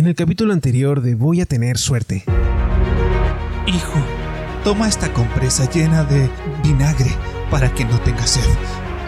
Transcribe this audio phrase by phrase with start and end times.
[0.00, 2.24] En el capítulo anterior de Voy a tener suerte.
[3.66, 3.98] Hijo,
[4.64, 6.30] toma esta compresa llena de
[6.62, 7.10] vinagre
[7.50, 8.50] para que no tengas sed.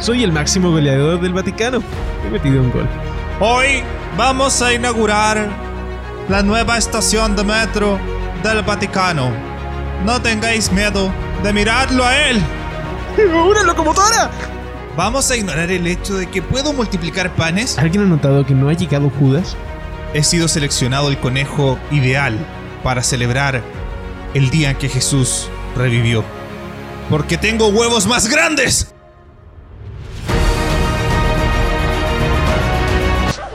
[0.00, 1.82] Soy el máximo goleador del Vaticano.
[2.26, 2.86] He metido un gol.
[3.40, 3.82] Hoy
[4.18, 5.48] vamos a inaugurar
[6.28, 7.98] la nueva estación de metro
[8.42, 9.30] del Vaticano.
[10.04, 11.10] No tengáis miedo
[11.42, 12.38] de mirarlo a él.
[13.50, 14.30] ¡Una locomotora!
[14.94, 17.78] Vamos a ignorar el hecho de que puedo multiplicar panes.
[17.78, 19.56] ¿Alguien ha notado que no ha llegado Judas?
[20.14, 22.38] He sido seleccionado el conejo ideal
[22.82, 23.62] para celebrar
[24.34, 26.22] el día en que Jesús revivió.
[27.08, 28.92] Porque tengo huevos más grandes.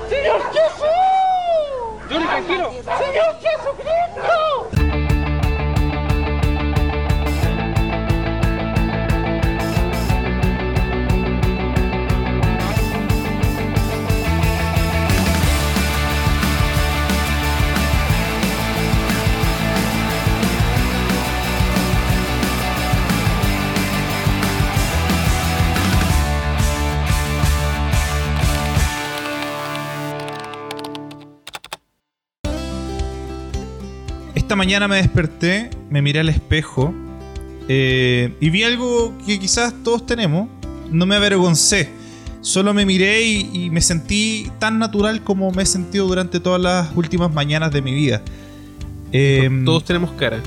[0.09, 2.09] ¡Señor Jesús!
[2.09, 2.71] ¡Yo tranquilo!
[2.71, 4.36] ¡Señor Jesucristo!
[34.47, 36.93] Esta mañana me desperté, me miré al espejo
[37.67, 40.47] eh, y vi algo que quizás todos tenemos.
[40.89, 41.89] No me avergoncé,
[42.39, 46.61] solo me miré y, y me sentí tan natural como me he sentido durante todas
[46.61, 48.21] las últimas mañanas de mi vida.
[49.11, 50.39] Eh, Todos tenemos cara.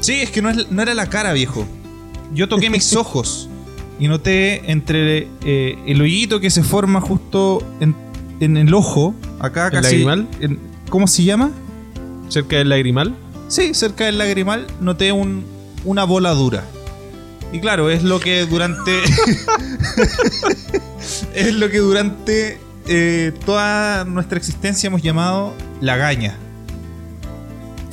[0.00, 1.66] Sí, es que no, es- no era la cara, viejo.
[2.32, 3.50] Yo toqué mis ojos
[4.00, 7.94] y noté entre eh, el hoyito que se forma justo en,
[8.40, 9.82] en el ojo, acá ¿El casi.
[10.02, 10.28] lagrimal?
[10.40, 11.50] en- ¿Cómo se llama?
[12.30, 13.14] Cerca del lagrimal.
[13.54, 15.44] Sí, cerca del lagrimal noté un,
[15.84, 16.64] una bola dura.
[17.52, 18.90] Y claro, es lo que durante.
[21.34, 26.36] es lo que durante eh, toda nuestra existencia hemos llamado lagaña.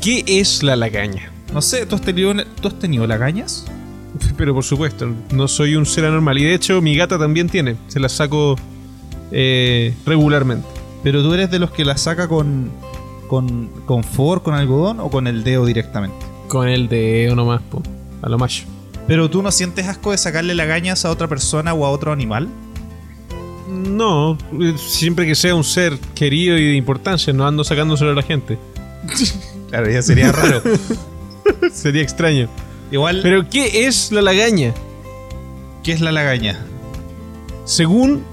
[0.02, 1.32] ¿Qué es la lagaña?
[1.54, 3.68] No sé, ¿tú has tenido, ¿tú has tenido lagañas?
[4.38, 6.40] Pero por supuesto, no soy un ser anormal.
[6.40, 7.76] Y de hecho, mi gata también tiene.
[7.88, 8.56] Se la saco
[9.32, 10.68] eh, regularmente.
[11.04, 12.72] Pero tú eres de los que la saca con,
[13.32, 16.18] con, con for, con algodón o con el dedo directamente.
[16.50, 17.82] Con el dedo nomás, po.
[18.22, 18.66] A lo macho.
[19.08, 22.50] Pero tú no sientes asco de sacarle lagañas a otra persona o a otro animal.
[23.70, 28.16] No, eh, siempre que sea un ser querido y de importancia, no ando sacándoselo a
[28.16, 28.60] la gente.
[29.70, 30.62] Claro, ya sería raro.
[31.72, 32.50] Sería extraño.
[32.92, 34.74] Igual, Pero, ¿qué es la lagaña?
[35.82, 36.60] ¿qué es la lagaña?
[37.64, 38.26] Según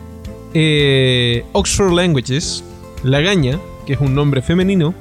[0.54, 2.64] eh, Oxford Languages,
[3.04, 4.94] lagaña, que es un nombre femenino,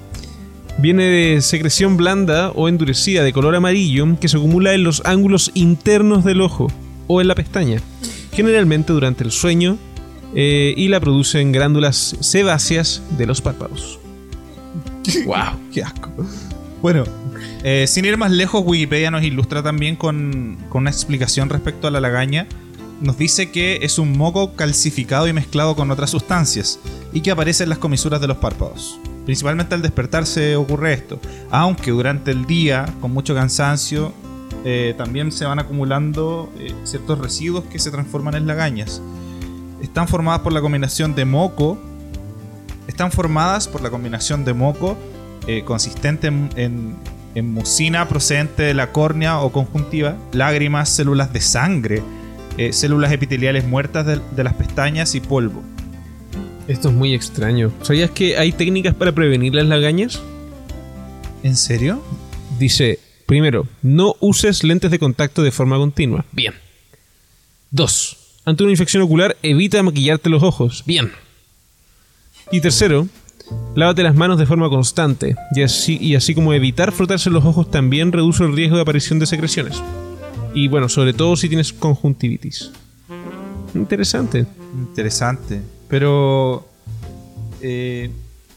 [0.77, 5.51] viene de secreción blanda o endurecida de color amarillo que se acumula en los ángulos
[5.55, 6.71] internos del ojo
[7.07, 7.81] o en la pestaña,
[8.31, 9.77] generalmente durante el sueño,
[10.33, 13.99] eh, y la producen glándulas sebáceas de los párpados.
[15.25, 15.59] ¡Wow!
[15.73, 16.09] ¡Qué asco!
[16.81, 17.03] Bueno,
[17.65, 21.91] eh, sin ir más lejos, Wikipedia nos ilustra también con, con una explicación respecto a
[21.91, 22.47] la lagaña.
[23.01, 26.79] Nos dice que es un moco calcificado y mezclado con otras sustancias
[27.13, 28.99] y que aparece en las comisuras de los párpados.
[29.25, 31.19] Principalmente al despertarse ocurre esto,
[31.51, 34.13] aunque durante el día, con mucho cansancio,
[34.65, 39.01] eh, también se van acumulando eh, ciertos residuos que se transforman en lagañas.
[39.81, 41.77] Están formadas por la combinación de moco,
[42.87, 44.97] están formadas por la combinación de moco
[45.45, 46.95] eh, consistente en, en-
[47.35, 52.01] en mucina procedente de la córnea o conjuntiva, lágrimas, células de sangre,
[52.57, 55.63] eh, células epiteliales muertas de, de las pestañas y polvo.
[56.67, 57.71] Esto es muy extraño.
[57.81, 60.21] ¿Sabías que hay técnicas para prevenir las lagañas?
[61.43, 62.01] ¿En serio?
[62.59, 66.25] Dice, primero, no uses lentes de contacto de forma continua.
[66.31, 66.53] Bien.
[67.71, 70.83] Dos, ante una infección ocular, evita maquillarte los ojos.
[70.85, 71.11] Bien.
[72.51, 73.07] Y tercero,
[73.75, 75.35] lávate las manos de forma constante.
[75.55, 79.19] Y así, y así como evitar frotarse los ojos también reduce el riesgo de aparición
[79.19, 79.81] de secreciones.
[80.57, 82.71] Y bueno, sobre todo si tienes conjuntivitis.
[83.75, 84.45] Interesante.
[84.75, 85.61] Interesante.
[85.87, 86.67] Pero...
[87.61, 88.09] eh,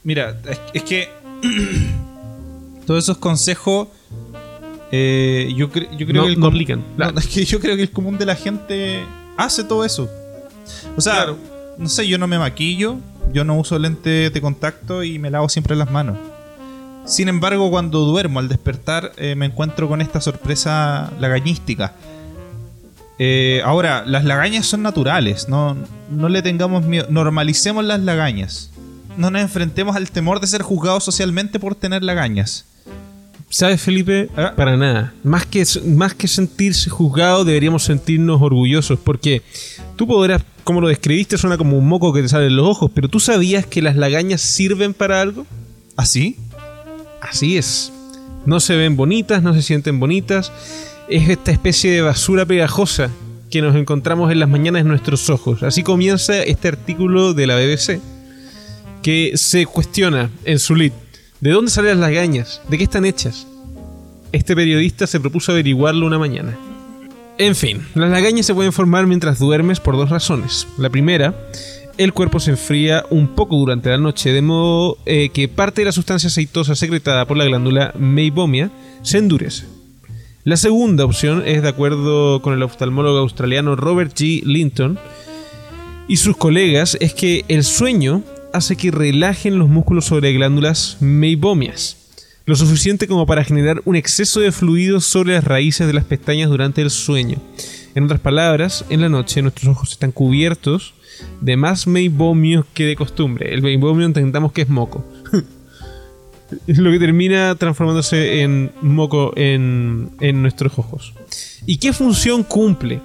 [0.05, 1.09] mira, es, es que...
[2.87, 3.89] todos esos consejos...
[4.93, 6.85] eh, yo, cre- yo creo No- que el no aplican.
[6.97, 9.05] No, es que yo creo que el común de la gente
[9.37, 10.09] hace todo eso.
[10.97, 11.37] O sea, Claro.
[11.79, 12.97] no sé, yo no me maquillo,
[13.33, 16.17] yo no uso lentes de contacto y me lavo siempre las manos.
[17.05, 21.95] Sin embargo, cuando duermo al despertar eh, me encuentro con esta sorpresa lagañística.
[23.19, 25.77] Eh, ahora, las lagañas son naturales, no,
[26.11, 28.71] no le tengamos miedo, normalicemos las lagañas.
[29.17, 32.65] No nos enfrentemos al temor de ser juzgados socialmente por tener lagañas.
[33.51, 34.31] ¿Sabes, Felipe?
[34.37, 34.55] Ah.
[34.57, 35.13] Para nada.
[35.25, 38.99] Más que, más que sentirse juzgado, deberíamos sentirnos orgullosos.
[39.01, 39.43] Porque
[39.97, 42.93] tú podrás, como lo describiste, suena como un moco que te sale en los ojos.
[42.95, 45.47] Pero tú sabías que las lagañas sirven para algo.
[45.97, 46.37] ¿Así?
[47.21, 47.93] Así es.
[48.47, 50.53] No se ven bonitas, no se sienten bonitas.
[51.09, 53.11] Es esta especie de basura pegajosa
[53.51, 55.63] que nos encontramos en las mañanas en nuestros ojos.
[55.63, 58.01] Así comienza este artículo de la BBC,
[59.03, 60.93] que se cuestiona en su lead.
[61.41, 62.61] ¿De dónde salen las lagañas?
[62.69, 63.47] ¿De qué están hechas?
[64.33, 66.57] Este periodista se propuso averiguarlo una mañana.
[67.39, 70.69] En fin, las lagañas se pueden formar mientras duermes por dos razones.
[70.77, 71.35] La primera,
[72.01, 75.85] el cuerpo se enfría un poco durante la noche, de modo eh, que parte de
[75.85, 78.71] la sustancia aceitosa secretada por la glándula meibomia
[79.03, 79.67] se endurece.
[80.43, 84.43] La segunda opción es de acuerdo con el oftalmólogo australiano Robert G.
[84.45, 84.99] Linton
[86.09, 88.23] y sus colegas es que el sueño
[88.55, 91.99] hace que relajen los músculos sobre glándulas meibomias,
[92.47, 96.49] lo suficiente como para generar un exceso de fluido sobre las raíces de las pestañas
[96.49, 97.37] durante el sueño.
[97.95, 100.95] En otras palabras, en la noche nuestros ojos están cubiertos
[101.41, 103.53] de más meibomios que de costumbre.
[103.53, 105.05] El meibomio entendamos que es moco.
[106.67, 111.15] lo que termina transformándose en moco en, en nuestros ojos.
[111.67, 113.01] ¿Y qué función cumple?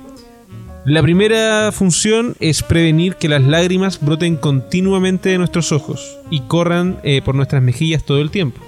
[0.86, 7.00] La primera función es prevenir que las lágrimas broten continuamente de nuestros ojos y corran
[7.04, 8.62] eh, por nuestras mejillas todo el tiempo.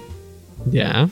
[0.65, 1.09] Ya.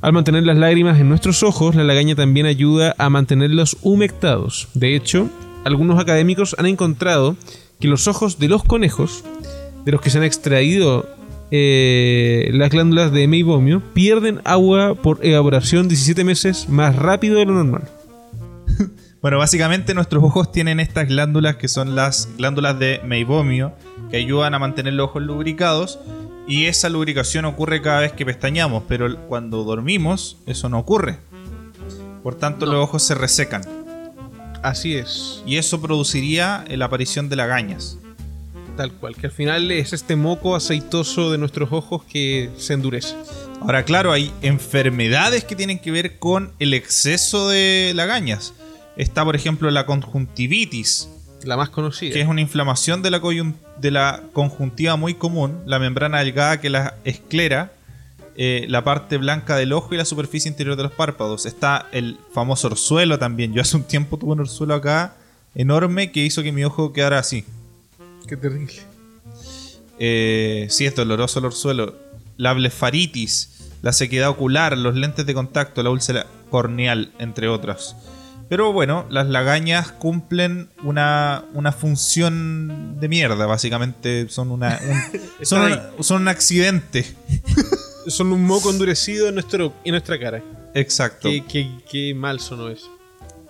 [0.00, 4.68] Al mantener las lágrimas en nuestros ojos, la lagaña también ayuda a mantenerlos humectados.
[4.72, 5.28] De hecho,
[5.64, 7.36] algunos académicos han encontrado
[7.80, 9.24] que los ojos de los conejos,
[9.84, 11.08] de los que se han extraído
[11.50, 17.54] eh, las glándulas de meibomio, pierden agua por evaporación 17 meses más rápido de lo
[17.54, 17.88] normal.
[19.22, 23.72] Bueno, básicamente nuestros ojos tienen estas glándulas que son las glándulas de meibomio
[24.10, 26.00] que ayudan a mantener los ojos lubricados
[26.48, 31.20] y esa lubricación ocurre cada vez que pestañamos, pero cuando dormimos eso no ocurre.
[32.24, 33.62] Por tanto, los ojos se resecan
[34.62, 35.42] Así es.
[35.46, 37.98] y eso produciría la aparición de lagañas.
[38.76, 43.14] Tal cual, que al final es este moco aceitoso de nuestros ojos que se endurece.
[43.60, 48.54] Ahora, claro, hay enfermedades que tienen que ver con el exceso de lagañas.
[48.96, 51.08] Está, por ejemplo, la conjuntivitis,
[51.44, 52.12] La más conocida.
[52.14, 53.20] que es una inflamación de la,
[53.78, 57.72] de la conjuntiva muy común, la membrana delgada que la esclera,
[58.36, 61.46] eh, la parte blanca del ojo y la superficie interior de los párpados.
[61.46, 63.52] Está el famoso orzuelo también.
[63.52, 65.14] Yo hace un tiempo tuve un orzuelo acá
[65.54, 67.44] enorme que hizo que mi ojo quedara así.
[68.26, 68.74] Qué terrible.
[69.98, 71.96] Eh, sí, es doloroso el orzuelo.
[72.36, 77.96] La blefaritis, la sequedad ocular, los lentes de contacto, la úlcera corneal, entre otras.
[78.48, 84.28] Pero bueno, las lagañas cumplen una, una función de mierda, básicamente.
[84.28, 87.14] Son, una, un, son, una- son un accidente.
[88.08, 90.42] Son un moco endurecido en, nuestro, en nuestra cara.
[90.74, 91.28] Exacto.
[91.28, 92.88] Qué, qué- qué mal sonó eso.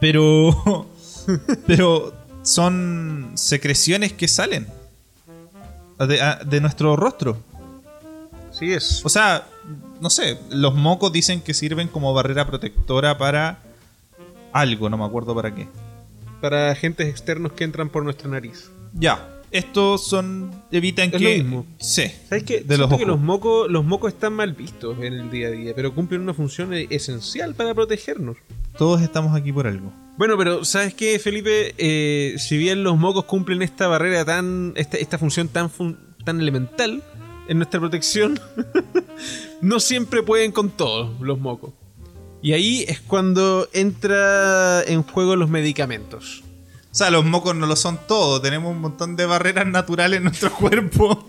[0.01, 0.87] Pero.
[1.67, 2.13] pero
[2.43, 4.67] son secreciones que salen
[5.99, 7.39] de, de nuestro rostro.
[8.51, 9.01] Sí es.
[9.05, 9.47] O sea,
[10.01, 13.59] no sé, los mocos dicen que sirven como barrera protectora para
[14.53, 15.69] algo, no me acuerdo para qué.
[16.41, 18.69] Para agentes externos que entran por nuestra nariz.
[18.95, 21.67] Ya, estos son evitan Es que lo mismo.
[21.79, 22.05] Sí.
[22.29, 22.61] ¿Sabes qué?
[22.61, 25.73] De los que los mocos, los mocos están mal vistos en el día a día,
[25.77, 28.37] pero cumplen una función esencial para protegernos.
[28.79, 29.93] Todos estamos aquí por algo.
[30.19, 31.75] Bueno, pero ¿sabes qué, Felipe?
[31.79, 34.73] Eh, si bien los mocos cumplen esta barrera tan.
[34.77, 37.03] esta, esta función tan, fun- tan elemental
[37.49, 38.39] en nuestra protección,
[39.61, 41.73] no siempre pueden con todos los mocos.
[42.43, 46.43] Y ahí es cuando entra en juego los medicamentos.
[46.93, 50.25] O sea, los mocos no lo son todos, tenemos un montón de barreras naturales en
[50.25, 51.27] nuestro cuerpo.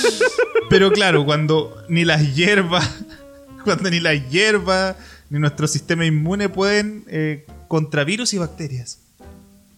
[0.68, 3.04] Pero claro, cuando ni las hierbas,
[3.64, 4.96] cuando ni las hierbas,
[5.30, 8.98] ni nuestro sistema inmune pueden eh, contra virus y bacterias,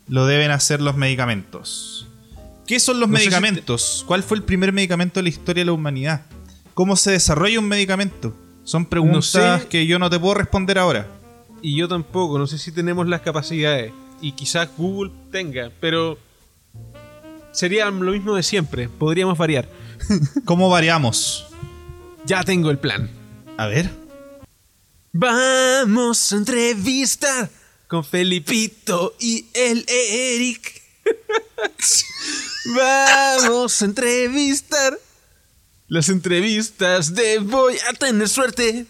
[0.08, 2.08] lo deben hacer los medicamentos.
[2.66, 4.04] ¿Qué son los No sé si medicamentos?
[4.06, 6.22] ¿Cuál fue el primer medicamento de la historia de la humanidad?
[6.72, 8.34] ¿Cómo se desarrolla un medicamento?
[8.64, 9.68] Son preguntas sé.
[9.68, 11.06] que yo no te puedo responder ahora.
[11.60, 13.92] Y yo tampoco, no sé si tenemos las capacidades.
[14.20, 16.18] Y quizás Google tenga, pero
[17.52, 18.88] sería lo mismo de siempre.
[18.88, 19.68] Podríamos variar.
[20.44, 21.46] ¿Cómo variamos?
[22.26, 23.10] Ya tengo el plan.
[23.56, 23.90] A ver.
[25.12, 27.50] Vamos a entrevistar
[27.88, 30.80] con Felipito y el Eric.
[32.76, 34.98] Vamos a entrevistar.
[35.88, 38.86] Las entrevistas de Voy a tener suerte.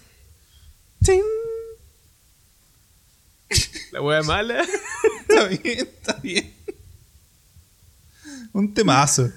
[3.92, 4.64] La wea mala.
[5.28, 6.54] Está bien, está bien.
[8.52, 9.30] Un temazo.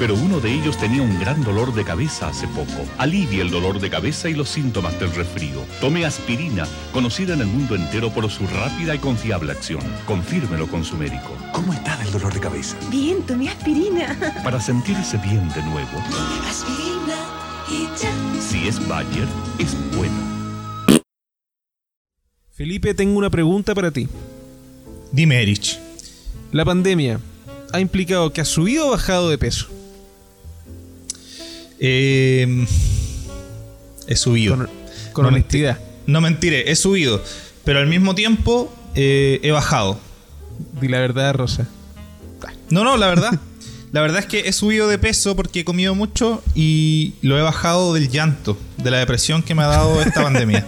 [0.00, 2.86] Pero uno de ellos tenía un gran dolor de cabeza hace poco.
[2.96, 5.62] Alivia el dolor de cabeza y los síntomas del resfrío.
[5.78, 9.82] Tome aspirina, conocida en el mundo entero por su rápida y confiable acción.
[10.06, 11.36] Confírmelo con su médico.
[11.52, 12.78] ¿Cómo está del dolor de cabeza?
[12.90, 14.16] Bien, tomé aspirina.
[14.42, 15.98] Para sentirse bien de nuevo,
[16.48, 17.18] Aspirina
[17.68, 18.40] y ya.
[18.40, 19.28] si es Bayer,
[19.58, 20.16] es bueno.
[22.52, 24.08] Felipe, tengo una pregunta para ti.
[25.12, 25.78] Dime, Erich.
[26.52, 27.20] La pandemia
[27.70, 29.79] ha implicado que has subido o bajado de peso.
[31.80, 32.66] Eh,
[34.06, 34.56] he subido.
[34.56, 34.68] Con,
[35.12, 35.78] con No honestidad.
[36.06, 37.22] No mentiré, he subido.
[37.64, 39.98] Pero al mismo tiempo eh, he bajado.
[40.80, 41.66] Di la verdad, Rosa.
[42.70, 43.38] No, no, la verdad.
[43.92, 47.42] La verdad es que he subido de peso porque he comido mucho y lo he
[47.42, 50.64] bajado del llanto, de la depresión que me ha dado esta pandemia.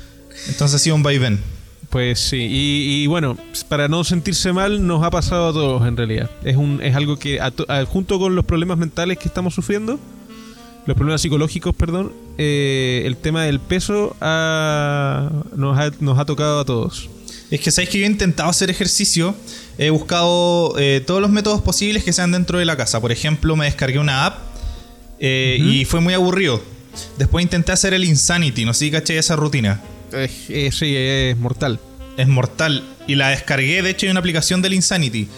[0.48, 1.40] Entonces ha sido un vaivén.
[1.88, 3.38] Pues sí, y, y bueno,
[3.70, 6.28] para no sentirse mal, nos ha pasado a todos en realidad.
[6.44, 9.54] Es, un, es algo que, a to- a- junto con los problemas mentales que estamos
[9.54, 9.98] sufriendo,
[10.86, 16.60] los problemas psicológicos, perdón, eh, el tema del peso ha- nos, ha, nos ha tocado
[16.60, 17.08] a todos.
[17.50, 19.34] Es que sabéis que yo he intentado hacer ejercicio,
[19.78, 23.00] he buscado eh, todos los métodos posibles que sean dentro de la casa.
[23.00, 24.38] Por ejemplo, me descargué una app
[25.20, 26.60] eh, y fue muy aburrido.
[27.18, 29.80] Después intenté hacer el Insanity, no sé si caché esa rutina.
[30.12, 31.78] Eh, eh, sí, es mortal.
[32.16, 32.82] Es mortal.
[33.06, 35.28] Y la descargué, de hecho hay una aplicación del Insanity.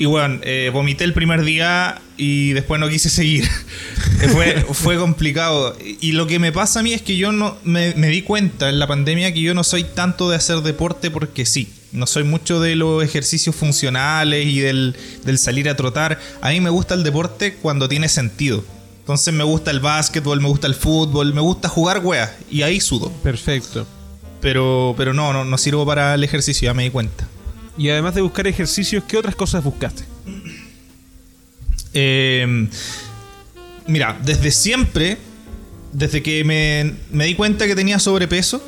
[0.00, 3.46] Y bueno, eh, vomité el primer día y después no quise seguir.
[4.32, 5.76] Fue, fue complicado.
[6.00, 8.22] Y y lo que me pasa a mí es que yo no me, me di
[8.22, 11.70] cuenta en la pandemia que yo no soy tanto de hacer deporte porque sí.
[11.92, 16.18] No soy mucho de los ejercicios funcionales y del, del salir a trotar.
[16.40, 18.64] A mí me gusta el deporte cuando tiene sentido.
[19.00, 22.30] Entonces me gusta el básquetbol, me gusta el fútbol, me gusta jugar weas.
[22.50, 23.12] Y ahí sudo.
[23.22, 23.86] Perfecto.
[24.40, 27.28] Pero, pero no, no, no sirvo para el ejercicio, ya me di cuenta.
[27.80, 30.04] Y además de buscar ejercicios, ¿qué otras cosas buscaste?
[31.94, 32.68] Eh,
[33.86, 35.16] mira, desde siempre,
[35.90, 38.62] desde que me, me di cuenta que tenía sobrepeso,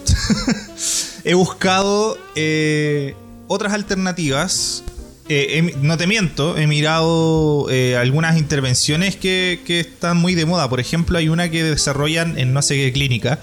[1.25, 3.15] he buscado eh,
[3.49, 4.83] otras alternativas.
[5.29, 7.67] Eh, no te miento, he mirado
[7.99, 10.71] algunas intervenciones que, que están muy de moda.
[10.71, 13.41] Por ejemplo, hay una que desarrollan en no sé qué clínica,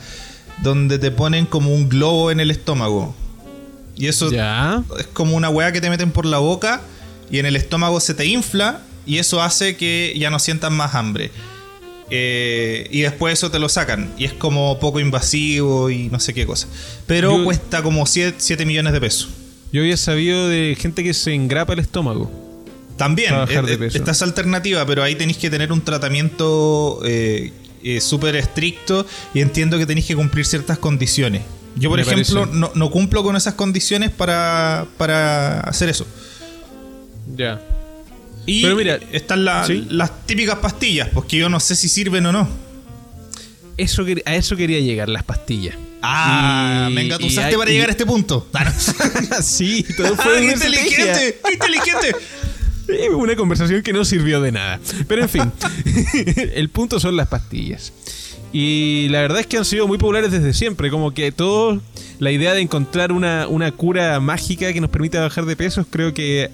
[0.64, 3.14] donde te ponen como un globo en el estómago.
[4.00, 4.82] Y eso Ya.
[4.98, 6.82] es como una weá que te meten por la boca
[7.30, 10.96] y en el estómago se te infla y eso hace que ya no sientas más
[10.96, 11.30] hambre.
[12.12, 16.34] Eh, y después eso te lo sacan y es como poco invasivo y no sé
[16.34, 16.68] qué cosa.
[17.06, 19.30] Pero Yo- cuesta como 7, millones de pesos.
[19.72, 22.32] Yo había sabido de gente que se engrapa el estómago.
[22.98, 27.54] También eh, está esa alternativa, pero ahí tenéis que tener un tratamiento eh,
[27.84, 31.44] eh, súper estricto y entiendo que tenéis que cumplir ciertas condiciones.
[31.80, 36.06] Yo, por Me ejemplo, no, no cumplo con esas condiciones para, para hacer eso.
[37.36, 37.62] Ya.
[38.46, 39.86] Y Pero mira, están la- ¿sí?
[39.90, 42.50] las típicas pastillas, pues que yo no sé si sirven o no.
[43.78, 45.76] Eso, a eso quería llegar, las pastillas.
[46.02, 48.48] Ah, Y- venga, tú y usaste hay- para y- llegar a este punto.
[49.42, 51.02] sí, todo fue ¡Qué una inteligente!
[51.30, 51.34] estrategia.
[51.46, 52.16] ¡Qué inteligente!
[53.16, 54.80] Una conversación que no sirvió de nada.
[55.08, 55.52] Pero en fin,
[56.56, 57.94] el punto son las pastillas.
[58.52, 60.90] Y la verdad es que han sido muy populares desde siempre.
[60.90, 61.82] Como que todo,
[62.20, 66.14] la idea de encontrar una, una cura mágica que nos permita bajar de pesos, creo
[66.14, 66.50] que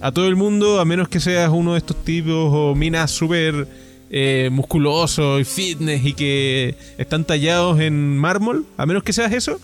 [0.00, 3.68] a todo el mundo, a menos que seas uno de estos tipos o minas súper
[4.10, 9.60] eh, musculosos y fitness y que están tallados en mármol, a menos que seas eso,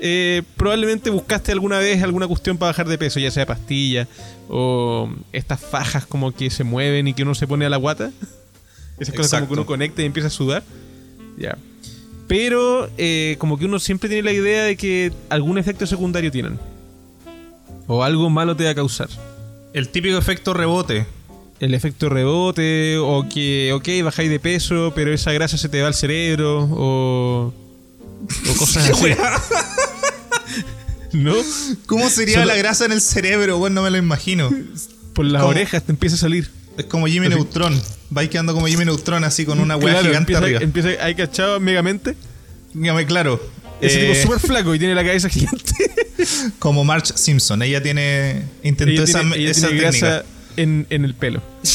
[0.00, 4.08] eh, probablemente buscaste alguna vez alguna cuestión para bajar de peso, ya sea pastilla
[4.48, 8.10] o estas fajas como que se mueven y que uno se pone a la guata.
[8.98, 9.46] Esas cosas como Exacto.
[9.46, 10.62] que uno conecta y empieza a sudar.
[11.42, 11.58] Ya.
[12.28, 16.58] Pero eh, como que uno siempre tiene la idea de que algún efecto secundario tienen.
[17.88, 19.08] O algo malo te va a causar.
[19.74, 21.04] El típico efecto rebote.
[21.60, 25.88] El efecto rebote, o que, ok, bajáis de peso, pero esa grasa se te va
[25.88, 29.10] al cerebro, o, o cosas así.
[31.12, 31.34] ¿No?
[31.86, 33.58] ¿Cómo sería Solo- la grasa en el cerebro?
[33.58, 34.50] Bueno, no me lo imagino.
[35.12, 35.50] Por las ¿Cómo?
[35.50, 36.50] orejas te empieza a salir.
[36.76, 37.80] Es como Jimmy Neutron.
[38.10, 40.60] Vais quedando como Jimmy Neutron, así con una Claro, gigante empieza, arriba.
[40.60, 42.16] empieza, hay cachado megamente.
[42.74, 43.40] Dígame claro.
[43.80, 45.72] Ese Eh, tipo súper flaco y tiene la cabeza gigante.
[46.58, 47.62] como Marge Simpson.
[47.62, 48.42] Ella tiene.
[48.62, 50.06] Intentó Ella esa, tiene, ella esa tiene técnica.
[50.08, 50.24] grasa
[50.56, 51.42] en, en el pelo.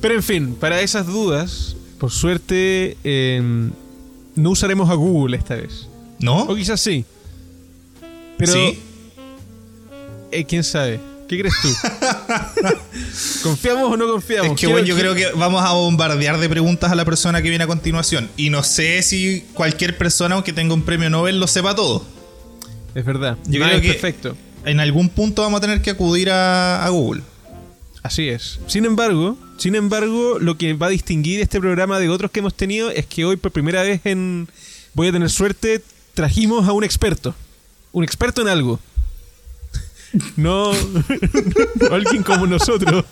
[0.00, 3.40] Pero en fin, para esas dudas, por suerte, eh,
[4.36, 5.88] no usaremos a Google esta vez.
[6.20, 6.42] ¿No?
[6.44, 7.04] O quizás sí.
[8.38, 8.78] Pero, Sí.
[10.40, 11.00] Eh, quién sabe.
[11.28, 11.68] ¿Qué crees tú?
[13.42, 14.52] ¿Confiamos o no confiamos?
[14.52, 17.48] Es que bueno, yo creo que vamos a bombardear de preguntas a la persona que
[17.48, 18.28] viene a continuación.
[18.36, 22.04] Y no sé si cualquier persona, aunque tenga un premio Nobel, lo sepa todo.
[22.94, 23.38] Es verdad.
[23.46, 24.36] Yo creo es que- perfecto.
[24.66, 27.22] En algún punto vamos a tener que acudir a, a Google.
[28.02, 28.60] Así es.
[28.66, 32.54] Sin embargo, sin embargo, lo que va a distinguir este programa de otros que hemos
[32.54, 34.48] tenido es que hoy por primera vez en
[34.94, 35.82] Voy a tener suerte,
[36.14, 37.34] trajimos a un experto.
[37.90, 38.78] Un experto en algo.
[40.36, 40.72] No,
[41.90, 43.04] alguien como nosotros.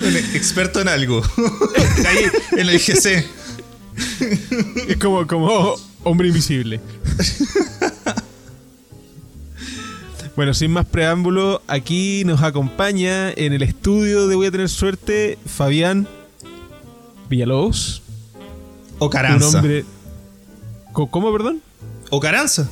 [0.00, 1.22] Un experto en algo.
[2.06, 3.24] Ahí, en el GC.
[4.88, 6.80] Es como, como hombre invisible.
[10.34, 15.38] Bueno, sin más preámbulo, aquí nos acompaña en el estudio de Voy a tener suerte
[15.44, 16.08] Fabián
[17.28, 18.02] Villalobos.
[18.98, 19.84] O Un hombre.
[20.92, 21.60] ¿Cómo, perdón?
[22.10, 22.68] O Caranza.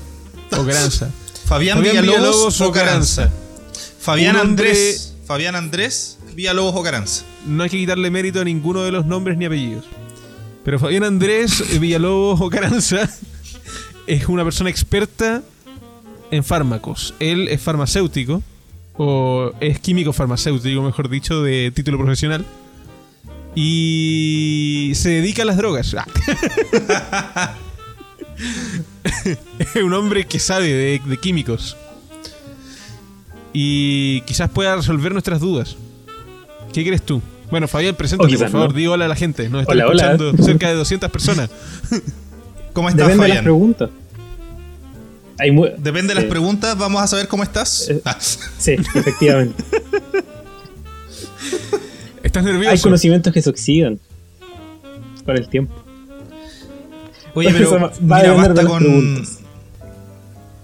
[0.52, 1.10] Ocaranza.
[1.50, 3.22] Fabián, Fabián Villalobos, Villalobos o Caranza.
[3.22, 3.96] Ocaranza.
[3.98, 5.16] Fabián Andrés.
[5.26, 7.24] Fabián Andrés Villalobos o Caranza.
[7.44, 9.84] No hay que quitarle mérito a ninguno de los nombres ni apellidos.
[10.64, 13.10] Pero Fabián Andrés Villalobos Ocaranza
[14.06, 15.42] es una persona experta
[16.30, 17.14] en fármacos.
[17.18, 18.44] Él es farmacéutico,
[18.96, 22.46] o es químico farmacéutico, mejor dicho, de título profesional.
[23.56, 25.96] Y se dedica a las drogas.
[29.74, 31.76] Es un hombre que sabe de, de químicos.
[33.52, 35.76] Y quizás pueda resolver nuestras dudas.
[36.72, 37.20] ¿Qué crees tú?
[37.50, 38.68] Bueno, Fabián, preséntate, por favor.
[38.70, 38.74] no.
[38.76, 39.48] Di hola a la gente.
[39.48, 40.12] Nos están Hola, hola.
[40.12, 41.50] escuchando cerca de 200 personas.
[42.72, 43.44] ¿Cómo estás, Depende de las Fabián?
[43.44, 43.90] preguntas.
[45.38, 47.88] Hay Depende de las preguntas, vamos a saber cómo estás.
[47.88, 49.64] Eh, Ah, Sí, efectivamente.
[52.22, 52.82] ¿Estás Hay nervioso?
[52.84, 53.98] conocimientos que se oxidan
[55.24, 55.74] con el tiempo.
[57.34, 59.24] Oye, pero mira, basta con.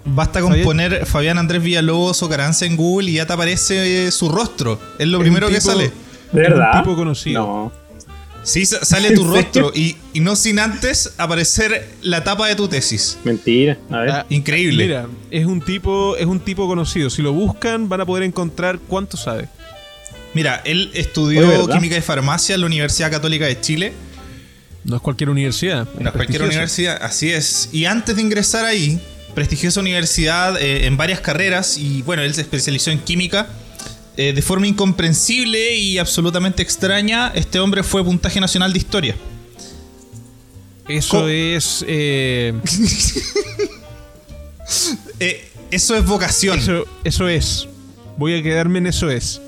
[0.08, 4.10] Basta con poner Fabián Andrés Villalobos o Caranza en Google y ya te aparece eh,
[4.12, 4.78] su rostro.
[4.98, 5.90] Es lo Es primero que sale.
[6.32, 6.82] ¿De Es un verdad?
[6.82, 7.42] tipo conocido.
[7.44, 7.72] No.
[8.44, 12.68] Sí, sa- sale tu rostro y, y no sin antes aparecer la tapa de tu
[12.68, 13.18] tesis.
[13.24, 13.76] Mentira.
[13.90, 14.10] A ver.
[14.10, 14.84] Ah, Increíble.
[14.84, 17.10] Mira, es un tipo, es un tipo conocido.
[17.10, 19.48] Si lo buscan, van a poder encontrar cuánto sabe.
[20.34, 21.74] Mira, él estudió Oye, ¿verdad?
[21.74, 23.92] química y farmacia en la Universidad Católica de Chile.
[24.86, 25.86] No es cualquier universidad.
[25.98, 27.68] No es cualquier universidad, así es.
[27.72, 29.00] Y antes de ingresar ahí,
[29.34, 33.48] prestigiosa universidad eh, en varias carreras, y bueno, él se especializó en química.
[34.18, 39.14] Eh, de forma incomprensible y absolutamente extraña, este hombre fue puntaje nacional de historia.
[40.88, 41.84] Eso Co- es.
[41.86, 42.54] eh,
[45.20, 46.58] Eh, eso es vocación.
[46.58, 47.68] eso, eso es.
[48.16, 49.40] Voy a quedarme en eso es.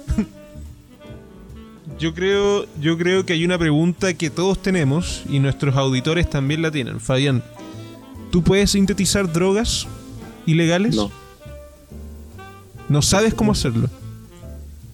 [1.98, 6.62] Yo creo, yo creo que hay una pregunta que todos tenemos y nuestros auditores también
[6.62, 7.00] la tienen.
[7.00, 7.42] Fabián,
[8.30, 9.88] ¿tú puedes sintetizar drogas
[10.46, 10.94] ilegales?
[10.94, 11.10] No.
[12.88, 13.88] ¿No sabes cómo hacerlo?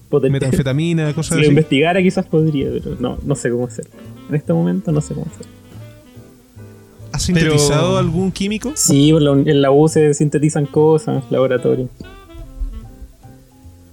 [0.09, 1.49] Poder- Metanfetamina, cosas Si lo así.
[1.49, 3.91] investigara quizás podría, pero no, no sé cómo hacerlo.
[4.29, 5.51] En este momento no sé cómo hacerlo.
[7.11, 8.71] ¿Has sintetizado Pero- algún químico?
[8.75, 11.87] Sí, la- en la U se sintetizan cosas, laboratorio.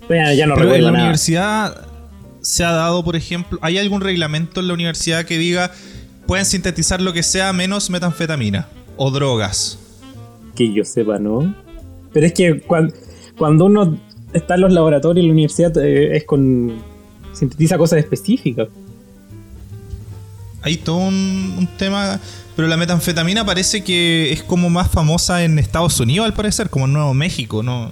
[0.09, 1.05] Pero ya, ya no Pero en recuerdo la nada.
[1.05, 1.87] universidad
[2.43, 5.73] se ha dado, por ejemplo, ¿hay algún reglamento en la universidad que diga
[6.27, 9.79] pueden sintetizar lo que sea menos metanfetamina o drogas?
[10.55, 11.55] Que yo sepa, ¿no?
[12.13, 12.93] Pero es que cuan-
[13.39, 13.99] cuando, uno
[14.35, 16.83] está en los laboratorios en la universidad eh, es con...
[17.33, 18.69] sintetiza cosas específicas.
[20.63, 22.21] Hay todo un, un tema.
[22.55, 26.85] Pero la metanfetamina parece que es como más famosa en Estados Unidos, al parecer, como
[26.85, 27.63] en Nuevo México.
[27.63, 27.91] No,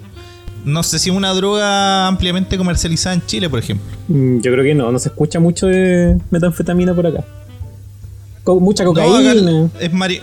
[0.65, 3.87] no sé si es una droga ampliamente comercializada en Chile, por ejemplo.
[4.09, 7.25] Mm, Yo creo que no, no se escucha mucho de metanfetamina por acá.
[8.45, 10.21] Co- mucha No, acá cocaína, es mari-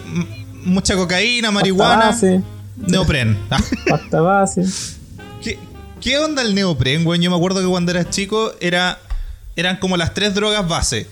[0.64, 2.42] mucha cocaína, pasta marihuana, base,
[2.88, 3.38] neopren.
[3.50, 4.64] Ah, pasta base.
[5.42, 5.58] ¿Qué,
[6.02, 7.20] qué onda el neopren, güey?
[7.22, 9.00] Yo me acuerdo que cuando era chico era,
[9.56, 11.08] eran como las tres drogas base: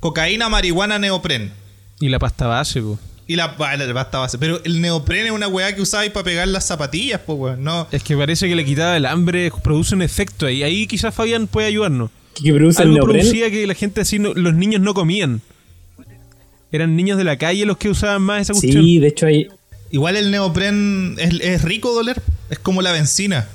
[0.00, 1.52] cocaína, marihuana, neopren.
[2.00, 2.98] Y la pasta base, po.
[3.28, 4.38] Y la, la pasta base.
[4.38, 7.62] Pero el neopren es una weá que usabais para pegar las zapatillas, pues, weón.
[7.62, 7.86] No.
[7.92, 10.62] Es que parece que le quitaba el hambre, produce un efecto ahí.
[10.64, 12.10] Ahí quizás Fabián puede ayudarnos.
[12.34, 13.20] ¿Qué, qué produce el Algo neopren?
[13.20, 15.42] producía que la gente así, no- los niños no comían.
[16.72, 18.82] Eran niños de la calle los que usaban más esa cuestión.
[18.82, 19.48] Sí, de hecho hay...
[19.90, 22.20] Igual el neopren es, es rico doler.
[22.50, 23.46] Es como la benzina.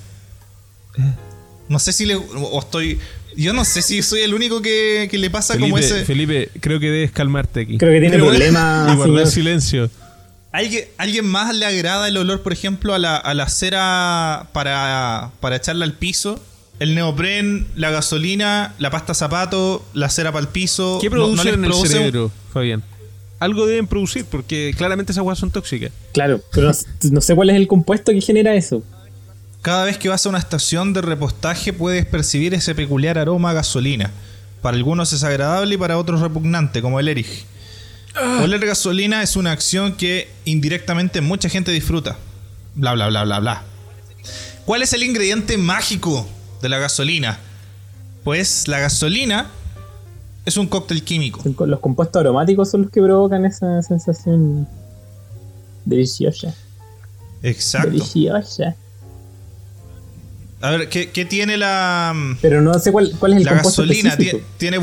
[1.69, 2.15] No sé si le.
[2.15, 2.99] O estoy.
[3.37, 6.05] Yo no sé si soy el único que, que le pasa como ese.
[6.05, 7.77] Felipe, creo que debes calmarte aquí.
[7.77, 8.93] Creo que tiene Pero- problemas.
[8.93, 9.89] y guardar silencio.
[10.51, 15.31] ¿Alguien, ¿Alguien más le agrada el olor, por ejemplo, a la, a la cera para,
[15.39, 16.39] para echarla al piso?
[16.79, 20.99] El neopren, la gasolina, la pasta zapato, la cera para el piso.
[21.01, 22.83] ¿Qué ¿No- no producen les en el un- cerebro, Fabián?
[23.39, 25.91] Algo deben producir, porque claramente esas aguas son tóxicas.
[26.13, 28.83] Claro, pero no, no sé cuál es el compuesto que genera eso.
[29.63, 33.53] Cada vez que vas a una estación de repostaje puedes percibir ese peculiar aroma a
[33.53, 34.11] gasolina.
[34.61, 37.45] Para algunos es agradable y para otros repugnante, como el Erich.
[38.43, 42.17] Oler gasolina es una acción que indirectamente mucha gente disfruta.
[42.75, 43.63] Bla, bla, bla, bla, bla.
[44.65, 46.27] ¿Cuál es el ingrediente mágico
[46.63, 47.37] de la gasolina.
[48.23, 49.47] Pues la gasolina
[50.45, 51.43] es un cóctel químico.
[51.65, 54.65] Los compuestos aromáticos son los que provocan esa sensación
[55.83, 56.55] deliciosa.
[57.43, 57.89] Exacto.
[57.89, 58.77] Deliciosa.
[60.63, 63.81] A ver, ¿qué, qué tiene la, Pero no sé cuál, cuál es el la compuesto
[63.81, 64.15] gasolina?
[64.57, 64.79] Tiene,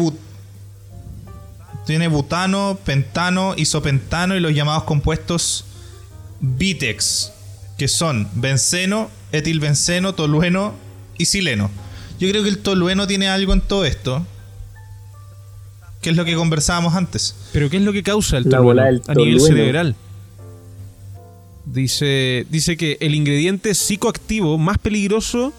[1.86, 5.64] tiene butano, pentano, isopentano y los llamados compuestos
[6.40, 7.32] Vitex,
[7.78, 10.74] que son benceno, etilbenceno, tolueno
[11.16, 11.70] y sileno.
[12.18, 14.26] Yo creo que el tolueno tiene algo en todo esto.
[16.02, 17.34] Que es lo que conversábamos antes.
[17.52, 19.56] ¿Pero qué es lo que causa el La tolueno del a nivel tolueno.
[19.56, 19.96] cerebral?
[21.64, 25.54] Dice, dice que el ingrediente psicoactivo más peligroso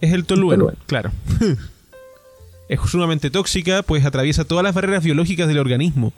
[0.00, 0.64] es el tolueno.
[0.64, 0.82] tolueno.
[0.86, 1.10] Claro.
[2.68, 6.12] es sumamente tóxica, pues atraviesa todas las barreras biológicas del organismo,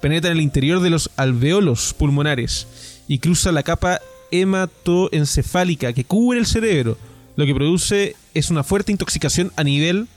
[0.00, 6.38] penetra en el interior de los alveolos pulmonares y cruza la capa hematoencefálica que cubre
[6.38, 6.96] el cerebro,
[7.36, 10.08] lo que produce es una fuerte intoxicación a nivel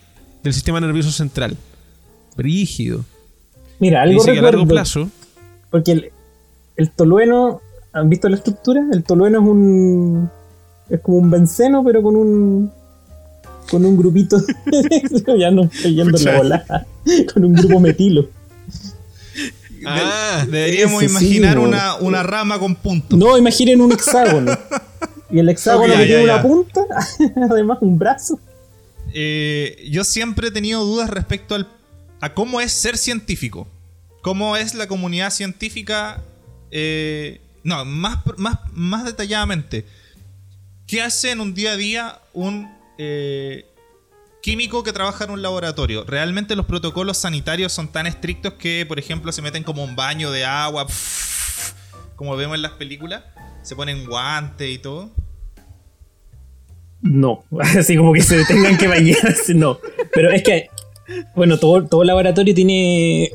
[0.43, 1.58] del sistema nervioso central.
[2.36, 3.06] Brígido.
[3.80, 5.10] Mira, algo Dice que a largo plazo
[5.69, 6.12] Porque el,
[6.78, 7.62] el tolueno,
[7.93, 8.84] ¿han visto la estructura?
[8.91, 10.30] El tolueno es un.
[10.89, 12.71] Es como un benceno, pero con un.
[13.69, 14.41] Con un grupito.
[15.39, 16.88] ya no estoy yendo en la volada.
[17.34, 18.30] Con un grupo metilo.
[19.86, 23.17] Ah, Deberíamos sí, imaginar una, una rama con puntos.
[23.17, 24.58] No, imaginen un hexágono.
[25.30, 26.82] Y el hexágono Ok, que ya, tiene ya, una punta,
[27.50, 28.39] además un brazo.
[29.13, 31.67] Eh, yo siempre he tenido dudas respecto al,
[32.19, 33.67] a cómo es ser científico.
[34.21, 36.21] Cómo es la comunidad científica.
[36.69, 39.86] eh, no, más, más, más detalladamente.
[40.88, 42.69] ¿Qué hace en un día a día un
[43.04, 43.66] eh,
[44.44, 46.04] químico que trabaja en un laboratorio?
[46.04, 50.30] ¿Realmente los protocolos sanitarios son tan estrictos que, por ejemplo, se meten como un baño
[50.32, 50.86] de agua,
[52.16, 53.24] como vemos en las películas?
[53.64, 55.10] ¿Se ponen guantes y todo?
[57.02, 59.80] No, así como que se tengan que bañarse, no.
[60.14, 60.70] Pero es que,
[61.36, 63.32] bueno, todo, todo laboratorio tiene.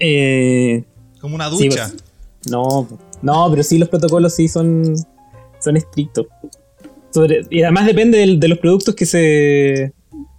[0.00, 0.82] Eh,
[1.20, 1.90] Como una ducha.
[1.90, 2.04] pues,
[2.50, 2.88] no,
[3.22, 4.96] no, pero sí los protocolos sí son,
[5.60, 6.26] son estrictos.
[7.14, 9.92] Sobre- y además depende de los productos que se,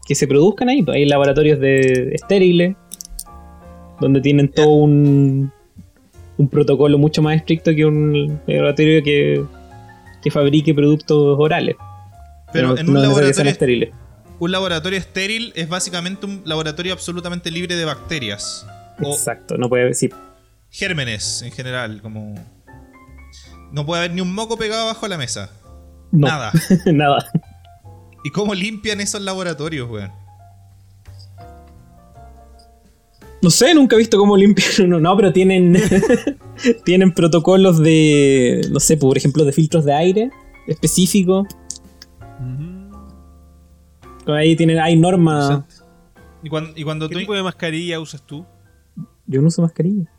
[0.05, 0.83] que se produzcan ahí.
[0.83, 2.75] pues, Hay laboratorios de estériles,
[4.01, 5.53] donde tienen todo un,
[6.37, 9.41] un protocolo mucho más estricto que un laboratorio que,
[10.21, 11.77] que fabrique productos orales.
[12.51, 13.91] Pero en un no laboratorio estériles.
[14.37, 18.67] Un laboratorio estéril es básicamente un laboratorio absolutamente libre de bacterias.
[18.99, 20.09] Exacto, no puede sí,
[20.69, 22.35] gérmenes en general, como...
[23.71, 25.49] No puede haber ni un moco pegado abajo la mesa.
[26.11, 26.51] No, Nada.
[26.85, 27.31] nada.
[28.23, 30.11] ¿Y cómo limpian esos laboratorios, weón?
[33.41, 34.99] No sé, nunca he visto cómo limpian uno.
[34.99, 35.77] No, pero tienen.
[36.85, 38.67] tienen protocolos de.
[38.71, 40.31] No sé, por ejemplo, de filtros de aire
[40.67, 41.47] específicos.
[44.27, 45.61] Ahí tienen, hay normas.
[46.41, 47.19] Y cuando, y cuando ¿Qué tú...
[47.19, 48.43] tipo de mascarilla usas tú?
[49.27, 50.09] Yo no uso mascarilla.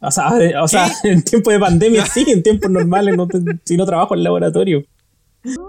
[0.00, 3.76] O sea, o sea en tiempo de pandemia sí, en tiempos normales, no te- si
[3.76, 4.84] no trabajo en el laboratorio.
[5.46, 5.60] Yo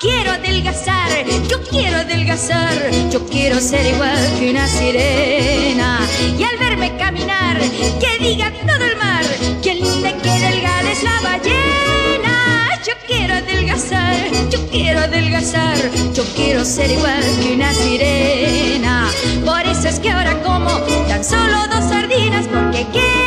[0.00, 6.00] quiero adelgazar, yo quiero adelgazar, yo quiero ser igual que una sirena.
[6.36, 7.60] Y al verme caminar,
[8.00, 9.24] que diga todo el mar,
[9.62, 12.80] que linda y que delgada es la ballena.
[12.84, 14.16] Yo quiero adelgazar,
[14.50, 15.78] yo quiero adelgazar,
[16.14, 19.08] yo quiero ser igual que una sirena.
[19.44, 23.23] Por eso es que ahora como tan solo dos sardinas, porque quiero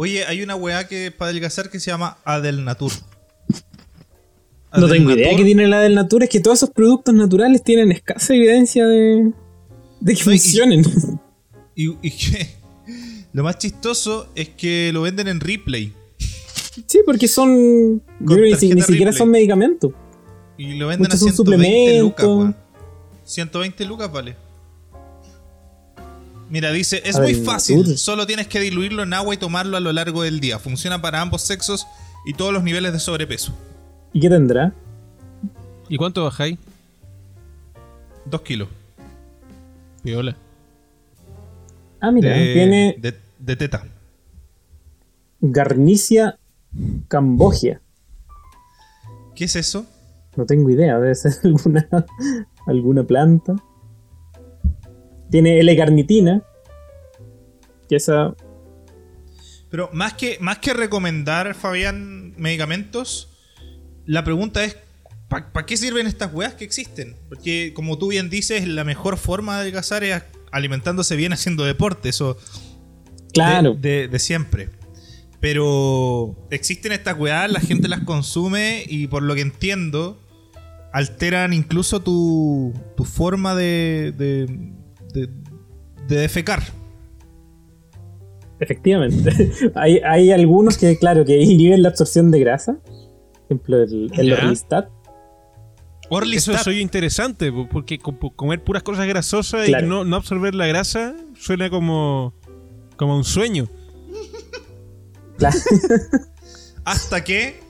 [0.00, 2.92] Oye, hay una weá que para adelgazar que se llama Adelnatur.
[4.72, 7.90] No tengo idea que tiene la del Natura, es que todos esos productos naturales tienen
[7.90, 9.32] escasa evidencia de,
[9.98, 10.84] de que No, funcionen.
[11.74, 12.48] Y, y que...
[13.32, 15.92] Lo más chistoso es que lo venden en Ripley.
[16.86, 18.00] Sí, porque son.
[18.20, 19.92] Yo ni, siquiera son medicamentos.
[20.56, 22.56] Y lo venden Muchos a son 120 lucas, weón.
[23.24, 24.36] 120 lucas vale.
[26.50, 29.92] Mira, dice, es muy fácil, solo tienes que diluirlo en agua y tomarlo a lo
[29.92, 30.58] largo del día.
[30.58, 31.86] Funciona para ambos sexos
[32.26, 33.54] y todos los niveles de sobrepeso.
[34.12, 34.72] ¿Y qué tendrá?
[35.88, 36.58] ¿Y cuánto bajáis?
[38.24, 38.68] Dos kilos.
[40.02, 40.36] Piola.
[42.00, 43.84] Ah, mira, de, tiene de, de teta.
[45.40, 46.38] Garnicia
[47.08, 47.80] Cambogia.
[49.34, 49.86] ¿Qué es eso?
[50.36, 51.88] No tengo idea, debe ser alguna,
[52.66, 53.56] alguna planta.
[55.30, 56.42] Tiene L-carnitina.
[57.88, 58.34] Que esa.
[59.70, 63.28] Pero más que, más que recomendar, Fabián, medicamentos,
[64.06, 64.76] la pregunta es,
[65.28, 67.16] ¿para qué sirven estas weas que existen?
[67.28, 72.08] Porque, como tú bien dices, la mejor forma de adelgazar es alimentándose bien haciendo deporte,
[72.08, 72.38] eso
[73.34, 73.74] Claro.
[73.74, 74.70] de, de- de siempre.
[75.40, 80.18] Pero existen estas weas, la gente las consume y por lo que entiendo,
[80.94, 84.46] alteran incluso tu, tu forma de, de,
[85.14, 85.28] de,
[86.08, 86.62] de defecar.
[88.60, 89.30] Efectivamente.
[89.74, 92.78] hay, hay algunos que, claro, que inhiben la absorción de grasa.
[92.82, 94.32] Por ejemplo, el, el.
[94.32, 94.88] Orlistat.
[96.10, 96.54] Orlistat.
[96.56, 99.86] Eso soy interesante, po- porque co- po- comer puras cosas grasosas Claro.
[99.86, 102.34] y no, no absorber la grasa suena como,
[102.96, 103.68] como un sueño.
[105.38, 105.54] Cla-
[106.84, 107.60] Hasta que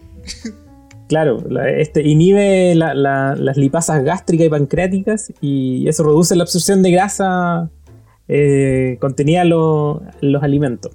[1.09, 6.43] Claro, la- este inhibe la- la- las lipasas gástricas y pancreáticas y eso reduce la
[6.45, 7.71] absorción de grasa
[8.31, 10.93] eh, contenida en lo- en los alimentos.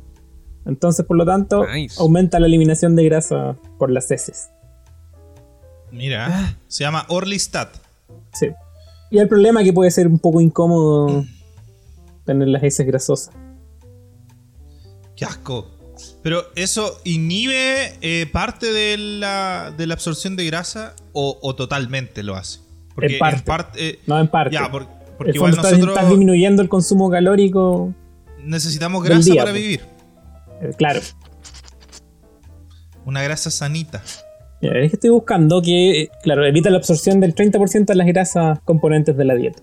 [0.67, 1.95] Entonces, por lo tanto, Nice.
[1.99, 4.49] aumenta la eliminación de grasa por las heces.
[5.91, 7.69] Mira, se llama Orlistat.
[8.34, 8.49] Sí.
[9.10, 11.26] Y el problema es que puede ser un poco incómodo
[12.23, 13.34] tener las heces grasosas.
[15.15, 15.67] Qué asco.
[16.21, 22.23] Pero eso inhibe eh, parte de la, de la absorción de grasa o, o totalmente
[22.23, 22.59] lo hace.
[23.01, 23.41] En parte.
[23.41, 24.53] parte, eh, No en parte.
[24.53, 24.87] ya, porque
[25.31, 27.93] el igual estás, nosotros estás disminuyendo el consumo calórico.
[28.43, 29.61] necesitamos grasa día, para pues.
[29.63, 29.81] vivir.
[30.61, 30.99] eh, claro.
[33.05, 34.01] Una grasa sanita.
[34.61, 38.59] Mira, es que estoy buscando que, claro, evita la absorción del 30% de las grasas
[38.63, 39.61] componentes de la dieta.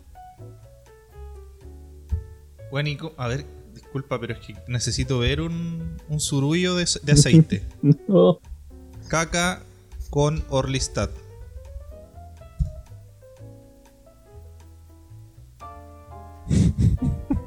[2.70, 3.46] Bueno, a ver,
[3.90, 7.64] disculpa, pero es que necesito ver un, un surullo de, de aceite.
[9.09, 9.62] Caca
[10.11, 11.11] con Orlistat.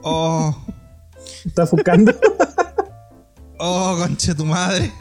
[0.05, 0.53] Oh,
[1.45, 2.11] ¿Estás buscando?
[3.57, 4.91] oh, concha tu madre.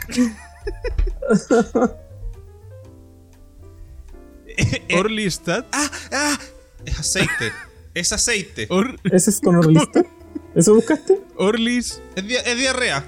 [4.97, 5.65] Orlistat.
[5.73, 6.37] Ah, ah,
[6.85, 7.51] es aceite.
[7.93, 8.67] Es aceite.
[8.69, 10.03] Or- ¿Ese es con Orlista?
[10.55, 11.19] ¿Eso buscaste?
[11.37, 12.01] Orlis.
[12.15, 13.03] Es, dia- es diarrea.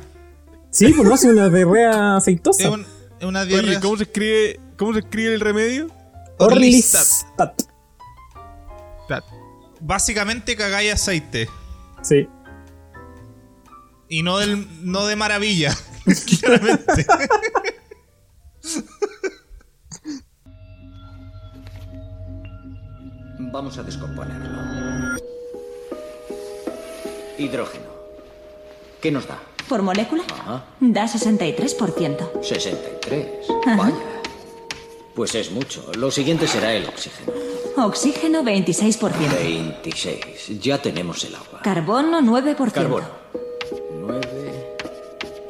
[0.71, 2.69] Sí, pues no, es una diarrea Es, aceitosa.
[2.71, 2.85] un-
[3.19, 3.71] es una diarrea.
[3.71, 5.87] Oye, ¿cómo se escribe, cómo se escribe el remedio?
[6.37, 7.05] Orlistat.
[7.37, 7.61] Tat.
[9.81, 11.47] Básicamente cagáis aceite.
[12.01, 12.27] Sí.
[14.09, 15.75] Y no, del, no de maravilla.
[16.41, 17.05] Claramente.
[23.51, 25.17] Vamos a descomponerlo.
[27.37, 27.85] Hidrógeno.
[29.01, 29.39] ¿Qué nos da?
[29.69, 30.65] Por molécula Ajá.
[30.79, 32.41] da 63%.
[32.43, 33.25] 63.
[33.65, 33.75] Ajá.
[33.75, 33.95] Vaya.
[35.15, 35.91] Pues es mucho.
[35.97, 37.31] Lo siguiente será el oxígeno.
[37.77, 39.11] Oxígeno 26%.
[39.39, 40.59] 26.
[40.61, 41.61] Ya tenemos el agua.
[41.63, 42.71] Carbono 9%.
[42.71, 43.07] Carbono.
[44.01, 44.75] 9.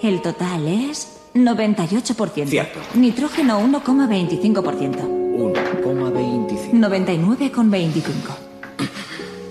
[0.02, 2.48] El total es 98%.
[2.48, 2.80] Cierto.
[2.94, 5.02] Nitrógeno 1,25%.
[5.36, 6.72] 1,25.
[6.72, 8.14] 99,25.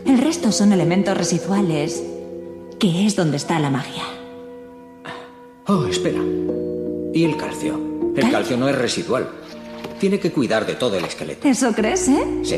[0.06, 2.02] El resto son elementos residuales,
[2.78, 4.02] que es donde está la magia.
[5.66, 6.20] Oh, espera.
[7.12, 7.80] ¿Y el calcio?
[8.16, 9.28] El ¿Cal- calcio no es residual.
[9.98, 11.48] Tiene que cuidar de todo el esqueleto.
[11.48, 12.24] ¿Eso crees, eh?
[12.42, 12.54] Sí.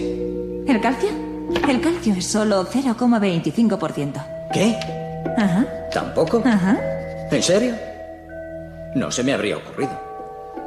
[0.66, 1.10] ¿El calcio?
[1.68, 4.24] El calcio es solo 0,25%.
[4.52, 4.76] ¿Qué?
[5.36, 6.42] Ajá, ¿Tampoco?
[6.44, 6.78] ajá.
[7.30, 7.74] ¿En serio?
[8.94, 9.92] No se me habría ocurrido.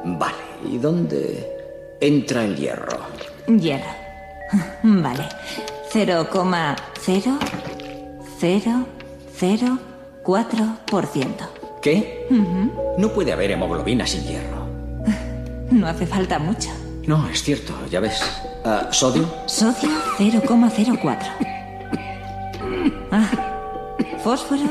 [0.06, 0.38] Vale,
[0.72, 3.00] ¿y dónde entra el hierro?
[3.48, 3.90] Hierro.
[4.84, 5.28] Vale.
[9.40, 11.28] 0,00004%.
[11.82, 12.28] ¿Qué?
[12.98, 14.68] No puede haber hemoglobina sin hierro.
[15.72, 16.70] No hace falta mucho.
[17.06, 18.20] No, es cierto, ya ves.
[18.66, 19.30] Ah, ¿Sodio?
[19.46, 21.20] Sodio 0,04.
[23.12, 23.30] Ah,
[24.24, 24.62] fósforo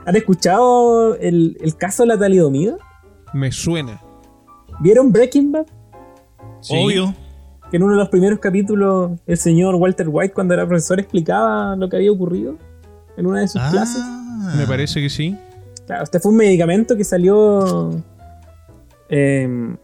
[0.05, 2.77] ¿Han escuchado el, el caso de la talidomida?
[3.33, 4.01] Me suena.
[4.79, 5.65] ¿Vieron Breaking Bad?
[6.61, 6.75] Sí.
[6.77, 7.13] Obvio.
[7.69, 11.75] Que en uno de los primeros capítulos el señor Walter White cuando era profesor explicaba
[11.75, 12.57] lo que había ocurrido
[13.17, 14.01] en una de sus clases.
[14.01, 14.53] Ah.
[14.57, 15.35] Me parece que sí.
[15.85, 17.91] Claro, este fue un medicamento que salió.
[19.09, 19.75] em,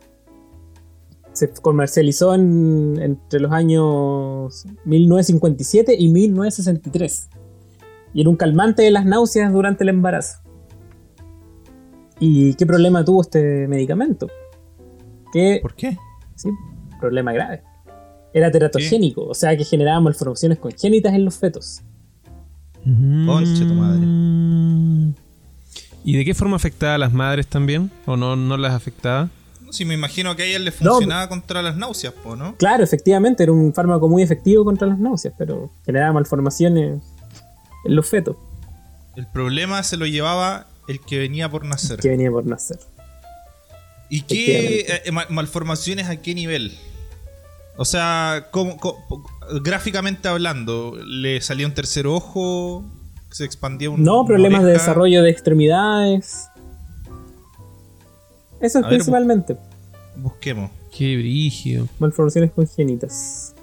[1.48, 7.30] se comercializó en- entre los años 1957 y 1963.
[8.14, 10.40] Y era un calmante de las náuseas durante el embarazo.
[12.20, 14.28] ¿Y qué problema tuvo este medicamento?
[15.32, 15.98] Que, ¿Por qué?
[16.36, 16.50] sí,
[17.00, 17.64] problema grave.
[18.34, 21.82] Era teratogénico, o sea que generaba malformaciones congénitas en los fetos.
[23.26, 24.06] Conche tu madre.
[24.06, 25.14] Mm.
[26.04, 27.90] ¿Y de qué forma afectaba a las madres también?
[28.06, 29.30] ¿O no, no las afectaba?
[29.74, 32.56] Sí, me imagino que a ella le funcionaba contra las náuseas, po, ¿no?
[32.58, 37.02] Claro, efectivamente, era un fármaco muy efectivo contra las náuseas, pero generaba malformaciones
[37.86, 38.38] en los fetos
[39.16, 42.00] El problema se lo llevaba el que venía por nacer.
[42.00, 42.78] que venía por nacer.
[44.10, 46.78] ¿Y qué eh, ma- malformaciones a qué nivel?
[47.78, 49.04] O sea, ¿cómo- cómo-
[49.64, 52.86] gráficamente hablando, ¿le salía un tercer ojo?
[53.32, 56.50] ¿Se expandía un No, problemas de desarrollo de extremidades.
[58.64, 59.58] Eso es A ver, principalmente.
[60.16, 60.72] Busquemos.
[60.96, 61.88] Qué brígido.
[62.00, 63.54] Malformaciones congénitas.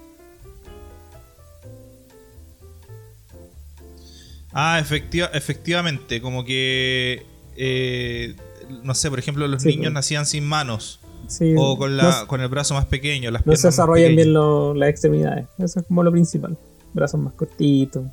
[4.52, 7.24] Ah, efectiva- efectivamente, como que...
[7.56, 8.34] eh,
[8.82, 9.94] no sé, por ejemplo, los Sí, niños pues.
[9.94, 11.00] nacían sin manos.
[11.28, 14.32] Sí, O con, la, no, con el brazo más pequeño, las no se desarrollan bien
[14.32, 15.46] lo- las extremidades.
[15.58, 16.56] Eso es como lo principal.
[16.92, 18.04] Brazos más cortitos.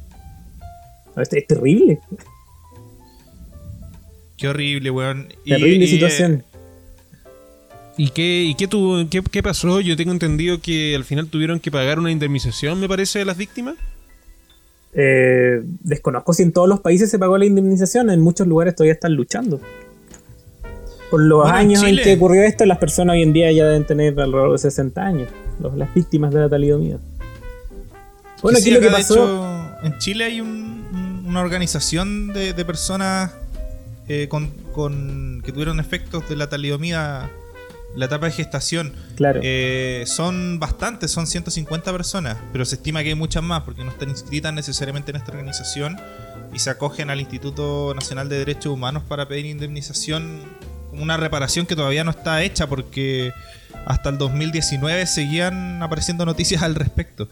[1.15, 1.99] No, Es, es terrible.
[4.35, 5.29] Qué horrible, weón.
[5.45, 6.43] Terrible y, eh, situación.
[6.53, 6.56] ¿Y
[8.11, 9.81] qué, y qué, tuvo, qué, qué pasó?
[9.81, 13.37] Yo tengo entendido que al final tuvieron que pagar una indemnización, me parece, de las
[13.37, 13.75] víctimas.
[14.93, 18.09] Eh, desconozco si en todos los países se pagó la indemnización.
[18.09, 19.59] En muchos lugares todavía están luchando.
[21.09, 23.85] Por los Bueno, años en, que ocurrió esto, las personas hoy en día ya deben
[23.85, 25.29] tener alrededor de 60 años.
[25.59, 26.99] los- las víctimas de la talidomida.
[28.43, 29.15] Bueno, aquí sí, lo que pasó.
[29.15, 33.31] hecho, en Chile hay un- un- una organización de, de personas
[34.07, 37.29] eh, con, con- que tuvieron efectos de la talidomida
[37.97, 38.93] la etapa de gestación.
[39.15, 39.39] Claro.
[39.43, 43.89] Eh, son bastantes, son 150 personas, pero se estima que hay muchas más porque no
[43.91, 45.97] están inscritas necesariamente en esta organización
[46.53, 50.41] y se acogen al Instituto Nacional de Derechos Humanos para pedir indemnización
[50.91, 53.33] como una reparación que todavía no está hecha porque
[53.85, 57.23] hasta el 2019 seguían apareciendo noticias al respecto.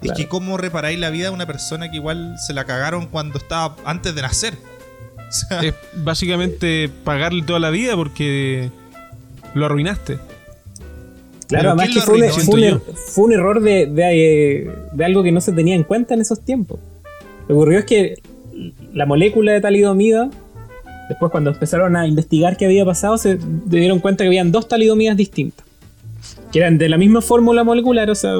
[0.00, 0.16] Es Claro.
[0.16, 3.76] que cómo reparáis la vida de una persona que igual se la cagaron cuando estaba
[3.84, 4.54] antes de nacer.
[5.26, 8.70] O sea, Es básicamente pagarle toda la vida porque
[9.54, 10.18] lo arruinaste.
[11.48, 13.60] Claro, además ¿quién que lo fue un, arruinó, fue un siento er- fue un error
[13.62, 16.80] de, de, eh, de algo que no se tenía en cuenta en esos tiempos.
[17.42, 18.14] Lo que ocurrió es que
[18.92, 20.30] la molécula de talidomida,
[21.08, 25.16] después cuando empezaron a investigar qué había pasado, se dieron cuenta que habían dos talidomidas
[25.16, 25.66] distintas.
[26.50, 28.36] Que eran de la misma fórmula molecular, o sea,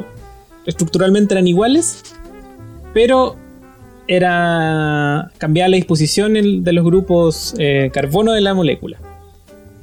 [0.65, 2.03] estructuralmente eran iguales,
[2.95, 3.37] pero
[4.09, 8.99] era cambiar la disposición de los grupos eh, carbono de la molécula.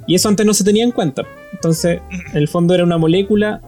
[0.08, 1.24] Y eso antes no se tenía en cuenta.
[1.54, 3.62] Entonces, en el fondo era una molécula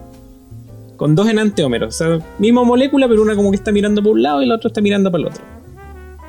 [0.96, 1.94] con dos enantiómeros.
[1.94, 4.56] O sea, misma molécula, pero una como que está mirando para un lado y la
[4.56, 5.42] otra está mirando para el otro.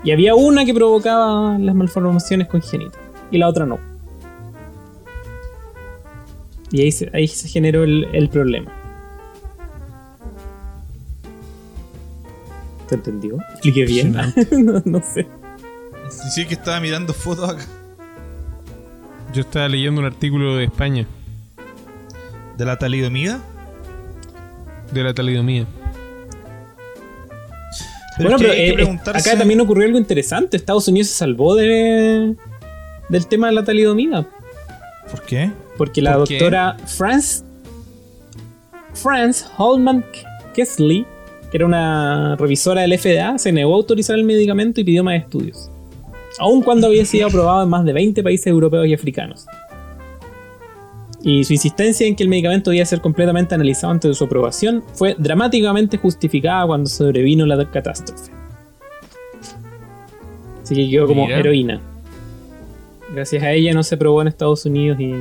[0.03, 2.99] Y había una que provocaba las malformaciones congénitas
[3.31, 3.79] y la otra no.
[6.71, 8.71] Y ahí se, ahí se generó el, el problema.
[12.87, 13.37] ¿Te entendió?
[13.53, 14.15] ¿Expliqué bien?
[14.51, 15.25] no, no sé.
[16.33, 17.65] sí que estaba mirando fotos acá.
[19.35, 21.05] Yo estaba leyendo un artículo de España
[22.57, 23.39] ¿De la talidomida?
[24.93, 25.65] de la talidomía.
[28.17, 30.55] Pero bueno, es que pero hay que eh, preguntarse- acá también ocurrió algo interesante.
[30.55, 32.35] Estados Unidos se salvó de,
[33.09, 34.25] del tema de la talidomida.
[35.11, 35.51] ¿Por qué?
[35.77, 36.35] Porque la ¿Por qué?
[36.37, 37.43] doctora France,
[38.93, 40.05] France Holman
[40.53, 41.05] Kesley,
[41.51, 45.15] que era una revisora del FDA, se negó a autorizar el medicamento y pidió más
[45.19, 45.69] estudios.
[46.39, 49.45] Aun cuando había sido aprobado en más de 20 países europeos y africanos.
[51.23, 54.83] Y su insistencia en que el medicamento debía ser completamente analizado antes de su aprobación
[54.93, 58.31] fue dramáticamente justificada cuando sobrevino la catástrofe.
[60.61, 61.39] Así que quedó como Mira.
[61.39, 61.81] heroína.
[63.13, 65.13] Gracias a ella no se probó en Estados Unidos y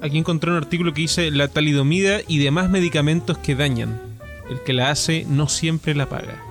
[0.00, 4.00] Aquí encontré un artículo que dice la talidomida y demás medicamentos que dañan.
[4.48, 6.47] El que la hace no siempre la paga.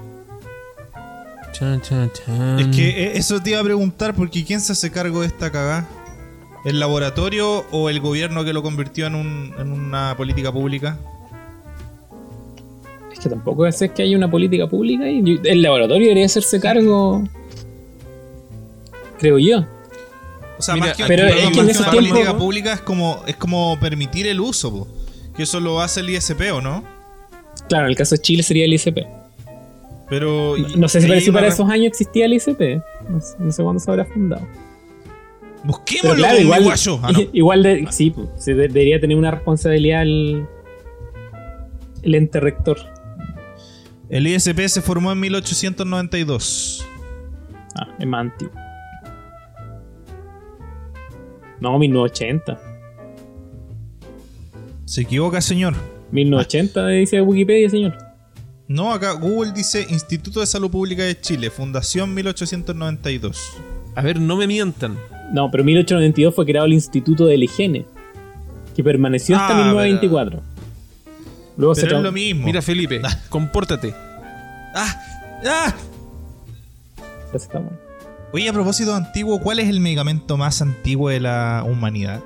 [1.53, 2.60] Chan, chan, chan.
[2.60, 5.51] Es que eh, eso te iba a preguntar porque ¿quién se hace cargo de esta
[5.51, 5.88] cagada?
[6.65, 10.97] ¿El laboratorio o el gobierno que lo convirtió en, un- en una política pública?
[13.11, 17.24] Es que tampoco es que haya una política pública y el laboratorio debería hacerse cargo.
[19.17, 19.65] Creo yo.
[20.59, 22.38] O sea, Mira, más que, pero perdón, es que más en que esos una política
[22.38, 24.88] pública es como, es como permitir el uso, po.
[25.36, 26.84] que eso lo hace el ISP, ¿o no?
[27.69, 28.97] Claro, en el caso de Chile sería el ICP.
[30.10, 32.82] Pero No, no sé si para, si esos años existía el ICP.
[33.10, 34.47] No sé, no sé cuándo se habrá fundado.
[35.64, 36.99] Busquémoslo, claro, con igual, guayo.
[37.03, 37.20] Ah, no.
[37.34, 40.45] igual de, sí, pues, de- debería tener una responsabilidad el,
[42.03, 42.78] el ente rector.
[44.10, 46.86] El ISP se formó en 1892.
[47.76, 48.53] Ah, es más antiguo.
[51.60, 52.58] No, 1980.
[54.86, 55.74] Se equivoca, señor.
[56.12, 57.97] 1980 dice Wikipedia, señor.
[58.68, 63.38] No, acá Google dice Instituto de Salud Pública de Chile, Fundación 1892.
[63.95, 64.97] A ver, no me mientan.
[65.32, 67.86] No, pero 1892 fue creado el Instituto de la Higiene,
[68.76, 70.41] que permaneció hasta Ah, 1924.
[71.57, 72.45] Luego se Pero es lo mismo.
[72.45, 73.93] Mira, Felipe, compórtate.
[74.76, 75.01] ¡Ah!
[75.45, 75.74] ¡Ah!
[77.34, 77.78] ya se está bueno.
[78.34, 82.22] Oye, a propósito de antiguo, ¿cuál es el medicamento más antiguo de la humanidad?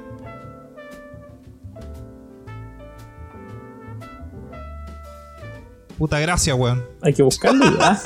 [6.02, 6.84] Puta gracia, weón.
[7.02, 7.64] Hay que buscarlo.
[7.72, 8.02] ¿verdad?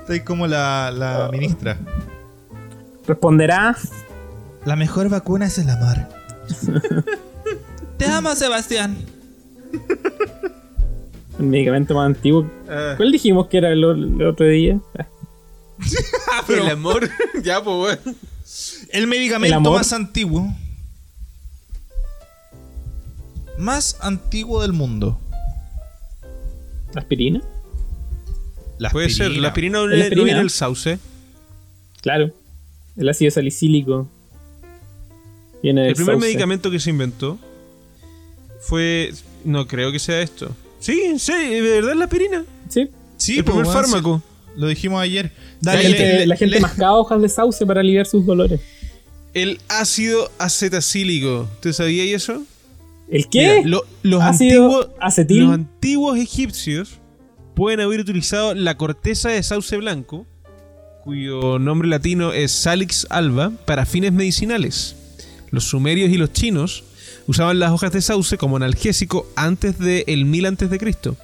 [0.00, 1.78] Estoy como la, la ministra.
[3.06, 3.76] Responderá.
[4.64, 6.08] La mejor vacuna es el amor.
[7.98, 8.96] Te amo, Sebastián.
[11.38, 12.50] El medicamento más antiguo.
[12.68, 12.94] Eh.
[12.96, 14.80] ¿Cuál dijimos que era el, el otro día?
[14.98, 17.08] Ah, El amor.
[17.44, 18.16] ya, pues, weón.
[18.90, 19.78] El El medicamento amor.
[19.78, 20.52] más antiguo.
[23.56, 25.20] Más antiguo del mundo.
[26.94, 27.40] ¿Aspirina?
[28.78, 29.30] La Puede ser.
[29.32, 30.38] La aspirina no, La viene- no aspirina.
[30.38, 30.98] del sauce.
[32.00, 32.32] Claro.
[32.96, 34.08] El ácido salicílico.
[35.62, 36.26] Viene del El primer sauce.
[36.26, 37.38] medicamento que se inventó
[38.60, 39.12] fue.
[39.44, 40.54] No creo que sea esto.
[40.80, 42.44] Sí, sí, de verdad es la aspirina.
[42.68, 42.88] Sí.
[43.16, 44.22] Sí, el primer fármaco.
[44.56, 45.30] Lo dijimos ayer.
[45.62, 48.60] La Dale, gente, le- la gente le- mascaba hojas de sauce para aliviar sus dolores.
[49.34, 51.48] El ácido acetacílico.
[51.60, 52.42] ¿Te sabías eso?
[53.10, 53.56] ¿El qué?
[53.58, 55.40] Mira, lo- los, antiguos, acetil.
[55.44, 56.98] los antiguos egipcios
[57.54, 60.26] pueden haber utilizado la corteza de sauce blanco,
[61.04, 64.96] cuyo nombre latino es Salix alba, para fines medicinales.
[65.50, 66.84] Los sumerios y los chinos
[67.26, 71.16] usaban las hojas de sauce como analgésico antes del 1000 antes de Cristo.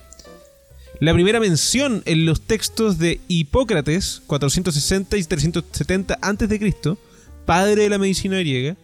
[0.99, 6.99] La primera mención en los textos de Hipócrates, 460 y 370 antes de Cristo,
[7.45, 8.77] padre de la medicina griega,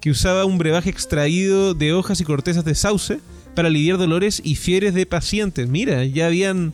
[0.00, 3.20] que usaba un brebaje extraído de hojas y cortezas de sauce
[3.54, 5.68] para aliviar dolores y fiebres de pacientes.
[5.68, 6.72] Mira, ya habían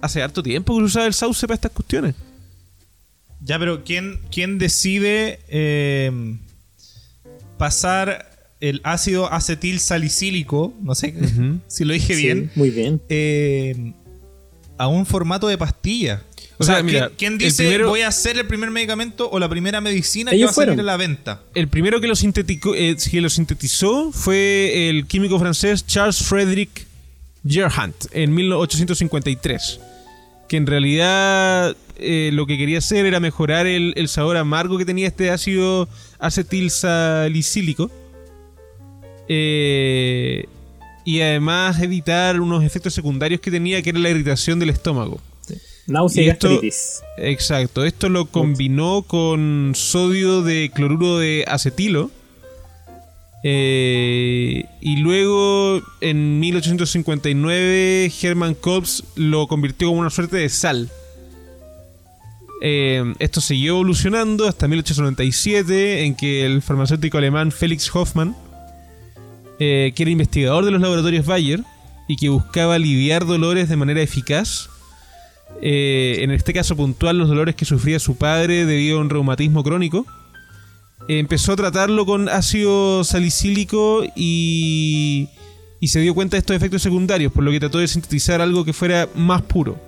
[0.00, 2.14] hace harto tiempo que usaba el sauce para estas cuestiones.
[3.40, 6.10] Ya, pero ¿quién, quién decide eh,
[7.56, 8.30] pasar
[8.60, 10.74] el ácido acetil salicílico?
[10.82, 11.14] No sé
[11.68, 12.50] si lo dije Sí, bien.
[12.54, 13.00] Muy bien.
[13.08, 13.92] eh,
[14.76, 16.22] a un formato de pastilla.
[16.60, 19.80] O, sea, mira, ¿quién, dice primero- voy a hacer el primer medicamento o la primera
[19.80, 20.80] medicina que va a salir fueron.
[20.80, 21.40] a la venta?
[21.54, 26.86] El primero que lo, sinteticó- eh, que lo sintetizó fue el químico francés Charles Frederick
[27.46, 29.80] Gerhardt en 1853.
[30.48, 34.84] Que en realidad eh, lo que quería hacer era mejorar el, el sabor amargo que
[34.84, 35.88] tenía este ácido
[36.18, 37.90] acetil salicílico.
[39.28, 40.46] Eh,
[41.04, 45.20] y además evitar unos efectos secundarios que tenía, que era la irritación del estómago.
[45.88, 47.02] Náusea y, Y esto- gastritis.
[47.16, 52.10] Exacto, esto lo combinó con sodio de cloruro de acetilo.
[53.44, 60.90] Eh, y luego en 1859 Hermann Kops lo convirtió como una suerte de sal.
[62.60, 68.36] Eh, esto siguió evolucionando hasta 1897 en que el farmacéutico alemán Felix Hoffmann,
[69.60, 71.60] eh, que era investigador de los laboratorios Bayer
[72.08, 74.68] y que buscaba aliviar dolores de manera eficaz,
[75.60, 79.62] eh, en este caso puntual los dolores que sufría su padre debido a un reumatismo
[79.62, 80.06] crónico.
[81.08, 85.28] Empezó a tratarlo con ácido salicílico y,
[85.82, 88.72] se dio cuenta de estos efectos secundarios, por lo que trató de sintetizar algo que
[88.72, 89.80] fuera más puro.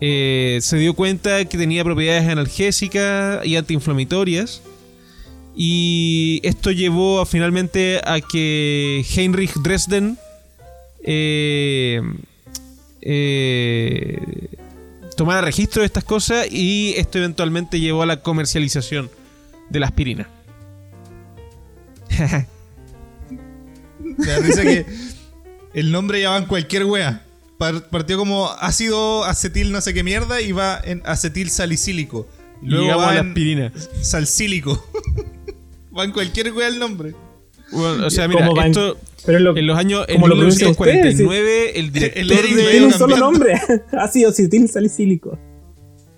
[0.00, 4.62] Eh, se dio cuenta que tenía propiedades analgésicas y antiinflamatorias.
[5.56, 10.18] Y esto llevó finalmente a que Heinrich Dresden
[11.04, 12.00] eh,
[13.06, 14.18] eh,
[15.16, 19.10] tomara registro de estas cosas y esto eventualmente llevó a la comercialización
[19.70, 20.28] de la aspirina.
[24.42, 24.86] Risa que
[25.74, 27.24] el nombre ya va en cualquier wea.
[27.58, 32.26] Par- Partió como ácido acetil no sé qué mierda y va en acetil salicílico.
[32.62, 33.72] Luego llegamos va a la aspirina.
[34.02, 34.84] salsílico.
[35.96, 37.14] va en cualquier wea el nombre.
[37.74, 38.96] Bueno, o sea, mira, esto
[39.26, 42.38] Pero es lo, en los años en como lo pronuncian ustedes, 1949 el El director
[42.38, 43.54] Eric tiene de un solo nombre.
[43.92, 45.38] Ácido acetil salicílico.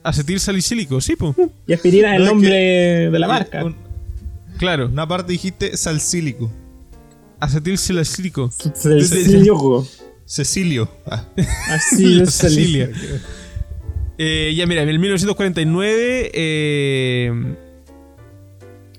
[0.02, 1.34] acetil salicílico, sí, po.
[1.66, 3.64] Y aspirina es el nombre que- de la marca.
[3.64, 3.76] Un-
[4.58, 6.50] Claro, una parte dijiste salsílico.
[7.40, 8.50] acetil salicílico.
[10.24, 10.88] Cecilio.
[11.06, 11.24] Ah.
[11.70, 12.90] Así La es Cecilia.
[14.18, 17.32] Eh, ya mira, en el 1949 eh,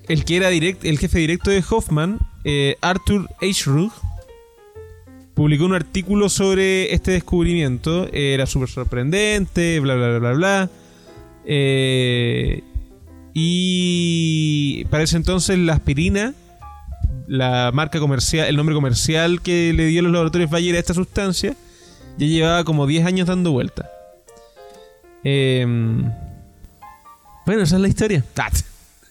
[0.08, 3.90] el que era direct, el jefe directo de Hoffman, eh, Arthur H.
[5.34, 8.08] publicó un artículo sobre este descubrimiento.
[8.12, 10.70] Era súper sorprendente, bla, bla, bla, bla, bla.
[11.44, 12.62] Eh,
[13.34, 16.34] Y para ese entonces la aspirina,
[17.28, 21.54] la marca comercial, el nombre comercial que le dio los laboratorios Bayer a esta sustancia,
[22.16, 23.88] ya llevaba como 10 años dando vuelta.
[25.22, 26.12] Bueno,
[27.62, 28.24] esa es la historia.
[28.36, 28.50] Ah,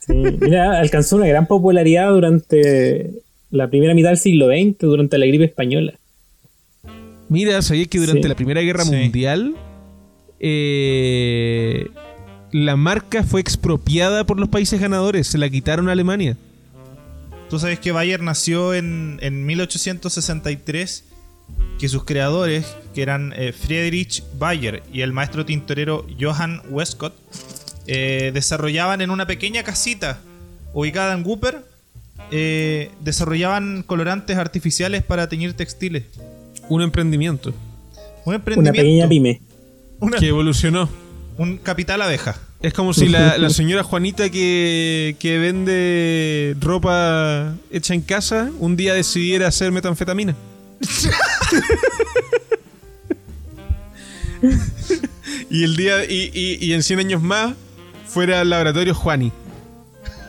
[0.08, 3.12] Sí, mira, alcanzó una gran popularidad durante
[3.52, 5.94] la primera mitad del siglo XX, durante la gripe española.
[7.30, 8.28] Mira, sabías que durante Sí.
[8.30, 8.96] la Primera Guerra Sí.
[8.96, 9.56] Mundial
[10.40, 11.88] eh,
[12.52, 16.38] la marca fue expropiada por los países ganadores, se la quitaron a Alemania.
[17.50, 21.04] Tú sabes que Bayer nació en, en 1863,
[21.80, 27.14] que sus creadores, que eran eh, Friedrich Bayer y el maestro tintorero Johann Westcott,
[27.88, 30.20] eh, desarrollaban en una pequeña casita
[30.74, 31.64] ubicada en Wupper,
[32.32, 36.04] eh, desarrollaban colorantes artificiales para teñir textiles.
[36.70, 37.56] Un emprendimiento Un
[38.26, 38.78] Una emprendimiento.
[38.82, 39.42] pequeña pyme.
[40.00, 40.90] una- que evolucionó.
[41.38, 42.38] un capital abeja.
[42.62, 48.76] Es como si la, la señora Juanita que, que vende ropa hecha en casa un
[48.76, 50.36] día decidiera hacer metanfetamina.
[55.50, 57.54] y el día y, y- y en 100 años más
[58.08, 59.32] fuera al laboratorio Juani.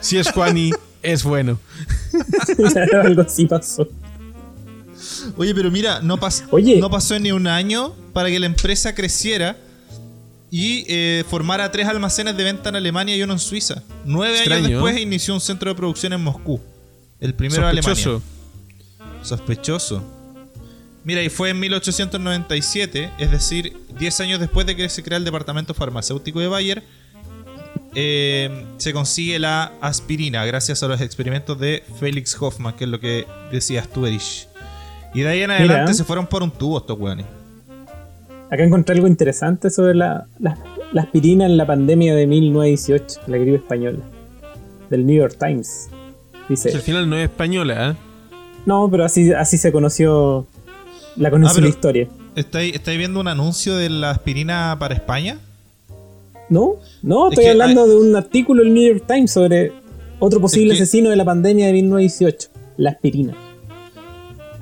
[0.01, 0.71] Si es Juani,
[1.03, 1.59] es bueno.
[3.03, 3.89] Algo así pasó.
[5.37, 6.81] Oye, pero mira, no, pas- Oye.
[6.81, 9.57] no pasó ni un año para que la empresa creciera
[10.51, 13.83] y eh, formara tres almacenes de venta en Alemania y uno en Suiza.
[14.05, 15.01] Nueve Extraño, años después ¿eh?
[15.03, 16.61] inició un centro de producción en Moscú.
[17.21, 18.23] El primero de Sospechoso.
[18.99, 19.25] Alemania.
[19.25, 20.03] Sospechoso.
[21.05, 25.25] Mira, y fue en 1897, es decir, 10 años después de que se crea el
[25.25, 26.83] departamento farmacéutico de Bayer,
[28.01, 33.01] eh, se consigue la aspirina gracias a los experimentos de Felix Hoffman, que es lo
[33.01, 34.47] que decías tú, Erich.
[35.15, 35.95] Y de ahí en adelante Mira.
[35.95, 37.27] se fueron por un tubo estos weones.
[38.51, 40.57] Acá encontré algo interesante sobre la, la-
[40.93, 43.99] la aspirina en la pandemia de 1918, la gripe española,
[44.91, 45.89] del New York Times.
[45.91, 47.95] Que al Dice, final no es española, ¿eh?
[48.65, 50.47] no, pero así, así se conoció,
[51.17, 52.09] la conoció Ah, la historia.
[52.37, 55.37] ¿Estáis, estáis viendo un anuncio de la aspirina para España?
[56.49, 59.73] No, no, Es estoy que hablando de un artículo del New York Times sobre
[60.19, 63.35] otro posible Es que- asesino de la pandemia de 1918, la aspirina.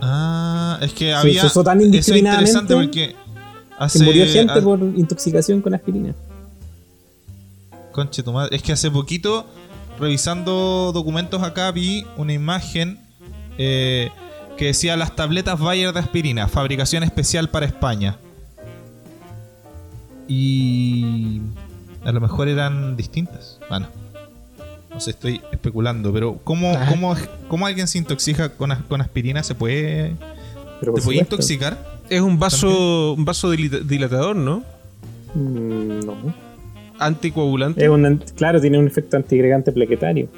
[0.01, 1.41] Ah, es que había.
[1.41, 3.09] se usó tan eso es indiscriminadamente interesante porque.
[3.15, 3.27] Que
[3.79, 6.15] Hace, murió gente por intoxicación con aspirina.
[7.93, 8.57] Conche tu madre.
[8.57, 9.45] Es que hace poquito,
[10.01, 12.99] revisando documentos acá, vi una imagen
[13.59, 14.09] eh,
[14.57, 18.17] que decía las tabletas Bayer de aspirina, fabricación especial para España.
[20.29, 21.41] Y
[22.07, 23.59] a lo mejor eran distintas.
[23.69, 23.89] Bueno,
[24.93, 26.87] no sé, estoy especulando, pero ¿cómo, Ah.
[26.89, 27.15] cómo,
[27.49, 29.43] cómo alguien se intoxica con, con aspirina?
[29.43, 30.15] ¿Se puede,
[30.81, 31.99] Pero por ¿Te puede intoxicar?
[32.09, 34.63] Es un vaso, un vaso dilatador, ¿no?
[35.35, 36.15] Mm, no.
[36.99, 37.85] Anticoagulante.
[37.85, 40.29] Es un, claro, tiene un efecto antigregante plaquetario.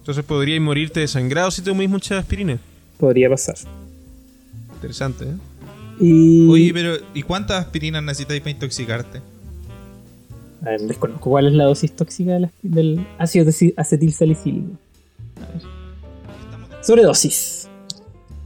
[0.00, 2.58] Entonces podrías morirte desangrado si tomáis mucha aspirina.
[2.98, 3.56] Podría pasar.
[4.74, 5.34] Interesante, ¿eh?
[6.00, 6.48] Y.
[6.48, 9.20] Oye, pero ¿y cuántas aspirinas necesitáis para intoxicarte?
[10.60, 14.72] Ver, desconozco cuál es la dosis tóxica de la- del ácido acetilsalicílico.
[15.36, 15.62] A ver.
[16.82, 17.68] Sobredosis.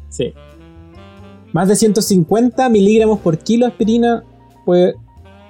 [0.09, 0.33] Sí.
[1.53, 4.25] Más de 150 miligramos por kilo de aspirina
[4.65, 4.95] puede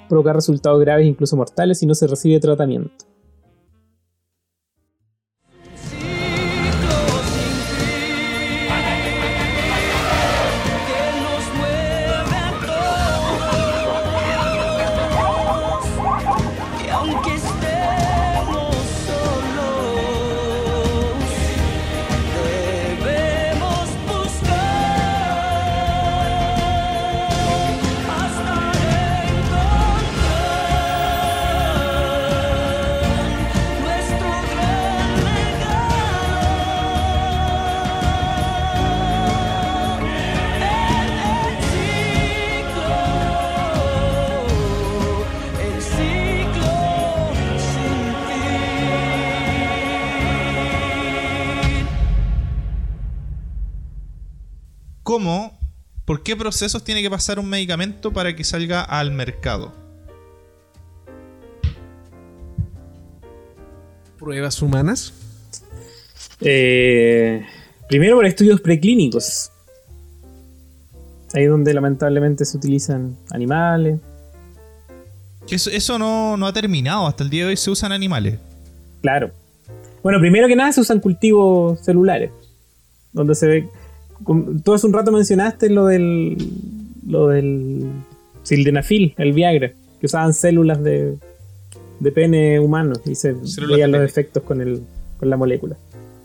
[0.08, 3.04] provocar resultados graves, incluso mortales, si no se recibe tratamiento.
[56.32, 59.70] Qué procesos tiene que pasar un medicamento para que salga al mercado?
[64.18, 65.12] Pruebas humanas.
[66.40, 67.44] Eh,
[67.86, 69.50] primero por estudios preclínicos.
[71.34, 74.00] Ahí donde lamentablemente se utilizan animales.
[75.50, 77.06] Eso, eso no, no ha terminado.
[77.06, 78.38] Hasta el día de hoy se usan animales.
[79.02, 79.32] Claro.
[80.02, 82.30] Bueno, primero que nada se usan cultivos celulares.
[83.12, 83.68] Donde se ve.
[84.64, 86.36] Tú hace un rato mencionaste lo del.
[87.06, 87.86] Lo del.
[88.42, 89.72] Sildenafil, el Viagra.
[90.00, 91.16] Que usaban células de.
[92.00, 94.82] de pene humano y se Células veían los efectos con, el,
[95.18, 95.76] con la molécula.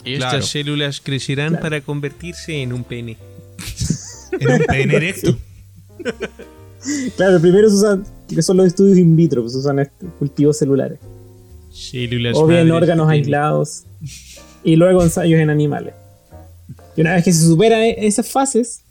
[0.04, 0.46] Estas Claro.
[0.46, 1.64] células crecerán Claro.
[1.64, 3.18] para convertirse en un pene.
[4.40, 5.38] En un pene erecto.
[7.18, 10.58] Claro, primero se usan, que son los estudios in vitro, pues se usan este- cultivos
[10.58, 11.00] celulares.
[11.72, 13.84] Células o bien órganos aislados.
[14.64, 15.94] Y luego ensayos en animales.
[16.98, 18.82] Y una vez que se supera e- esas fases,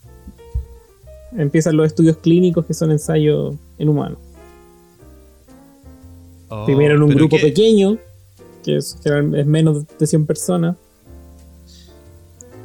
[1.37, 4.19] empiezan los estudios clínicos que son ensayos en humanos.
[6.49, 7.99] Oh, Primero en un grupo ¿qué- pequeño,
[8.65, 8.97] que es,
[9.47, 10.77] menos de 100 personas.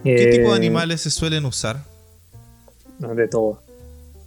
[0.04, 1.84] ¿Qué Eh, tipo de animales se suelen usar?
[3.00, 3.62] No, de todo.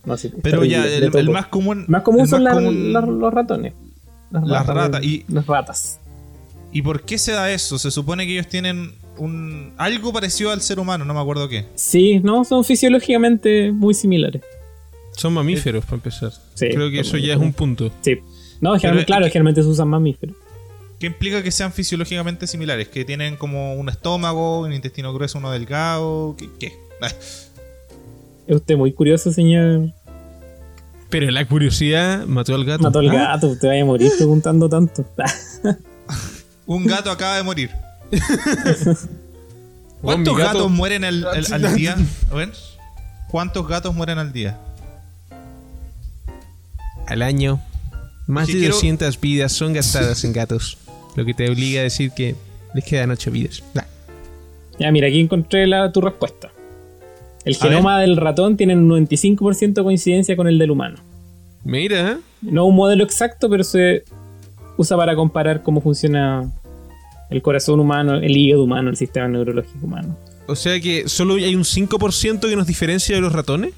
[0.05, 1.85] No, sí, Pero ya, el, más común.
[1.89, 3.73] Más común son más la- común- la- los ratones.
[4.31, 6.01] Las ratas, eh, y- Las ratas.
[6.73, 7.79] ¿Y por qué se da eso?
[7.79, 11.67] Se supone que ellos tienen un algo parecido al ser humano, no me acuerdo qué.
[11.75, 14.43] Sí, no, son fisiológicamente muy similares.
[15.13, 16.33] Son mamíferos, para empezar.
[16.55, 17.91] Sí, Creo que eso ya es un punto.
[18.01, 18.19] Sí.
[18.61, 20.37] No, generalmente, claro, generalmente se usan mamíferos.
[20.99, 22.89] ¿Qué implica que sean fisiológicamente similares?
[22.89, 26.35] Que tienen como un estómago, un intestino grueso, uno delgado.
[26.39, 26.49] ¿Qué?
[26.59, 26.73] qué?
[28.47, 29.91] Es usted muy curioso, señor.
[31.09, 32.83] Pero la curiosidad mató al gato.
[32.83, 35.05] Mató al Ah, gato, te vaya a morir preguntando tanto.
[36.67, 37.71] Un gato acaba de morir.
[40.03, 41.97] ¿Cuántos gato- gatos mueren al, al- al día?
[42.31, 42.53] A ver.
[43.31, 44.59] ¿Cuántos gatos mueren al día?
[47.07, 47.61] Al año,
[48.27, 50.79] más de quiero- 200 vidas son gastadas en gatos.
[51.17, 52.35] Lo que te obliga a decir que
[52.75, 53.63] les quedan 8 vidas.
[53.75, 53.83] Nah.
[54.79, 56.51] ya, mira, aquí encontré la, tu respuesta.
[57.45, 60.97] El A genoma del ratón tiene un 95% de coincidencia con el del humano.
[61.63, 62.17] Mira, ¿eh?
[62.43, 64.05] No un modelo exacto, pero se
[64.77, 66.51] usa para comparar cómo funciona
[67.31, 70.17] el corazón humano, el hígado humano, el sistema neurológico humano.
[70.47, 73.73] o sea que solo hay un 5% que nos diferencia de los ratones.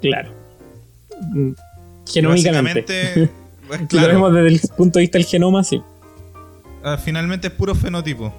[0.00, 0.30] Claro.
[1.32, 1.50] Mm,
[2.06, 3.12] Genómicamente.
[3.14, 3.30] Pues,
[3.72, 5.80] Si lo claro, vemos desde el punto de vista del genoma, sí.
[6.82, 8.30] ah, finalmente es puro fenotipo.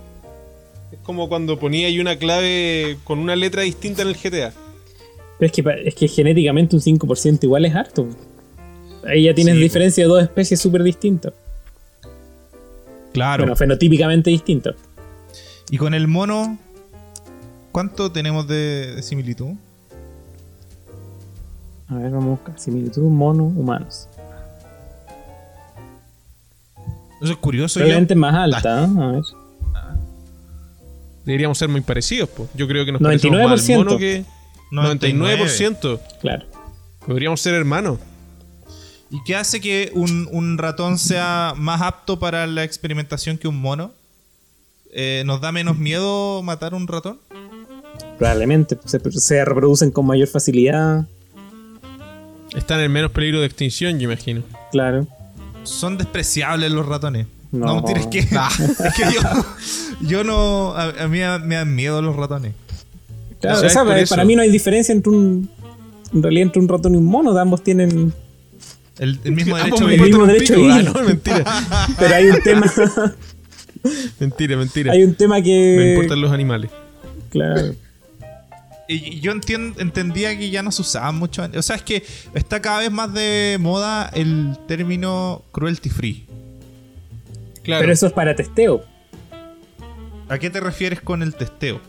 [0.92, 4.54] Es como cuando ponía ahí una clave con una letra distinta en el GTA.
[5.40, 8.08] Pero es que, es que genéticamente un 5% igual es harto.
[9.08, 11.34] Ahí ya tienes Sí, diferencia de dos especies súper distintas.
[13.14, 13.44] Claro.
[13.44, 14.76] Bueno, fenotípicamente distintas.
[15.70, 16.58] y con el mono,
[17.72, 19.52] ¿cuánto tenemos de, de similitud?
[21.90, 22.60] A ver, vamos a buscar.
[22.60, 24.08] Similitud mono humanos.
[27.22, 27.80] Eso es curioso.
[27.80, 28.90] yo- Probablemente más alta, ¿eh?
[29.00, 29.24] A ver.
[31.26, 32.50] Deberíamos ser muy parecidos, pues.
[32.54, 33.78] Yo creo que nos parecemos más al 99%.
[33.78, 34.26] mono que
[34.72, 36.00] 99%.
[36.20, 36.46] Claro.
[37.06, 38.00] Podríamos ser hermanos.
[39.14, 43.62] ¿Y qué hace que un, un ratón sea más apto para la experimentación que un
[43.62, 43.92] mono?
[44.92, 47.20] Eh, ¿Nos da menos miedo matar un ratón?
[48.18, 51.06] Probablemente se, se reproducen con mayor facilidad.
[52.56, 54.42] Están en menos peligro de extinción, yo imagino.
[54.72, 55.08] Claro.
[55.64, 57.28] Son despreciables los ratones.
[57.52, 57.76] No, No.
[57.76, 58.20] mentira, es que,
[58.88, 59.22] es que yo,
[60.08, 60.74] yo no.
[60.76, 62.54] A, a mí me dan miedo los ratones.
[63.40, 65.50] Claro, O sea, para mí no hay diferencia entre un.
[66.14, 67.38] En realidad, entre un ratón y un mono.
[67.38, 68.12] Ambos tienen.
[69.00, 70.68] El, el mismo derecho de el me mismo derecho pico.
[70.72, 71.44] Ah, no, mentira.
[72.00, 72.74] Pero hay un tema.
[74.20, 74.92] mentira, mentira.
[74.94, 75.94] hay un tema Me que.
[75.94, 76.70] importan los animales.
[77.30, 77.76] Claro.
[78.88, 81.44] Y yo entien- entendía que ya no se usaban mucho.
[81.56, 82.04] O sea, es que
[82.36, 86.26] está cada vez más de moda el término cruelty free.
[87.64, 87.82] Claro.
[87.82, 88.84] Pero eso es para testeo.
[90.30, 91.80] ¿A qué te refieres con el testeo?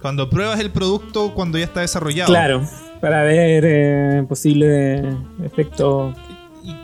[0.00, 2.28] Cuando pruebas el producto cuando ya está desarrollado.
[2.30, 2.68] Claro.
[3.00, 5.04] Para ver eh, posibles
[5.44, 6.14] efectos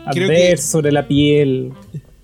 [0.05, 1.71] adversos sobre la piel.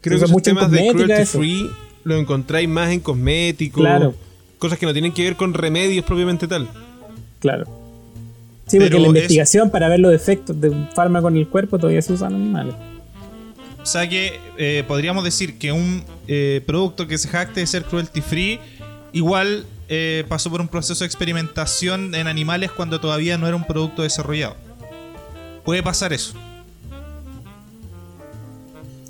[0.02, 1.40] creo que en temas de cruelty eso.
[1.40, 1.70] free
[2.04, 3.82] lo encontráis más en cosméticos.
[3.82, 4.14] Claro.
[4.58, 6.68] Cosas que no tienen que ver con remedios propiamente tal.
[7.40, 7.66] Claro.
[8.68, 11.48] Sí, Pero porque la es- investigación para ver los efectos de un fármaco en el
[11.48, 12.74] cuerpo todavía se usan animales.
[13.82, 17.84] O sea que eh, podríamos decir que un eh, producto que se jacte de ser
[17.84, 18.60] cruelty free
[19.12, 23.66] igual eh, pasó por un proceso de experimentación en animales cuando todavía no era un
[23.66, 24.56] producto desarrollado.
[25.66, 26.34] Puede pasar eso.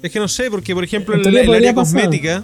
[0.01, 2.01] Es que no sé, porque por ejemplo En el- el área pasar.
[2.01, 2.43] cosmética,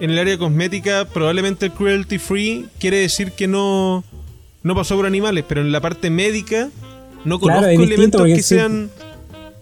[0.00, 4.02] en el área cosmética probablemente el cruelty free quiere decir que no,
[4.62, 6.68] no pasó por animales, pero en la parte médica
[7.24, 8.54] no Claro, conozco distinto elementos que sí.
[8.56, 8.90] sean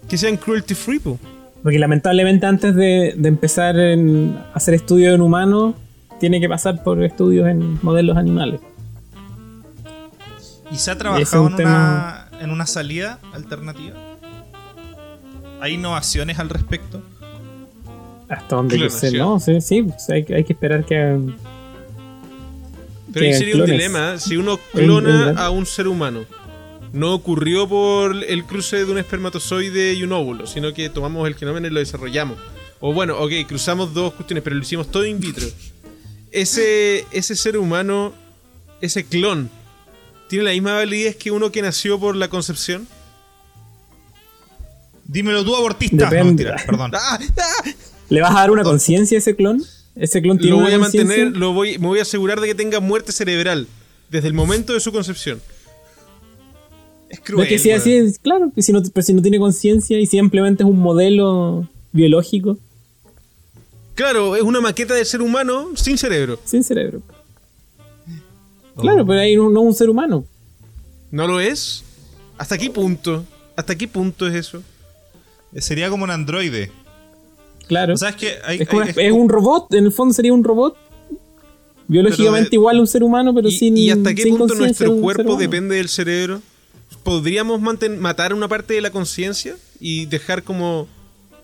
[0.09, 0.99] que sean cruelty free.
[0.99, 1.19] po.
[1.61, 5.75] Porque lamentablemente antes de, de empezar en hacer estudios en humanos,
[6.19, 8.61] tiene que pasar por estudios en modelos animales.
[10.71, 13.95] ¿Y se ha trabajado un en una, en una salida alternativa?
[15.61, 17.01] ¿Hay innovaciones al respecto?
[18.29, 19.11] Hasta donde yo sé.
[19.17, 19.39] ¿no?
[19.39, 21.17] Sí, sí, pues hay, que- hay que esperar que...
[23.13, 26.25] Pero ahí que sería un dilema, si uno El- clona el- a un ser humano
[26.93, 31.35] no ocurrió por el cruce de un espermatozoide y un óvulo, sino que tomamos el
[31.35, 32.37] genoma y lo desarrollamos.
[32.79, 35.45] O bueno, ok, cruzamos dos cuestiones, pero lo hicimos todo in vitro.
[36.31, 38.13] Ese, ese ser humano,
[38.81, 39.49] ese clon,
[40.27, 42.87] ¿tiene la misma validez que uno que nació por la concepción?
[45.05, 46.09] Dímelo tú, abortista.
[46.09, 46.91] No, mentira, perdón.
[46.95, 47.17] ¡Ah!
[47.37, 47.69] ¡Ah!
[48.09, 49.63] ¿Le vas a dar una conciencia a ese clon?
[49.95, 52.47] ¿Ese clon tiene Lo voy una a mantener, lo voy, me voy a asegurar de
[52.47, 53.67] que tenga muerte cerebral
[54.09, 55.41] desde el momento de su concepción.
[57.09, 57.43] Es cruel.
[57.45, 60.05] es que si así es, claro, que si no, pero si no tiene conciencia y
[60.05, 62.57] simplemente es un modelo biológico
[63.97, 66.39] Claro, es una maqueta de ser humano sin cerebro.
[66.45, 67.01] sin cerebro.
[68.79, 70.23] Claro, pero ahí no, no un ser humano.
[71.09, 71.83] ¿No lo es?
[72.37, 73.25] ¿Hasta qué punto?
[73.55, 74.61] ¿Hasta qué punto es eso?
[75.57, 76.71] Sería como un androide.
[77.67, 77.95] Claro.
[77.95, 80.13] O sea, es que hay, es, como hay- una- es un robot, en el fondo
[80.13, 80.77] sería un robot.
[81.87, 83.75] Biológicamente Pero igual a un ser humano, pero ¿Y, sin.
[83.77, 86.41] y hasta qué punto nuestro cuerpo depende del cerebro?
[87.01, 90.87] ¿Podríamos manten- matar una parte de la conciencia y dejar como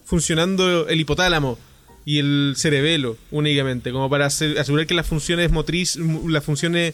[0.06, 1.58] funcionando el hipotálamo
[2.06, 3.92] y el cerebelo únicamente?
[3.92, 5.98] Como para hacer- asegurar que las funciones motriz,
[6.28, 6.94] las funciones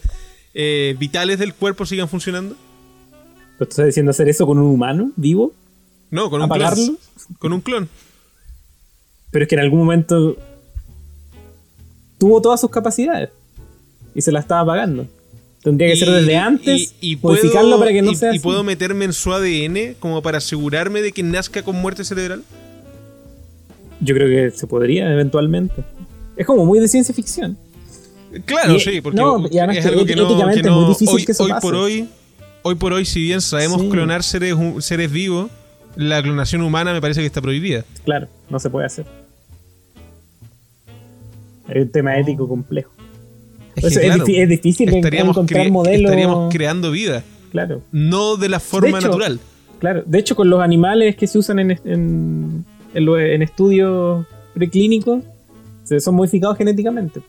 [0.54, 2.56] eh, vitales del cuerpo sigan funcionando.
[3.58, 5.54] ¿Pero tú estás diciendo hacer eso con un humano vivo?
[6.12, 6.84] No, con un ¿Apagarlo?
[6.86, 6.98] clon.
[7.38, 7.90] Con un clon.
[9.32, 10.38] Pero es que en algún momento
[12.18, 13.30] tuvo todas sus capacidades
[14.16, 15.08] y se la estaba apagando.
[15.62, 18.64] Tendría que ser desde antes, y modificarlo puedo- para que no y- sea ¿Y puedo
[18.64, 22.44] meterme en su ADN como para asegurarme de que nazca con muerte cerebral?
[24.02, 25.84] Yo creo que se podría eventualmente.
[26.38, 27.58] Es como muy de ciencia ficción.
[28.46, 30.74] Claro, Y- sí, porque no, y además es que algo que no, éticamente que es
[30.74, 31.62] muy difícil hoy, que eso hoy pase.
[31.62, 32.08] por hoy,
[32.62, 33.90] hoy por hoy, si bien sabemos Sí.
[33.90, 35.50] clonar seres, seres vivos,
[35.96, 37.84] la clonación humana me parece que está prohibida.
[38.06, 39.06] Claro, no se puede hacer.
[41.68, 42.92] Es un tema ético complejo.
[43.76, 49.08] Es, claro, difícil estaríamos, encontrar modelos- estaríamos creando vida, Claro, no de la forma hecho,
[49.08, 49.40] natural.
[49.80, 50.04] claro.
[50.06, 55.24] De hecho, con los animales que se usan en, en, en lo- en estudios preclínicos,
[55.84, 57.22] se son modificados genéticamente.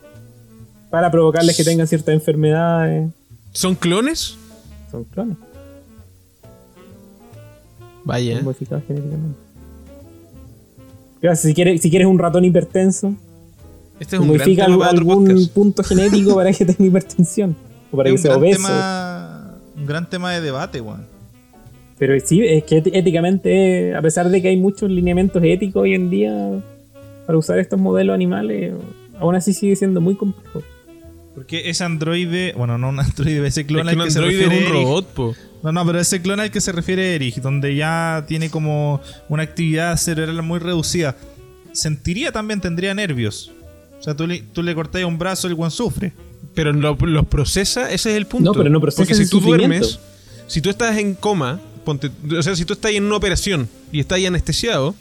[0.90, 3.10] Para provocarles que tengan ciertas enfermedades.
[3.52, 4.36] ¿Son clones?
[4.90, 5.36] Son clones.
[8.04, 8.36] Vaya.
[8.36, 9.38] Son modificados genéticamente.
[11.20, 13.14] Claro, si, quieres, si quieres un ratón hipertenso,
[14.00, 17.54] Este es un gran modifica tema algún punto genético para que tenga hipertensión.
[17.92, 18.56] O para es que sea obeso.
[18.56, 21.04] tema, un gran tema de debate, weón.
[22.00, 25.94] Pero sí, es que éti- éticamente, a pesar de que hay muchos lineamientos éticos hoy
[25.94, 26.34] en día
[27.26, 28.72] para usar estos modelos animales,
[29.20, 30.62] aún así sigue siendo muy complejo.
[31.34, 34.42] Porque ese androide, bueno, no un androide, ese Es clon que al que se androide
[34.42, 35.34] es refiere un Eric- robot, po.
[35.62, 39.42] No, no, pero ese clon al que se refiere Eric, donde ya tiene como una
[39.42, 41.16] actividad cerebral muy reducida,
[41.72, 43.52] sentiría también, tendría nervios.
[44.00, 46.12] O sea, tú le, tú le cortas un brazo, el buen sufre.
[46.54, 48.52] Pero lo- los procesa, ese es el punto.
[48.52, 50.00] No, pero no procesa Porque si tú duermes,
[50.46, 54.00] si tú estás en coma, ponte- o sea, si tú estás en una operación y
[54.00, 54.94] estás anestesiado,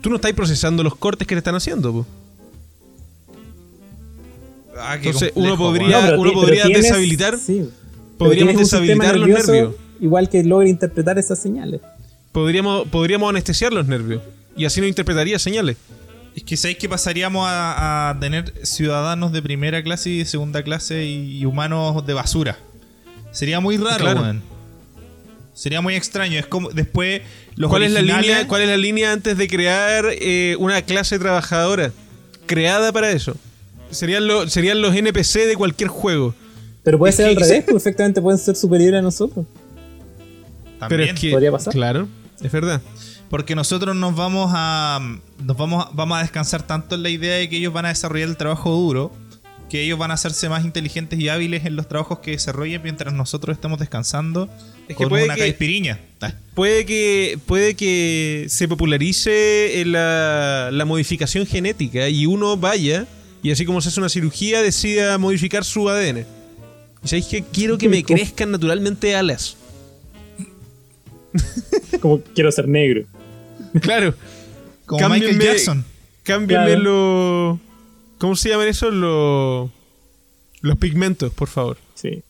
[0.00, 1.92] tú no estás procesando los cortes que te están haciendo.
[1.92, 2.06] po.
[4.78, 7.68] Ah, qué Entonces, complejo, uno podría- uno ti- podría tienes- deshabilitar- sí,
[8.16, 9.74] Podríamos deshabilitar los nervioso nervios.
[10.00, 11.80] Igual que logra interpretar esas señales.
[12.32, 14.22] Podríamos, podríamos anestesiar los nervios
[14.56, 15.76] y así no interpretaría señales.
[16.36, 20.62] Es que sabéis que pasaríamos a, a tener ciudadanos de primera clase y de segunda
[20.62, 22.58] clase y, y humanos de basura.
[23.32, 24.36] Sería muy raro, Claro.
[25.60, 26.38] Sería muy extraño.
[26.38, 27.20] Es como después
[27.54, 31.18] los ¿Cuál es, la línea, ¿Cuál es la línea antes de crear eh, una clase
[31.18, 31.92] trabajadora
[32.46, 33.36] creada para eso?
[33.90, 36.34] Serían, lo- serían los NPC de cualquier juego.
[36.82, 39.44] Pero puede Es ser que- al revés, pues, perfectamente pueden ser superiores a nosotros.
[40.64, 41.14] Pero También.
[41.14, 41.74] es que, podría pasar.
[41.74, 42.08] claro,
[42.42, 42.80] es verdad.
[43.28, 44.98] Porque nosotros nos vamos a.
[45.44, 47.88] Nos vamos, a- vamos a descansar tanto en la idea de que ellos van a
[47.90, 49.12] desarrollar el trabajo duro.
[49.70, 53.14] Que ellos van a hacerse más inteligentes y hábiles en los trabajos que desarrollen mientras
[53.14, 54.50] nosotros estemos descansando
[54.82, 56.00] Es que con puede una que- caispiriña.
[56.20, 63.06] Ah, Puede que, puede que se popularice eh, la, la modificación genética y uno vaya
[63.42, 66.26] y así como se hace una cirugía decida modificar su ADN.
[67.04, 69.56] Y sabéis que quiero que me crezcan naturalmente alas.
[72.00, 73.04] Como quiero ser negro.
[73.80, 74.14] Claro.
[74.86, 75.84] Como Michael Cámbienme- Jackson.
[76.24, 76.80] Cámbienme Claro.
[76.82, 77.58] los...
[78.20, 78.90] ¿Cómo se llaman eso?
[78.90, 79.70] Los...
[80.60, 81.78] Los pigmentos, por favor.
[81.94, 82.22] Sí.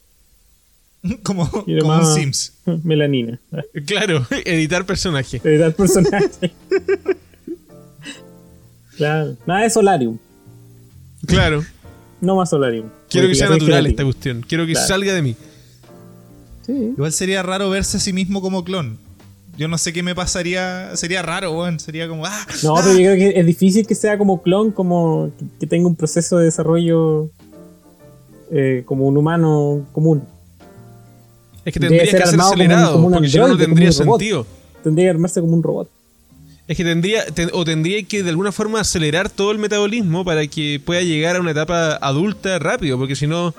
[1.24, 2.53] Como, como Sims.
[2.84, 3.41] Melanina.
[3.86, 5.41] Claro, editar personaje.
[5.43, 6.53] Editar personaje.
[8.97, 9.36] claro.
[9.47, 10.18] Nada de Solarium.
[11.26, 11.64] Claro.
[12.20, 12.88] No más Solarium.
[13.09, 14.45] Quiero que sea natural esta cuestión.
[14.47, 14.88] Quiero que Claro.
[14.88, 15.36] salga de mí.
[16.66, 16.72] Sí.
[16.72, 18.99] Igual sería raro verse a sí mismo como clon.
[19.57, 20.96] Yo no sé qué me pasaría.
[20.96, 21.78] Sería raro, weón.
[21.80, 22.24] Sería como.
[22.26, 22.46] ¡Ah!
[22.62, 22.82] No, ¡Ah!
[22.82, 26.38] pero yo creo que es difícil que sea como clon, como que- tenga un proceso
[26.38, 27.28] de desarrollo
[28.51, 30.22] eh, como un humano común.
[31.64, 33.57] Es que tendría ser que ser armado como un- acelerado, como un porque si no,
[33.57, 34.46] tendría sentido.
[34.82, 35.90] Tendría que armarse como un robot.
[36.66, 40.46] Es que tendría, te- o tendría que de alguna forma acelerar todo el metabolismo para
[40.46, 43.53] que pueda llegar a una etapa adulta rápido, porque si no,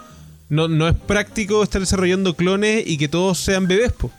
[0.50, 4.10] no, no es práctico estar desarrollando clones y que todos sean bebés, po.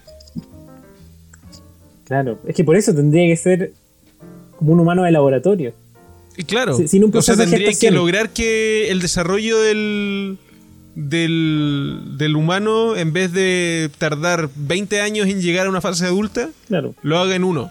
[2.04, 2.38] Claro.
[2.46, 3.72] Es que por eso tendría que ser
[4.58, 5.72] como un humano de laboratorio.
[6.36, 10.38] Y claro, sin un o sea, proceso de tendría que lograr que el desarrollo del,
[10.94, 16.48] del, del humano, en vez de tardar 20 años en llegar a una fase adulta,
[16.68, 16.94] Claro.
[17.02, 17.70] lo haga en uno.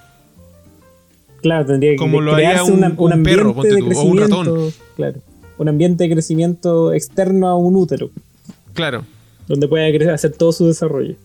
[1.42, 3.86] Claro, tendría que Como lo haría crearse un- un un ambiente perro, ponte de tú,
[3.86, 4.38] o un crecimiento.
[4.44, 4.74] ratón.
[4.96, 5.20] Claro.
[5.58, 8.12] Un ambiente de crecimiento externo a un útero,
[8.74, 9.06] Claro.
[9.48, 11.16] donde pueda hacer todo su desarrollo.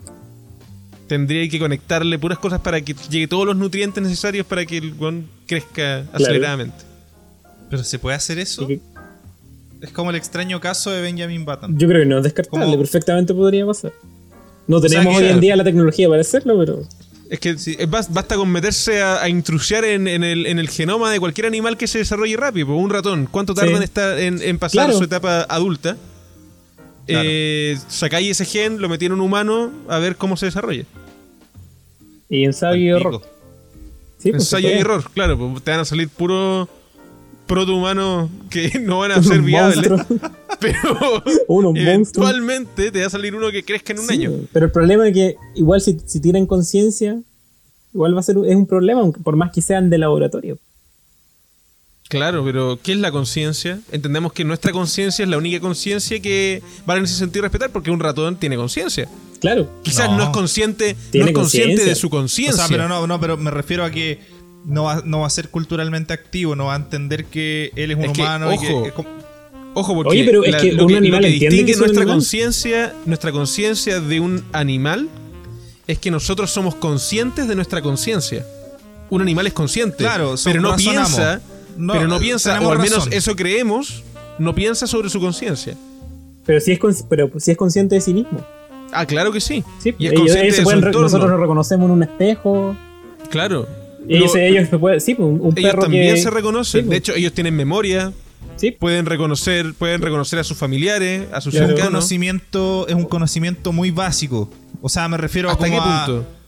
[1.08, 4.94] Tendría que conectarle puras cosas para que llegue todos los nutrientes necesarios para que el
[4.94, 6.76] weón crezca aceleradamente.
[7.70, 8.66] Pero ¿se puede hacer eso?
[9.80, 11.78] Es como el extraño caso de Benjamin Button.
[11.78, 13.92] Yo creo que no es descartable, perfectamente podría pasar.
[14.66, 16.82] No tenemos hoy en día la tecnología para hacerlo, pero
[17.30, 21.10] Es que sí, basta con meterse a, a intrusiar en, en el, en el genoma
[21.12, 22.74] de cualquier animal que se desarrolle rápido.
[22.74, 23.90] Un ratón, ¿cuánto tarda Sí.
[23.96, 24.98] en, en, en pasar Claro.
[24.98, 25.96] su etapa adulta?
[27.06, 27.28] Claro.
[27.30, 30.84] Eh, sacáis ese gen, lo metí en un humano a ver cómo se desarrolla.
[32.28, 33.22] y ensayo y error.
[34.18, 36.68] Sí, pues, Ensayo y error, claro, pues te van a salir puros
[37.46, 39.88] protohumanos que no van a ser viables.
[40.60, 42.30] Pero Unos monstruos.
[42.30, 44.32] eventualmente te va a salir uno que crezca en un Sí, año.
[44.52, 47.20] Pero el problema es que igual si, si tienen conciencia,
[47.92, 50.58] igual va a ser es un problema, aunque por más que sean de laboratorio.
[52.08, 53.80] Claro, pero ¿qué es la conciencia?
[53.90, 57.90] Entendemos que nuestra conciencia es la única conciencia que vale en ese sentido respetar porque
[57.90, 59.08] un ratón tiene conciencia.
[59.40, 59.68] Claro.
[59.82, 60.16] Quizás No.
[60.18, 61.84] no, es consciente, no es consciente conciencia.
[61.84, 62.56] de su O conciencia.
[62.56, 64.20] sea, pero no, no, pero me refiero a que
[64.64, 67.96] no va, no va a ser culturalmente activo, no va a entender que él es
[67.98, 69.08] un Es que, humano y que ojo, es como-
[69.74, 72.94] Ojo, porque Oye, pero es que lo un que, animal lo que entiende nuestra conciencia,
[73.04, 75.08] nuestra conciencia de un animal
[75.86, 78.46] es que nosotros somos conscientes de nuestra conciencia.
[79.10, 81.10] Un animal es consciente, Claro, pero no razonamos.
[81.12, 81.42] piensa,
[81.78, 83.12] No, pero no piensa, o al menos razón.
[83.12, 84.02] eso creemos,
[84.38, 85.76] no piensa sobre su conciencia.
[86.44, 88.40] Pero si es pero si es consciente de sí mismo.
[88.92, 89.64] Ah, claro que sí.
[89.82, 92.76] Sí, y es ellos- consciente ellos de pueden nosotros nos reconocemos en un espejo.
[93.30, 93.66] Claro.
[94.08, 96.80] Y ellos, ellos se pueden, sí, pues, un, un ellos perro también que se reconocen.
[96.80, 96.98] Sí, de pues.
[96.98, 98.12] hecho, ellos tienen memoria,
[98.54, 101.66] sí, pueden reconocer, pueden reconocer a sus familiares, a sus Claro.
[101.66, 101.92] un cercanos.
[101.92, 104.48] conocimiento es un conocimiento muy básico.
[104.80, 106.20] O sea, me refiero a ¿Hasta como qué a- punto?
[106.20, 106.45] a-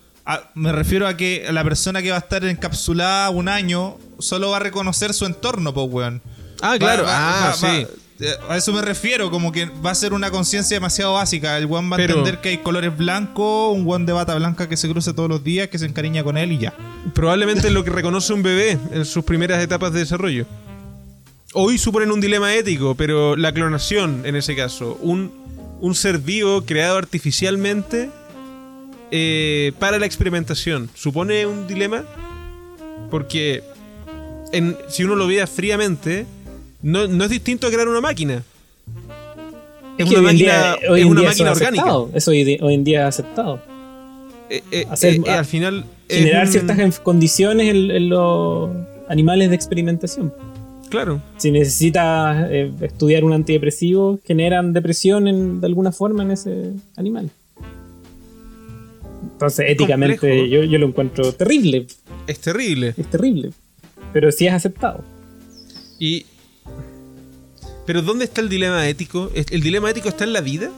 [0.53, 4.57] me refiero a que la persona que va a estar encapsulada un año solo va
[4.57, 6.21] a reconocer su entorno, pues, weón.
[6.61, 7.03] Ah, claro.
[7.03, 7.87] va- ah, va- sí.
[8.19, 11.57] eh, a eso me refiero, como que va a ser una conciencia demasiado básica.
[11.57, 14.67] El weón va a Pero- entender que hay colores blancos, un weón de bata blanca
[14.67, 16.73] que se cruce todos los días, que se encariña con él y ya.
[17.13, 20.45] Probablemente es lo que reconoce un bebé en sus primeras etapas de desarrollo.
[21.53, 25.31] Hoy suponen un dilema ético, pero la clonación, en ese caso, un,
[25.79, 28.09] un ser vivo creado artificialmente
[29.11, 32.03] eh, para la experimentación, ¿supone un dilema?
[33.09, 33.63] Porque
[34.51, 36.25] en- si uno lo vea fríamente,
[36.81, 38.43] no, no es distinto a crear una máquina.
[39.97, 41.83] Es que una máquina, día- es una máquina orgánica.
[41.83, 42.11] aceptado.
[42.13, 43.61] Eso hoy, hoy en día es aceptado.
[44.49, 45.85] Eh, eh, Hacer- al final.
[46.07, 48.69] Generar un- ciertas condiciones en, en los
[49.09, 50.33] animales de experimentación.
[50.89, 51.21] Claro.
[51.37, 57.29] Si necesitas eh, estudiar un antidepresivo, generan depresión en- de alguna forma en ese animal.
[59.39, 61.87] Entonces, éticamente, yo, yo lo encuentro terrible.
[62.27, 62.93] Es terrible.
[62.97, 63.51] Es terrible.
[64.11, 65.01] Pero sí es aceptado.
[65.97, 66.25] Y.
[67.85, 69.31] Pero ¿dónde está el dilema ético?
[69.33, 70.69] ¿Es- ¿El dilema ético está en la vida?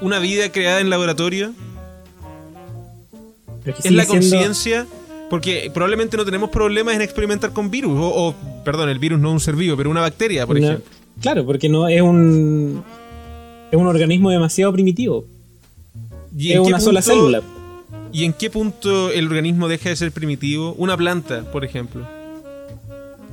[0.00, 1.52] ¿Una vida creada en laboratorio?
[3.84, 4.86] ¿Es la conciencia?
[5.28, 7.92] Porque probablemente no tenemos problemas en experimentar con virus.
[8.00, 8.34] O, o,
[8.64, 10.90] perdón, el virus no es un ser vivo, pero una bacteria, por una- ejemplo.
[11.20, 12.82] Claro, porque no es un.
[13.70, 15.26] Es un organismo demasiado primitivo.
[16.36, 17.42] ¿Y Es en una sola célula.
[18.12, 20.74] ¿Y en qué punto el organismo deja de ser primitivo?
[20.78, 22.06] Una planta, por ejemplo.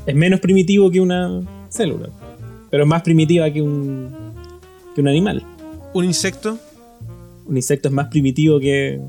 [0.05, 2.09] Es menos primitivo que una célula.
[2.69, 4.09] Pero es más primitiva que un.
[4.95, 5.43] que un animal.
[5.93, 6.57] ¿Un insecto?
[7.45, 8.99] Un insecto es más primitivo que.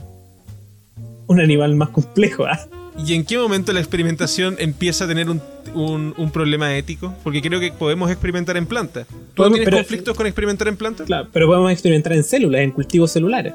[1.26, 2.46] un animal más complejo.
[2.46, 2.58] ¿ah?
[3.06, 5.40] ¿Y en qué momento la experimentación empieza a tener un,
[5.74, 7.14] un- un problema ético?
[7.22, 9.06] Porque creo que podemos experimentar en plantas.
[9.34, 11.06] ¿Tú no tienes pero- conflictos con experimentar en plantas?
[11.06, 13.52] Claro, pero podemos experimentar en células, en cultivos celulares.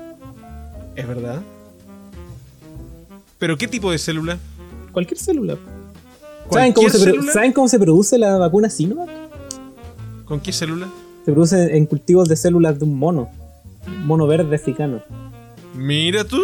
[0.95, 1.41] Es verdad.
[3.39, 4.37] ¿Pero qué tipo de célula?
[4.91, 5.57] Cualquier célula.
[6.51, 7.33] ¿Saben cómo, ¿Cualquier se produ- célula?
[7.33, 9.09] ¿Saben cómo se produce la vacuna Sinovac?
[10.25, 10.87] ¿Con qué célula?
[11.25, 13.29] Se produce en cultivos de células de un mono.
[14.05, 15.01] Mono verde africano.
[15.75, 16.39] Mira tú.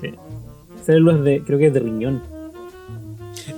[0.00, 0.10] Sí.
[0.86, 1.42] Células de.
[1.44, 2.22] creo que es de riñón.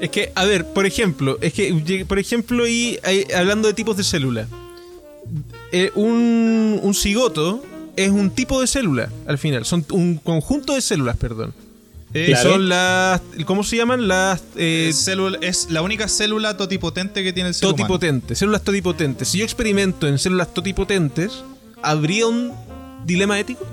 [0.00, 3.96] Es que, a ver, por ejemplo, es que, por ejemplo, y hay- hablando de tipos
[3.96, 4.48] de célula,
[5.70, 7.62] eh, un, un cigoto
[7.96, 9.64] es un tipo de célula, al final.
[9.64, 11.52] Son un conjunto de células, perdón.
[12.14, 12.50] Eh, Claro.
[12.52, 13.22] son las.
[13.46, 14.06] ¿Cómo se llaman?
[14.08, 14.42] Las.
[14.56, 17.76] eh, es, célula- es la única célula totipotente que tiene el ser humano.
[17.78, 18.38] totipotentes.
[18.38, 19.28] Células totipotentes.
[19.28, 21.42] Si yo experimento en células totipotentes,
[21.82, 22.52] ¿habría un
[23.06, 23.64] dilema ético?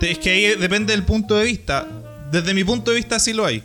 [0.00, 1.86] Es que ahí depende del punto de vista.
[2.30, 3.62] Desde mi punto de vista sí lo hay.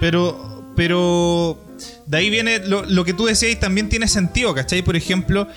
[0.00, 1.58] Pero, pero
[2.06, 4.82] de ahí viene lo, lo que tú decías y también tiene sentido, ¿cachai?
[4.82, 5.48] Por ejemplo,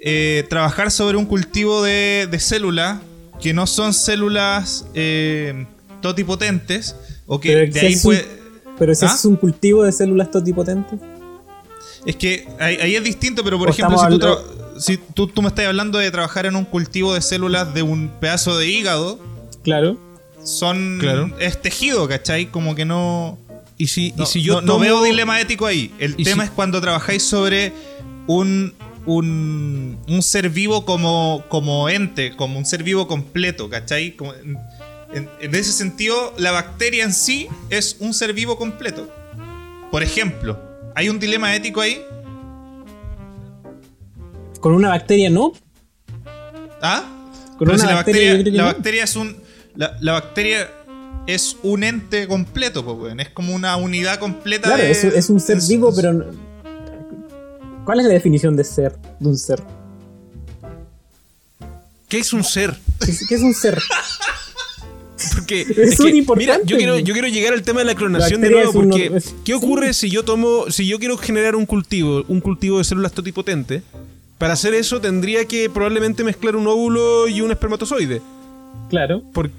[0.00, 2.98] eh, trabajar sobre un cultivo de, de células
[3.40, 5.66] que no son células eh,
[6.00, 6.96] totipotentes
[7.26, 8.38] o que Pero de ahí es un- puede...
[8.78, 9.12] Pero si ¿Ah?
[9.14, 11.00] es un cultivo de células totipotentes.
[12.06, 14.28] Es que ahí, ahí es distinto, pero por O ejemplo, si, tú,
[14.80, 18.08] si tú, tú me estás hablando de trabajar en un cultivo de células de un
[18.20, 19.18] pedazo de hígado,
[19.64, 19.98] Claro.
[20.44, 21.30] son Claro.
[21.40, 22.46] es tejido, ¿cachai?
[22.46, 23.36] Como que no...
[23.76, 25.92] Y si, No, y si yo no, veo dilema ético ahí.
[25.98, 27.72] El ¿Y tema si- es cuando trabajáis sobre
[28.28, 28.74] un,
[29.08, 34.14] un, un ser vivo como, como ente, como un ser vivo completo, ¿cachai?
[34.16, 39.08] Como en, ese sentido, la bacteria en sí es un ser vivo completo.
[39.90, 40.60] Por ejemplo,
[40.94, 42.02] ¿hay un dilema ético ahí?
[44.60, 45.52] Con una bacteria no.
[46.82, 47.04] ¿Ah?
[47.56, 48.64] Con Pero una si la bacteria, la no.
[48.66, 49.36] bacteria es un.
[49.74, 50.70] La, la bacteria
[51.26, 53.14] es un ente completo, pues.
[53.18, 56.30] Es como una unidad completa Claro, de- es, es un ser es- vivo, pero.
[57.88, 58.92] ¿Cuál es la definición de ser?
[59.18, 59.62] De un ser.
[62.06, 62.76] ¿Qué es un ser?
[63.02, 63.78] ¿Qué es, es un ser?
[65.34, 66.36] Porque Es un importante.
[66.36, 69.10] mira, yo quiero, yo quiero llegar al tema de la clonación de nuevo es porque
[69.16, 72.84] es- ¿qué ocurre si yo tomo, si yo quiero generar un cultivo, un cultivo de
[72.84, 73.82] células totipotentes?
[74.36, 78.20] Para hacer eso tendría que probablemente mezclar un óvulo y un espermatozoide.
[78.90, 79.22] Claro.
[79.32, 79.50] Por-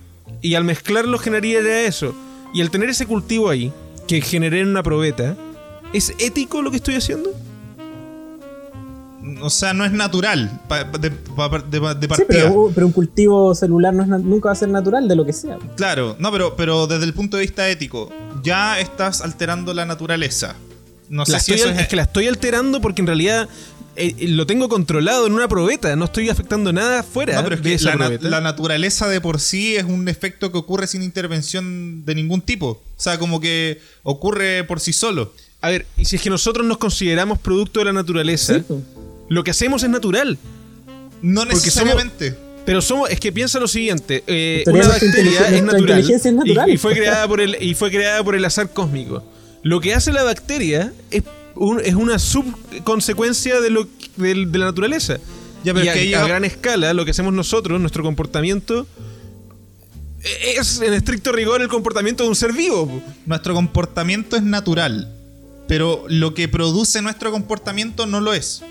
[0.44, 2.14] y al mezclarlo generaría eso.
[2.54, 3.74] Y al tener ese cultivo ahí,
[4.08, 5.36] que generé en una probeta,
[5.94, 7.32] ¿es ético lo que estoy haciendo?
[9.42, 12.26] O sea, no es natural pa- de, pa- de- de Sí, partida.
[12.28, 15.34] pero, pero un cultivo celular no es nunca va a ser natural de lo que
[15.34, 15.58] sea.
[15.76, 18.10] Claro, no, pero, pero desde el punto de vista ético,
[18.44, 20.56] ya estás alterando la naturaleza.
[21.10, 23.50] No sé La si estoy eso al- es que la estoy alterando porque en realidad
[23.96, 27.64] eh, lo tengo controlado en una probeta, no estoy afectando nada fuera No, pero es
[27.64, 28.30] de que esa la, na- probeta.
[28.30, 32.68] la naturaleza de por sí es un efecto que ocurre sin intervención de ningún tipo.
[32.70, 35.34] O sea, como que ocurre por sí solo.
[35.62, 38.80] A ver, y si es que nosotros nos consideramos producto de la naturaleza, Sí, pues.
[39.30, 40.38] Lo que hacemos es natural.
[41.22, 42.36] No necesariamente.
[42.66, 46.70] Pero somos, es que piensa lo siguiente, eh, una bacteria es natural, inteligencia es natural.
[46.70, 49.24] Y, y fue creada por el y fue creada por el azar cósmico.
[49.64, 51.24] Lo que hace la bacteria es,
[51.56, 55.18] un- es una subconsecuencia de lo de, la naturaleza.
[55.64, 58.86] Ya, pero y es que a, gran escala, lo que hacemos nosotros, nuestro comportamiento
[60.24, 63.02] e- es en estricto rigor el comportamiento de un ser vivo.
[63.26, 65.12] Nuestro comportamiento es natural,
[65.68, 68.62] pero lo que produce nuestro comportamiento no lo es.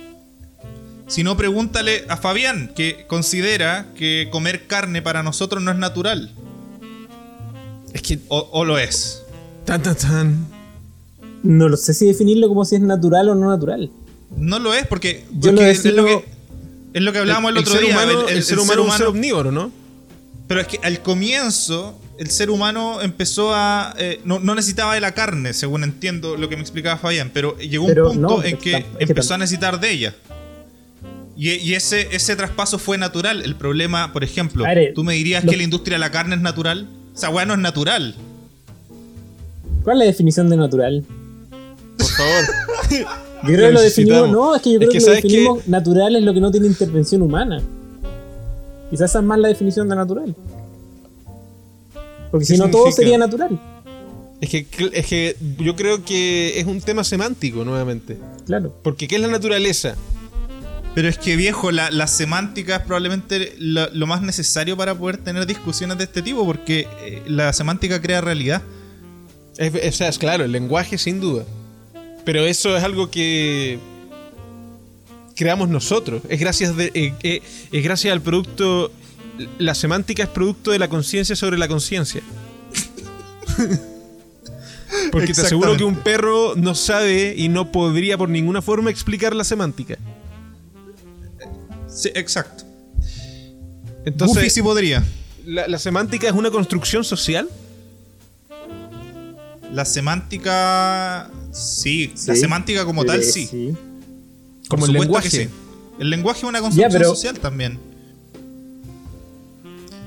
[1.09, 6.31] Si no, pregúntale a Fabián, que considera que comer carne para nosotros no es natural.
[7.93, 9.23] Es que O, o lo es.
[9.65, 10.47] tan tan tan.
[11.43, 13.91] No lo sé si definirlo como si es natural o no natural.
[14.37, 16.25] No lo es porque, Yo lo es, lo que,
[16.93, 17.93] es lo que hablábamos el, otro ser día.
[17.93, 19.73] humano, el, ser humano es un ser omnívoro, ¿no?
[20.47, 23.95] Pero es que al comienzo el ser humano empezó a...
[23.99, 27.57] eh, no, no necesitaba de la carne, según entiendo lo que me explicaba Fabián, pero
[27.59, 30.15] llegó Pero un punto no, en que empezó a necesitar de ella.
[31.39, 33.43] Y, y ese, ese traspaso fue natural.
[33.43, 36.35] El problema, por ejemplo, ver, tú me dirías lo- que la industria de la carne
[36.35, 36.89] es natural.
[37.15, 38.17] Esa weá no es natural.
[39.85, 41.05] ¿Cuál es la definición de natural?
[41.97, 42.45] Por favor.
[43.45, 44.31] Yo creo que lo definimos.
[44.31, 46.51] No, es que yo Es creo que que, lo definimos natural es lo que no
[46.51, 47.63] tiene intervención humana.
[48.91, 50.35] Quizás esa es más la definición de natural.
[52.33, 53.61] Porque ¿Qué si no, todo sería natural.
[54.41, 58.19] Es que, es que yo creo que es un tema semántico nuevamente.
[58.47, 58.75] Claro.
[58.83, 59.95] Porque ¿qué es la naturaleza?
[60.99, 65.19] Pero es que viejo, la, la semántica es probablemente lo, lo más necesario para poder
[65.19, 68.63] tener discusiones de este tipo, porque eh, la semántica crea realidad.
[69.59, 71.45] Es, o sea, es claro, el lenguaje sin duda.
[72.25, 73.79] Pero eso es algo que
[75.37, 76.21] creamos nosotros.
[76.29, 78.91] Es gracias, de, eh, eh, es gracias al producto...
[79.61, 82.23] La semántica es producto de la conciencia sobre la conciencia.
[85.13, 89.37] Porque te aseguro que un perro no sabe y no podría por ninguna forma explicar
[89.37, 89.97] la semántica.
[91.99, 92.65] Sí, exacto.
[94.05, 95.05] Entonces, Goofy sí podría.
[95.47, 97.49] la, la semántica es una construcción social.
[99.73, 101.31] La semántica.
[101.53, 103.49] Sí, la semántica como tal, Eh, sí.
[104.69, 105.29] Por Como el lenguaje.
[105.31, 105.49] que sí.
[105.99, 107.79] El lenguaje es una construcción pero- social también.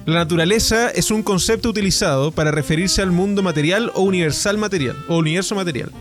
[0.06, 5.18] La naturaleza es un concepto utilizado para referirse al mundo material o universal material, o
[5.18, 5.92] universo material,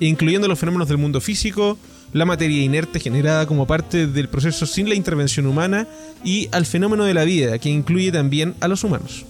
[0.00, 1.78] incluyendo los fenómenos del mundo físico,
[2.12, 5.86] la materia inerte generada como parte del proceso sin la intervención humana
[6.24, 9.24] y al fenómeno de la vida, que incluye también a los humanos.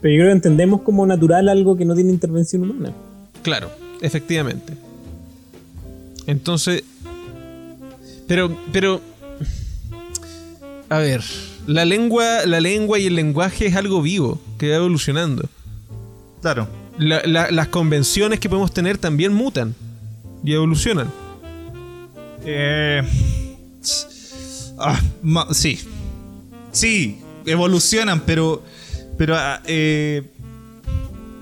[0.00, 2.92] Pero yo creo que entendemos como natural algo que no tiene intervención humana.
[3.42, 3.70] Claro,
[4.00, 4.74] efectivamente.
[6.26, 6.84] Entonces.
[8.26, 9.00] Pero, pero.
[10.88, 11.22] A ver.
[11.66, 15.48] La lengua, la lengua y el lenguaje es algo vivo, que va evolucionando.
[16.40, 16.66] Claro.
[16.98, 19.74] La- la- las convenciones que podemos tener también mutan
[20.44, 21.08] y evolucionan.
[22.50, 23.02] Eh,
[24.78, 25.78] ah, ma- sí.
[26.72, 28.64] Sí, evolucionan, pero.
[29.18, 29.36] Pero.
[29.36, 30.22] ah, eh,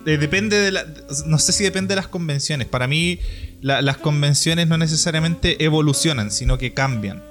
[0.04, 0.84] eh, depende de la.
[1.26, 2.66] No sé si depende de las convenciones.
[2.66, 3.20] Para mí,
[3.60, 7.22] la- las convenciones no necesariamente evolucionan, sino que cambian.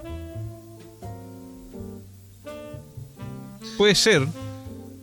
[3.77, 4.25] Puede ser.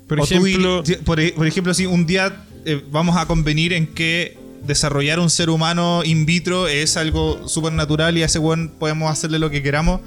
[0.09, 0.83] Por O tú ejemplo.
[1.05, 5.31] por, e- por ejemplo, si un día eh, vamos a convenir en que desarrollar un
[5.31, 9.51] ser humano in vitro es algo súper natural y a ese weón podemos hacerle lo
[9.51, 10.01] que queramos.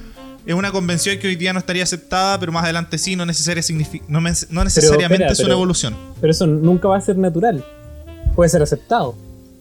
[0.46, 3.64] Es una convención que hoy día no estaría aceptada, pero más adelante sí, no, necesaria
[3.64, 5.96] signifi- no, men- no necesariamente espera, es una pero- evolución.
[6.22, 7.66] Pero eso nunca va a ser natural.
[8.36, 9.16] Puede ser aceptado.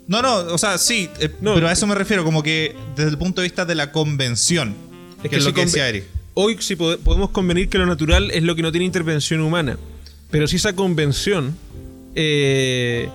[0.06, 1.54] No, no, o sea, sí, eh, No.
[1.54, 4.74] pero a eso me refiero, como que desde el punto de vista de la convención,
[5.16, 6.04] Es que, que es si lo que decía Eric.
[6.34, 9.78] Hoy sí pode- podemos convenir que lo natural es lo que no tiene intervención humana.
[10.30, 11.56] Pero si esa convención
[12.14, 13.08] eh,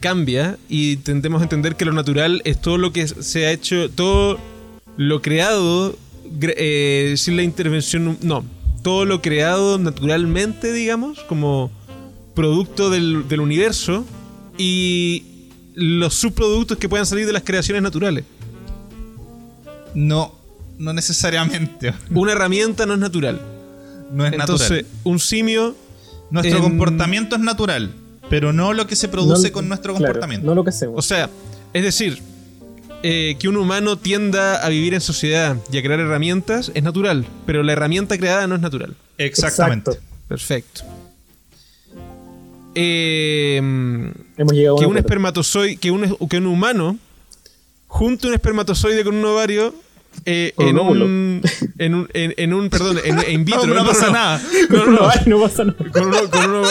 [0.00, 3.90] cambia y tendemos a entender que lo natural es todo lo que se ha hecho,
[3.90, 4.38] todo
[4.96, 5.96] lo creado
[6.42, 8.44] eh, sin la intervención, no,
[8.82, 11.70] todo lo creado naturalmente, digamos, como
[12.34, 14.04] producto del, del universo
[14.56, 15.24] y
[15.74, 18.24] los subproductos que puedan salir de las creaciones naturales.
[19.94, 20.34] No,
[20.78, 21.94] no necesariamente.
[22.10, 23.40] Una herramienta no es natural.
[24.12, 24.86] No es Entonces, natural.
[25.04, 25.76] un simio
[26.30, 27.92] Nuestro en- comportamiento es natural,
[28.30, 30.46] pero no lo que se produce No- con nuestro claro, comportamiento.
[30.46, 30.96] no lo que hacemos.
[30.98, 31.28] O sea,
[31.72, 32.20] es decir,
[33.02, 37.24] eh, que un humano tienda a vivir en sociedad y a crear herramientas es natural,
[37.46, 38.94] pero la herramienta creada no es natural.
[39.18, 39.90] Exactamente.
[39.92, 40.08] Exacto.
[40.28, 40.82] Perfecto.
[42.74, 43.56] Eh,
[44.36, 44.98] Hemos llegado a que un un acuerdo.
[44.98, 46.98] espermatozoide, que un, que un humano
[47.86, 49.74] junte un espermatozoide con un ovario
[50.24, 51.42] eh, Con un en, un,
[51.78, 54.40] en un en, en un perdón en, en vitro No, no pasa nada.
[54.70, 55.08] no, no, no.
[55.08, 55.76] Ay, no pasa nada.
[55.92, 56.68] con uno, con uno-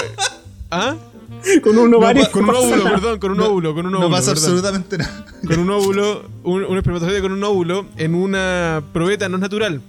[0.71, 0.95] ¿ah?
[1.63, 2.29] Con un ovario.
[2.31, 2.89] con un óvulo nada.
[2.91, 4.43] perdón con un óvulo con un óvulo no pasa perdón.
[4.43, 5.25] absolutamente nada.
[5.45, 9.81] con un óvulo, un, un espermatozoide con un óvulo en una probeta no es natural.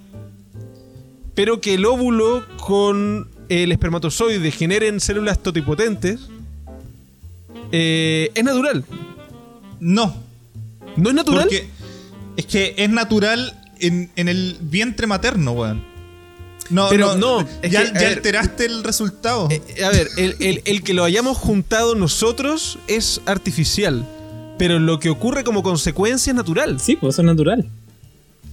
[1.35, 6.29] Pero que el óvulo con el espermatozoide generen células totipotentes
[7.73, 8.85] eh, es natural.
[9.81, 10.17] No,
[10.97, 11.43] ¿No es natural?
[11.45, 11.69] porque
[12.37, 15.85] es que es natural en, en el vientre materno, weón.
[16.71, 19.49] No, Pero no, no, es ya, que, ya ver, alteraste el resultado.
[19.51, 24.05] Eh, a ver, el, el- el que lo hayamos juntado nosotros es artificial.
[24.59, 26.81] Pero lo que ocurre como consecuencia es natural.
[26.81, 27.69] Sí, pues eso es natural.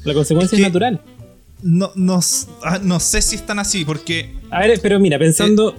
[0.03, 1.01] La consecuencia Es natural.
[1.63, 2.19] no, no,
[2.63, 5.75] ah, no sé si están así, porque A ver, pero mira, pensando.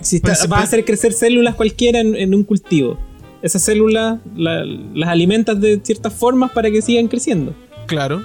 [0.00, 2.98] si está- vas a hacer crecer células cualquiera en, en un cultivo.
[3.42, 7.52] Esas células la- las alimentas de ciertas formas para que sigan creciendo.
[7.86, 8.22] Claro.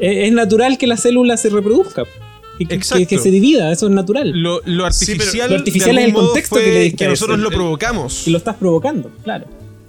[0.00, 2.04] Es, es natural que la célula se reproduzca.
[2.58, 4.30] Y que, que- que se divida, eso es natural.
[4.30, 8.26] Lo, lo Sí, artificial, lo artificial es el contexto que le a nosotros lo provocamos.
[8.28, 9.46] Y lo estás provocando, claro.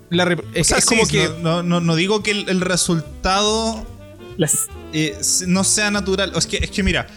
[0.10, 2.62] La o es, sea, es como sí, que no, no, no- digo que el, el
[2.62, 3.86] resultado
[4.38, 5.16] Las- eh,
[5.48, 6.32] no sea natural.
[6.36, 7.08] Es que, es que mira,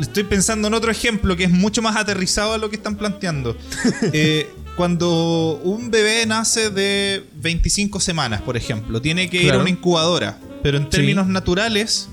[0.00, 3.56] estoy pensando en otro ejemplo que es mucho más aterrizado a lo que están planteando.
[4.12, 9.68] Eh, cuando un bebé nace de 25 semanas, por ejemplo, tiene que ir a una
[9.70, 10.90] incubadora, pero en Sí.
[10.90, 12.08] términos naturales,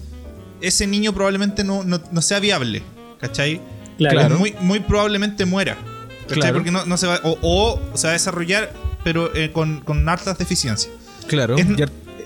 [0.61, 2.83] ese niño probablemente no, no- no sea viable.
[3.19, 3.61] ¿Cachai?
[3.97, 4.19] claro.
[4.19, 4.37] Claro.
[4.37, 5.75] Muy, muy probablemente muera.
[6.23, 6.35] ¿Cachai?
[6.41, 6.53] Claro.
[6.55, 7.19] Porque no, no se va.
[7.23, 8.71] O, o se va a desarrollar,
[9.03, 10.93] pero eh, con, con hartas deficiencias.
[11.27, 11.55] Claro.
[11.57, 11.67] Es-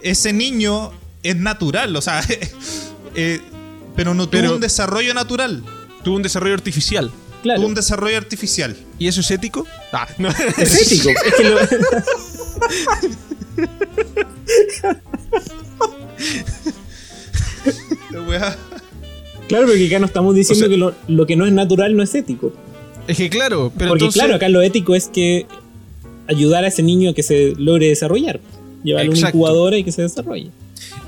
[0.03, 0.91] ese niño
[1.23, 2.21] es natural, o sea,
[3.15, 3.39] eh,
[3.95, 5.63] pero no tuvo Pero- un desarrollo natural,
[6.03, 7.11] tuvo un desarrollo artificial.
[7.43, 7.59] claro.
[7.59, 8.75] tuvo un desarrollo artificial.
[8.97, 9.67] ¿Y eso es ético?
[9.93, 10.29] Ah, no.
[10.57, 11.09] Es ético.
[11.09, 11.59] es que lo-
[18.13, 18.55] La weá-
[19.47, 21.95] claro, porque acá no estamos diciendo O sea- que lo, lo que no es natural
[21.95, 22.53] no es ético.
[23.07, 25.45] Es que claro, pero Porque entonces, claro, acá lo ético es que
[26.27, 28.39] ayudar a ese niño a que se logre desarrollar.
[28.83, 30.49] Llevarlo a una incubadora y que se desarrolle.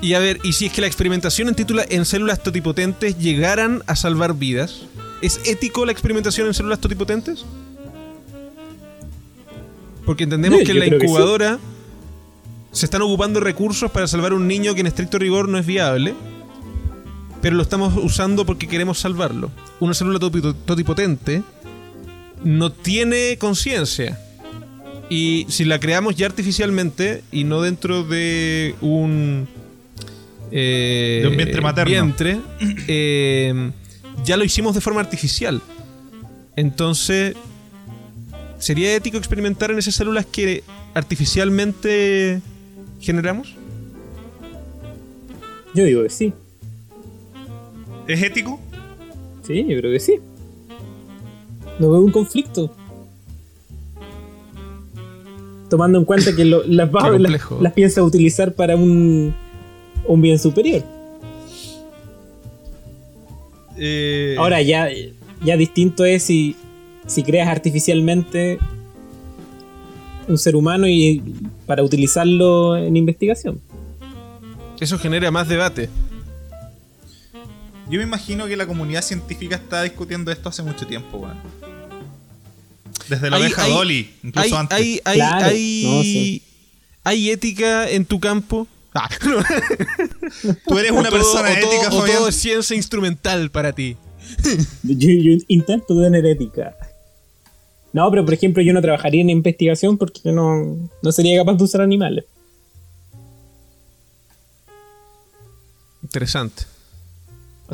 [0.02, 3.82] Y a ver, y si es que la experimentación en, títula- en células totipotentes llegaran
[3.86, 4.82] a salvar vidas,
[5.22, 7.44] ¿es ético la experimentación en células totipotentes?
[10.04, 10.94] Porque entendemos Sí, que en la sí.
[10.96, 11.58] incubadora
[12.72, 15.64] se están ocupando recursos para salvar a un niño que en estricto rigor no es
[15.64, 16.14] viable,
[17.44, 19.50] pero lo estamos usando porque queremos salvarlo.
[19.78, 21.42] Una célula totipotente
[22.42, 24.18] no tiene conciencia.
[25.10, 29.46] Y si la creamos ya artificialmente y no dentro de un
[30.52, 31.90] eh, De un vientre materno.
[31.90, 32.40] vientre,
[32.88, 33.72] eh,
[34.24, 35.60] ya lo hicimos de forma artificial.
[36.56, 37.36] Entonces,
[38.58, 40.64] ¿sería ético experimentar en esas células que
[40.94, 42.40] artificialmente
[43.02, 43.54] generamos?
[45.74, 46.32] Yo digo que sí.
[48.08, 48.60] ¿Es ético?
[49.46, 50.14] Sí, yo creo que sí.
[51.78, 52.70] No veo un conflicto.
[55.70, 59.34] Tomando en cuenta que lo- las, Qué las, las piensa utilizar para un,
[60.06, 60.82] un bien superior.
[63.76, 64.88] Eh, Ahora ya,
[65.44, 66.54] ya distinto es si,
[67.06, 68.58] si creas artificialmente
[70.28, 71.20] un ser humano y
[71.66, 73.60] para utilizarlo en investigación.
[74.80, 75.88] Eso genera más debate.
[77.88, 81.36] Yo me imagino que la comunidad científica está discutiendo esto hace mucho tiempo, weón.
[83.08, 84.78] Desde la Hay- oveja hay- Dolly, incluso hay, antes.
[84.78, 86.42] hay, hay, Claro, hay- no, sí.
[87.04, 88.66] ¿hay ética en tu campo?
[88.94, 89.08] Ah,
[90.66, 92.16] Tú eres O una todo- persona o todo- ética, o Fabián.
[92.18, 93.96] todo es ciencia instrumental para ti.
[94.82, 96.74] Yo, yo intento tener ética.
[97.92, 101.54] No, pero por ejemplo yo no trabajaría en investigación porque yo no, no sería capaz
[101.58, 102.24] de usar animales.
[106.02, 106.64] Interesante.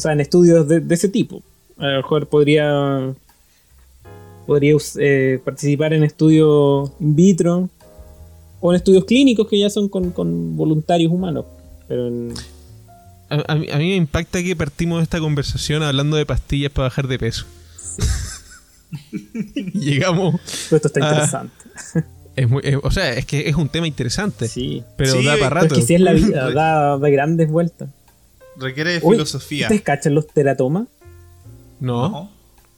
[0.00, 1.42] O sea, en estudios de, de ese tipo.
[1.76, 3.12] A lo mejor podría
[4.46, 7.68] podría eh, participar en estudios in vitro
[8.60, 11.44] o en estudios clínicos que ya son con, con voluntarios humanos.
[11.86, 12.32] Pero en-
[13.28, 16.88] A, a mí, a mí me impacta que partimos esta conversación hablando de pastillas para
[16.88, 17.44] bajar de peso.
[19.74, 20.40] Llegamos.
[20.72, 21.54] esto está interesante.
[22.36, 24.48] Es muy, es- o sea, es que es un tema interesante.
[24.48, 24.82] Sí.
[24.96, 25.74] Pero Sí, da para rato.
[25.74, 27.88] es que si es la vida, da, da grandes vueltas.
[28.60, 29.66] Requiere de Uy, filosofía.
[29.66, 30.86] ¿Ustedes cachan los teratomas?
[31.80, 32.08] No.
[32.08, 32.30] ¿No?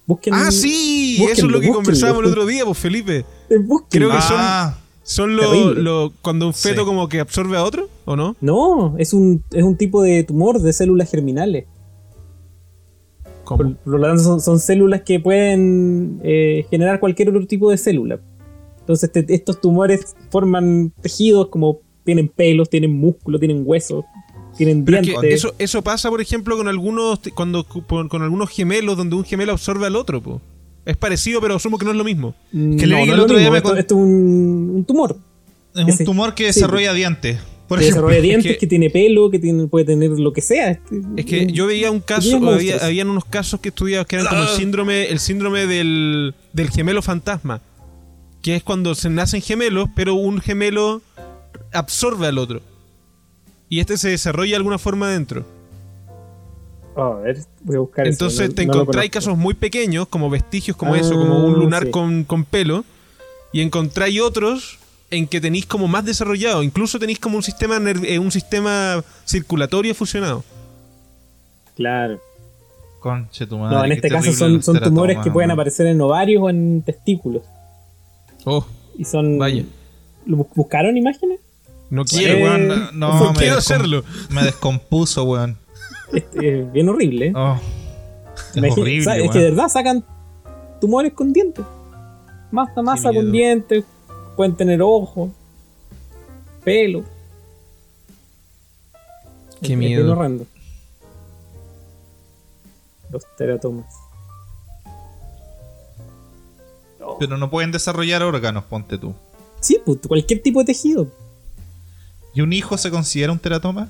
[0.07, 0.35] Busquen.
[0.35, 3.19] Ah, sí, búsquenlo, eso es lo que conversábamos el otro día, pues Felipe.
[3.51, 4.09] Eh, búsquenlo.
[4.09, 6.87] Creo que son- Ah, Son los lo, cuando un feto Sí.
[6.87, 8.37] como que absorbe a otro, ¿o no?
[8.41, 11.65] No, es un, es un tipo de tumor de células germinales.
[13.45, 13.59] ¿Cómo?
[13.59, 17.79] Por, por lo tanto, son, son células que pueden eh, generar cualquier otro tipo de
[17.79, 18.21] célula.
[18.81, 24.05] Entonces, te- estos tumores forman tejidos como tienen pelos, tienen músculo, tienen huesos,
[24.57, 25.29] tienen Pero es dientes.
[25.29, 29.25] que eso, eso pasa, por ejemplo, con algunos cuando con, con algunos gemelos donde un
[29.25, 30.41] gemelo absorbe al otro, po.
[30.85, 32.35] Es parecido, pero asumo que no es lo mismo.
[32.53, 34.85] Mm, que no, el no es lo otro día esto, con- esto es un, un
[34.85, 35.17] tumor.
[35.75, 36.59] es un Ese- tumor que sí.
[36.61, 37.39] desarrolla dientes.
[37.69, 38.03] Por que ejemplo.
[38.09, 40.73] desarrolla dientes, que- que, tiene pelo, que tiene, puede tener lo que sea.
[40.73, 44.27] Este- Es que yo veía un caso, había, habían unos casos que estudiaban que eran
[44.27, 47.61] como el síndrome, el síndrome del, del gemelo fantasma.
[48.43, 51.01] Que es cuando se nacen gemelos, pero un gemelo
[51.73, 52.61] absorbe al otro.
[53.73, 55.47] Y este se desarrolla de alguna forma dentro.
[56.95, 60.07] Oh, a ver, voy a buscar eso, Entonces no- te no encontráis casos muy pequeños,
[60.09, 61.91] como vestigios como Ah, eso, como un lunar sí.
[61.91, 62.85] con, con pelo,
[63.51, 64.79] y encontráis otros
[65.11, 69.95] en que tenéis como más desarrollado, incluso tenéis como un sistema eh, un sistema circulatorio
[69.95, 70.45] fusionado.
[71.75, 72.21] Claro.
[73.01, 73.75] Conche tu madre.
[73.79, 77.43] No, en este caso son, tumores que pueden aparecer en ovarios o en testículos.
[78.45, 78.67] Oh,
[78.99, 79.39] Y son.
[79.39, 79.65] Vaya.
[80.27, 81.41] ¿Lo bu- ¿Buscaron imágenes?
[81.93, 84.03] No quiero, Eh, weón, no, no, me quiero hacerlo.
[84.31, 85.59] Me descompuso, weón.
[86.13, 87.27] Este, es bien horrible.
[87.29, 87.33] ¿eh?
[87.37, 87.57] Oh,
[88.51, 89.33] es Imagina- horrible, sa- es weón.
[89.33, 90.05] que de verdad sacan
[90.81, 91.65] tumores con dientes.
[92.51, 93.85] Masa, masa con dientes.
[94.37, 95.31] Pueden tener ojos.
[96.65, 97.03] Pelo.
[99.61, 100.13] Qué Es- es miedo.
[100.13, 100.47] horrendo.
[103.11, 103.87] Los teratomas.
[107.19, 109.15] Pero no pueden desarrollar órganos, ponte tú.
[109.61, 111.07] Sí, pues, cualquier tipo de tejido.
[112.35, 113.89] ¿Y un hijo se considera un teratoma?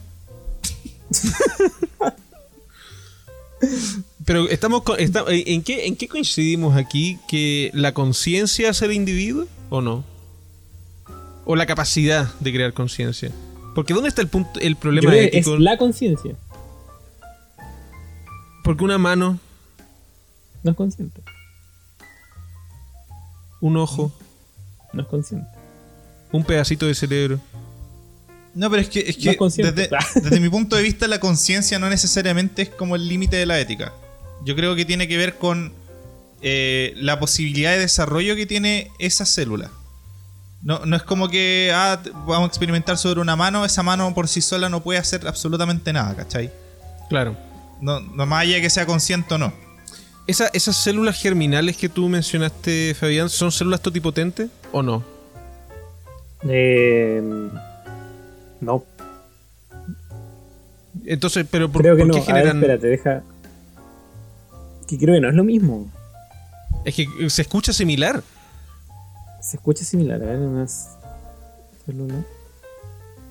[4.24, 7.18] Pero estamos con- está- eh, ¿en, qué, ¿en qué coincidimos aquí?
[7.28, 10.04] ¿Que la conciencia es el individuo o no?
[11.44, 13.30] ¿O la capacidad de crear conciencia?
[13.74, 15.56] Porque ¿dónde está el punto el Yo problema creo que es ético?
[15.58, 16.34] la conciencia.
[18.64, 19.38] Porque una mano,
[20.62, 21.20] No es consciente.
[23.60, 24.12] un ojo,
[24.92, 25.48] No es consciente.
[26.30, 27.40] un pedacito de cerebro.
[28.54, 29.72] No, pero es que, es No que es consciente.
[29.72, 33.46] desde, desde mi punto de vista la conciencia no necesariamente es como el límite de
[33.46, 33.92] la ética.
[34.44, 35.72] Yo creo que tiene que ver con
[36.42, 39.70] eh, la posibilidad de desarrollo que tiene esa célula.
[40.62, 44.28] No, no es como que ah, vamos a experimentar sobre una mano, esa mano por
[44.28, 46.50] sí sola no puede hacer absolutamente nada, ¿cachai?
[47.08, 47.36] Claro.
[47.80, 49.52] No, no más allá de que sea consciente o no.
[50.28, 55.04] Esa- ¿Esas células germinales que tú mencionaste, Fabián, son células totipotentes o no?
[56.48, 57.22] Eh,
[58.62, 58.84] no,
[61.04, 62.14] Entonces, pero ¿por, creo que por no.
[62.14, 62.56] ver, generan...?
[62.58, 63.22] espérate, deja.
[64.88, 65.90] Que creo que no es lo mismo.
[66.84, 68.22] es que se escucha similar.
[69.40, 70.68] Se escucha similar, a ver,
[71.86, 72.24] células.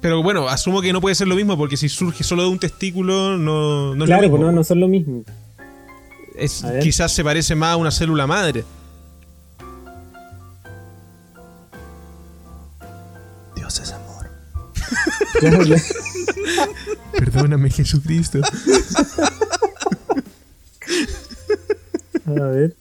[0.01, 2.59] Pero bueno, asumo que no puede ser lo mismo porque si surge solo de un
[2.59, 5.23] testículo, no, no es claro, lo pues no, no son lo mismo.
[6.35, 8.63] Es- quizás se parece más a una célula madre.
[15.39, 15.81] Claro, claro.
[17.17, 18.39] Perdóname, Jesucristo.
[22.25, 22.75] A ver.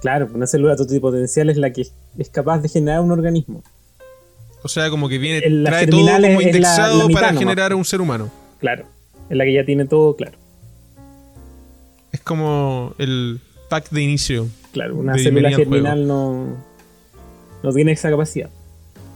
[0.00, 1.86] Claro, una célula totipotencial es la que
[2.18, 3.62] es capaz de generar un organismo.
[4.62, 7.38] O sea, como que viene, la trae todo como la- indexado la para nomás.
[7.40, 8.30] generar un ser humano.
[8.58, 8.86] Claro.
[9.30, 10.38] Es la que ya tiene todo claro.
[12.12, 14.48] Es como el pack de inicio.
[14.72, 16.56] Claro, una De célula germinal no,
[17.62, 18.50] no tiene esa capacidad.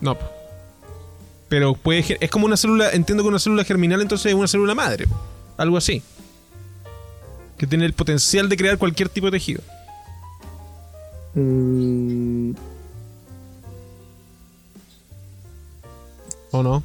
[0.01, 0.17] No.
[1.49, 4.75] Pero puede es como una célula, entiendo que una célula germinal entonces es una célula
[4.75, 5.07] madre.
[5.57, 6.03] Algo así.
[7.59, 9.61] Que tiene el potencial de crear cualquier tipo de tejido.
[11.35, 12.53] Mm,
[16.53, 16.83] ¿O no?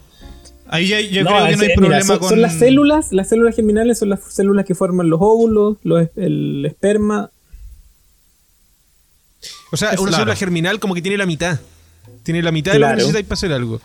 [0.67, 2.29] Ahí ya, yo no, creo que no hay mira, problema son, con.
[2.29, 6.65] son las células, las células germinales son las células que forman los óvulos, los, el
[6.65, 7.29] esperma.
[9.71, 10.23] O sea, Es una claro.
[10.23, 11.59] célula germinal como que tiene la mitad.
[12.25, 13.79] Tiene la mitad de lo que necesitáis para hacer algo.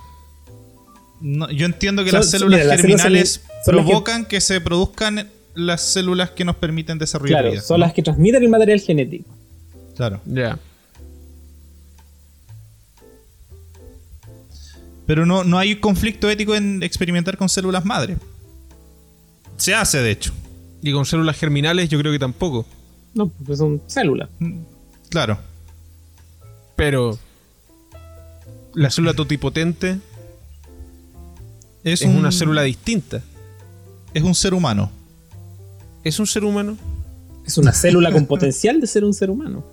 [1.20, 4.40] No, yo entiendo que Son- las células mira, germinales las provocan que...
[4.40, 7.60] se produzcan las células que nos permiten desarrollar Claro, vida.
[7.62, 9.30] son las que transmiten el material genético.
[9.94, 10.20] Claro.
[10.24, 10.58] Ya.
[15.06, 18.16] Pero no, no hay conflicto ético en experimentar con células madre.
[19.56, 20.32] Se hace, de hecho.
[20.82, 22.64] Y con células germinales yo creo que tampoco.
[23.12, 24.28] No, porque son células.
[25.10, 25.38] Claro.
[26.76, 27.18] Pero
[28.74, 29.98] la célula totipotente
[31.84, 33.22] Es, es un, una célula distinta.
[34.14, 34.90] Es un ser humano.
[36.04, 36.76] ¿Es un ser humano?
[37.46, 39.64] Es una célula con potencial de ser un ser humano.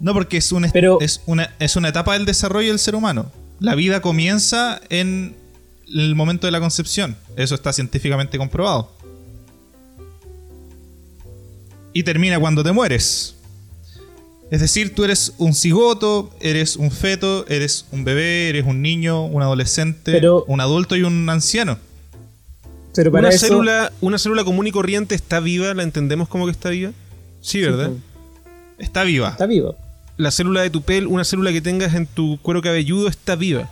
[0.00, 3.30] No, porque es, un, Pero- es, una, es una etapa del desarrollo del ser humano.
[3.58, 5.34] La vida comienza en
[5.92, 7.16] el momento de la concepción.
[7.36, 8.92] Eso está científicamente comprobado.
[11.92, 13.34] Y termina cuando te mueres.
[14.50, 19.24] Es decir, tú eres un cigoto, eres un feto, eres un bebé, eres un niño,
[19.26, 21.78] un adolescente, Pero- un adulto y un anciano.
[22.94, 26.46] Pero para Una eso, célula, una célula común y corriente está viva, ¿la entendemos como
[26.46, 26.92] que está viva?
[27.40, 27.90] Sí, ¿verdad?
[28.78, 29.30] Está viva.
[29.30, 29.76] Está vivo.
[30.16, 33.70] La célula de tu piel, una célula que tengas en tu cuero cabelludo está viva,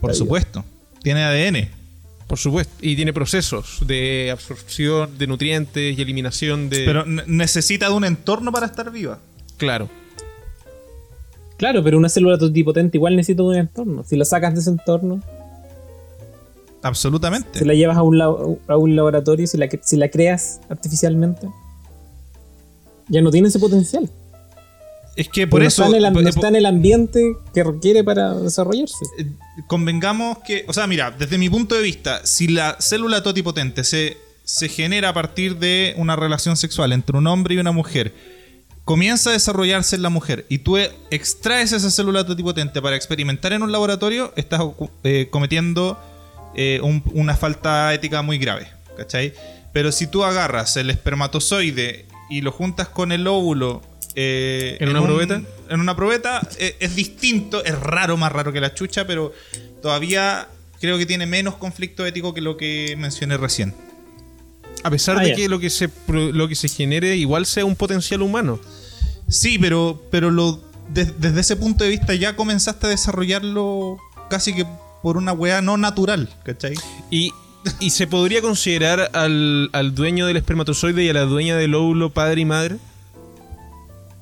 [0.00, 0.64] Por Está supuesto.
[1.02, 1.68] Tiene ADN.
[2.26, 7.88] por supuesto, y tiene procesos de absorción de nutrientes y eliminación de Pero ne- necesita
[7.88, 9.18] de un entorno para estar viva.
[9.60, 9.88] Claro.
[11.56, 14.02] Claro, pero una célula totipotente igual necesita un entorno.
[14.02, 15.20] Si la sacas de ese entorno,
[16.82, 17.58] Absolutamente.
[17.58, 21.48] si la llevas a un, labo- a un laboratorio, si la, si la creas artificialmente,
[23.08, 24.08] ya no tiene ese potencial.
[25.16, 27.36] Es que por no eso está en el, po- no po- está en el ambiente
[27.52, 29.04] que requiere para desarrollarse.
[29.18, 29.26] eh,
[29.66, 34.16] convengamos que, o sea, mira, desde mi punto de vista, si la célula totipotente se,
[34.44, 38.14] se genera a partir de una relación sexual entre un hombre y una mujer,
[38.84, 40.76] comienza a desarrollarse en la mujer y tú
[41.10, 44.62] extraes esa célula totipotente para experimentar en un laboratorio, estás
[45.04, 45.98] eh, cometiendo
[46.56, 48.66] eh, un- una falta ética muy grave,
[48.96, 49.32] ¿cachai?
[49.72, 53.82] Pero si tú agarras el espermatozoide y lo juntas con el óvulo
[54.16, 55.42] eh, ¿En una un- probeta?
[55.68, 59.32] En una probeta eh, es distinto, es raro, más raro que la chucha, pero
[59.80, 60.48] todavía
[60.80, 63.72] creo que tiene menos conflicto ético que lo que mencioné recién.
[64.82, 67.76] A pesar Ah, de que lo que se lo que se genere igual sea un
[67.76, 68.58] potencial humano.
[69.28, 70.60] Sí, pero, pero lo,
[70.92, 73.98] de- desde ese punto de vista ya comenzaste a desarrollarlo
[74.28, 74.66] casi que
[75.02, 76.74] por una weá no natural, ¿cachai?
[77.10, 77.32] Y,
[77.78, 82.10] y se podría considerar al, al dueño del espermatozoide y a la dueña del óvulo
[82.10, 82.76] padre y madre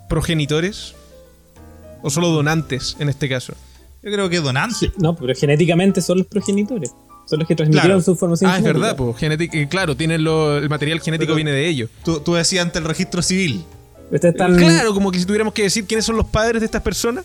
[0.08, 0.94] progenitores
[2.02, 3.54] o solo donantes en este caso.
[4.02, 4.92] Yo creo que donante.
[4.98, 6.92] No, pero genéticamente son los progenitores.
[7.28, 8.02] Son los que transmitieron Claro.
[8.02, 8.50] su información.
[8.50, 8.80] Ah, es genética.
[8.80, 11.90] verdad, pues, genética- eh, claro, tienen lo- el material genético Pero- viene de ellos.
[12.04, 13.64] Tú, tú decías ante el registro civil.
[14.56, 17.24] Claro, como que si tuviéramos que decir quiénes son los padres de estas personas.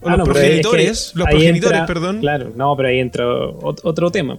[0.00, 2.20] O Ah, los no, pero es que progenitores, los progenitores, entra- perdón.
[2.20, 4.38] Claro, no, pero ahí entra ot- otro tema.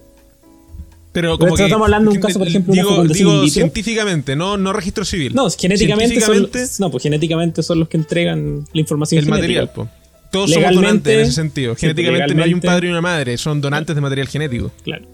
[1.12, 3.44] Pero como que estamos hablando de un caso, por ejemplo, una digo, fecundación digo in
[3.44, 3.54] vitro.
[3.54, 5.34] científicamente, no, no registro civil.
[5.34, 6.48] No, genéticamente son,
[6.80, 9.62] no, pues genéticamente son los que entregan la información el genética.
[9.64, 9.88] material, po.
[10.30, 11.74] Todos somos donantes en ese sentido.
[11.74, 14.70] sí, Genéticamente no hay un padre y una madre, son donantes de material genético.
[14.84, 15.06] Claro.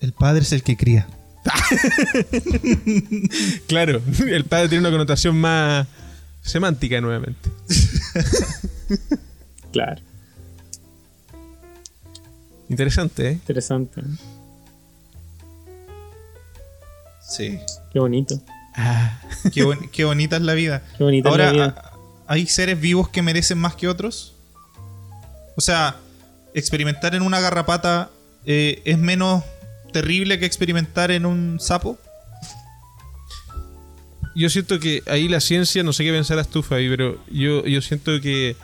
[0.00, 1.06] El padre es el que cría.
[3.66, 5.86] Claro, el padre tiene una connotación más
[6.42, 7.50] semántica nuevamente.
[9.72, 10.00] Claro.
[12.68, 13.32] Interesante, ¿eh?
[13.32, 14.02] Interesante.
[14.02, 14.16] ¿no?
[17.20, 17.58] Sí.
[17.92, 18.40] Qué bonito.
[19.52, 20.82] Qué, bon- qué bonita es la vida.
[20.96, 21.90] Qué bonita es la vida.
[22.34, 24.34] ¿A- ¿hay seres vivos que merecen más que otros?
[25.56, 25.96] O sea,
[26.54, 28.10] experimentar en una garrapata
[28.46, 29.42] eh, es menos
[29.92, 31.98] terrible que experimentar en un sapo.
[34.36, 37.80] Yo siento que ahí la ciencia, no sé qué pensarás tú, Fabi, pero yo, yo
[37.80, 38.56] siento que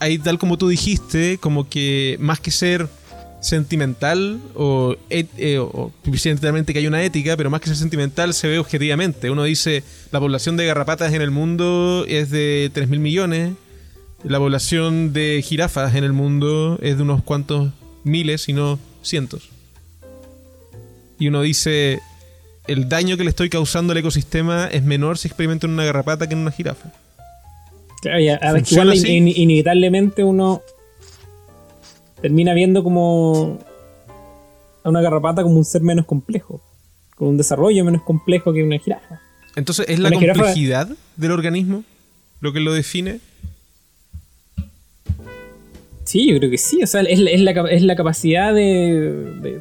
[0.00, 2.88] ahí tal como tú dijiste, como que más que ser
[3.40, 8.48] sentimental o, eh, o sentimentalmente que hay una ética, pero más que ser sentimental se
[8.48, 9.30] ve objetivamente.
[9.30, 13.52] Uno dice, la población de garrapatas en el mundo es de 3.000 millones,
[14.24, 17.72] la población de jirafas en el mundo es de unos cuantos
[18.04, 19.48] miles, si no cientos.
[21.18, 22.00] Y uno dice,
[22.66, 26.26] el daño que le estoy causando al ecosistema es menor si experimento en una garrapata
[26.28, 26.92] que en una jirafa.
[28.02, 30.62] Claro, ya, a ver, que ¿Funciona igual in- inevitablemente uno
[32.22, 33.58] termina viendo como
[34.82, 36.60] a una garrapata como un ser menos complejo,
[37.16, 39.20] con un desarrollo menos complejo que una jirafa.
[39.56, 41.84] Entonces, ¿es la Una jirafa- complejidad del organismo
[42.40, 43.20] lo que lo define?
[46.04, 46.82] Sí, yo creo que sí.
[46.82, 49.60] O sea, es, la- es la, capa- es la capacidad de, de,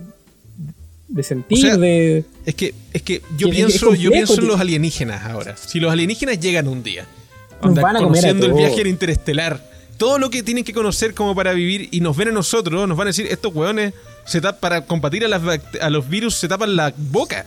[1.07, 2.23] de sentir, O sea, de.
[2.45, 5.55] Es que, es que yo pienso, yo pienso en los alienígenas ahora.
[5.57, 7.05] Si los alienígenas llegan un día,
[7.61, 8.75] onda, van a comer a conociendo el todos.
[8.75, 9.68] viaje interestelar,
[9.99, 12.97] todo lo que tienen que conocer como para vivir y nos ven a nosotros, nos
[12.97, 13.93] van a decir, estos hueones
[14.25, 15.41] se tap- para combatir a, las
[15.79, 17.45] a los virus se tapan la boca.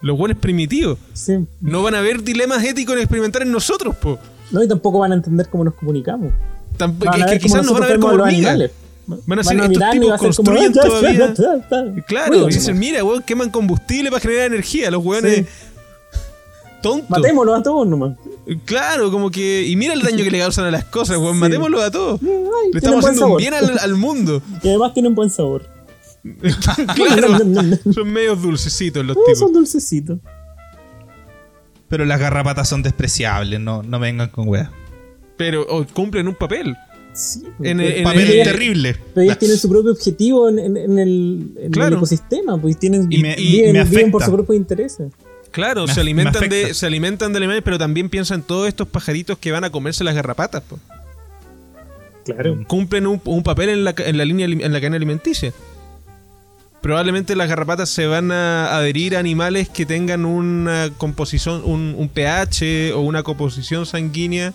[0.00, 0.98] Los hueones primitivos.
[1.12, 1.34] sí.
[1.60, 4.18] No van a haber dilemas éticos en experimentar en nosotros, po.
[4.50, 6.32] No, y tampoco van a entender cómo nos comunicamos.
[6.78, 8.70] Tamp- Van a que ver quizás nos van a ver como los animales.
[9.26, 11.34] Van a ser estos mirar y tipos va a ser como, construyen "Ah, todavía.
[11.34, 11.34] ya,
[11.70, 12.04] ya, ya".
[12.04, 14.90] Claro, y dicen, mira, weón, queman combustible para generar energía.
[14.90, 15.36] Los weones.
[15.38, 15.46] Sí.
[16.82, 17.08] Tontos.
[17.10, 18.16] Matémoslos a todos nomás.
[18.64, 19.66] Claro, como que.
[19.66, 21.34] Y mira el daño que le causan a las cosas, weón.
[21.34, 21.40] Sí.
[21.40, 22.20] Matémoslos a todos.
[22.22, 22.28] Ay,
[22.72, 24.42] Le estamos haciendo un bien al, al mundo.
[24.62, 25.66] Y además tienen buen sabor.
[26.94, 27.38] claro.
[27.92, 29.38] Son medios dulcecitos los Eh, tipos.
[29.38, 30.18] son dulcecitos.
[31.88, 34.70] Pero las garrapatas son despreciables, no, no vengan con weas.
[35.36, 36.74] Pero oh, cumplen un papel.
[37.12, 38.96] Sí, En en Papel terrible.
[39.12, 41.96] Pero ellos tienen su propio objetivo en, en- en el, en el Claro.
[41.96, 45.12] ecosistema, pues tienen, Y me- viven, me viven por sus propios intereses.
[45.52, 48.66] Claro, Me se alimentan me de se alimentan de animales, pero también piensan en todos
[48.66, 50.62] estos pajaritos que van a comerse las garrapatas.
[50.62, 50.78] po.
[52.24, 52.64] Claro.
[52.66, 55.52] Cumplen un, un papel en la, en la línea en la cadena alimenticia.
[56.80, 62.08] Probablemente las garrapatas se van a adherir a animales que tengan una composición, un, un
[62.08, 64.52] pH o una composición sanguínea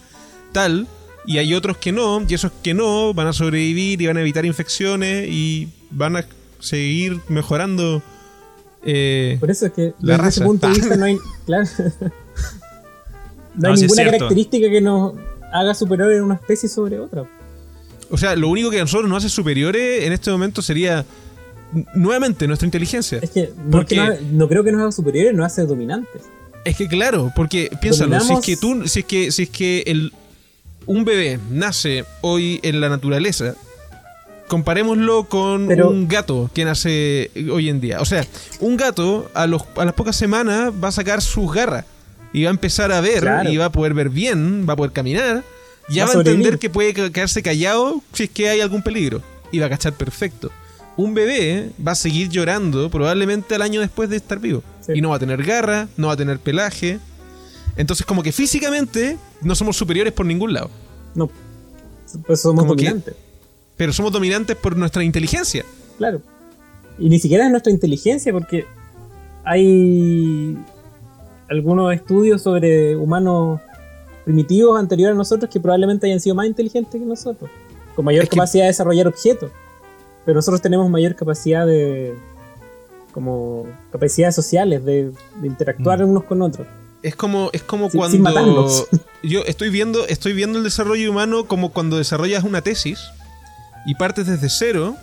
[0.51, 0.87] tal,
[1.25, 4.21] y hay otros que no, y esos que no van a sobrevivir y van a
[4.21, 6.25] evitar infecciones y van a
[6.59, 8.01] seguir mejorando.
[8.83, 11.67] Eh, Por eso es que La desde ese punto de vista no hay, claro,
[13.55, 15.13] no hay No, ninguna característica que nos
[15.51, 17.25] haga superior en una especie sobre otra.
[18.09, 21.05] o sea, lo único que a nosotros nos hace superiores en este momento sería
[21.95, 23.19] nuevamente nuestra inteligencia.
[23.21, 24.01] Es que no, ¿Por es que qué?
[24.01, 26.21] no, no creo que nos haga superiores, nos hace dominantes.
[26.63, 29.83] Es que claro, porque piénsalo, si es que tú, si es que, si es que
[29.87, 30.13] el,
[30.85, 33.55] un bebé nace hoy en la naturaleza,
[34.47, 37.99] comparémoslo con Pero- un gato que nace hoy en día.
[38.01, 38.25] O sea,
[38.59, 41.85] un gato a, los, a las pocas semanas va a sacar sus garras
[42.33, 43.49] y va a empezar a ver Claro.
[43.49, 45.43] y va a poder ver bien, va a poder caminar,
[45.89, 49.21] ya Va va, a entender que puede quedarse callado si es que hay algún peligro
[49.51, 50.51] y va a cachar perfecto.
[50.97, 54.63] Un bebé va a seguir llorando probablemente al año después de estar vivo.
[54.85, 54.93] Sí.
[54.95, 56.99] Y no va a tener garra, no va a tener pelaje.
[57.75, 60.71] Entonces como que físicamente no somos superiores por ningún lado.
[61.13, 61.29] No.
[62.25, 62.95] Pues somos Como que-.
[63.77, 65.63] Pero somos dominantes por nuestra inteligencia.
[65.97, 66.21] Claro.
[66.99, 68.65] Y ni siquiera es nuestra inteligencia, porque
[69.43, 70.57] hay
[71.49, 73.61] algunos estudios sobre humanos
[74.25, 77.49] primitivos anteriores a nosotros que probablemente hayan sido más inteligentes que nosotros,
[77.95, 79.51] con mayor Es que- capacidad de desarrollar objetos.
[80.25, 82.13] Pero nosotros tenemos mayor capacidad de.
[83.13, 86.67] como capacidades sociales, de, de interactuar unos con otros.
[87.01, 88.67] Es como, es como Sin- cuando
[89.23, 92.99] yo estoy viendo, estoy viendo el desarrollo humano como cuando desarrollas una tesis
[93.87, 94.97] y partes desde cero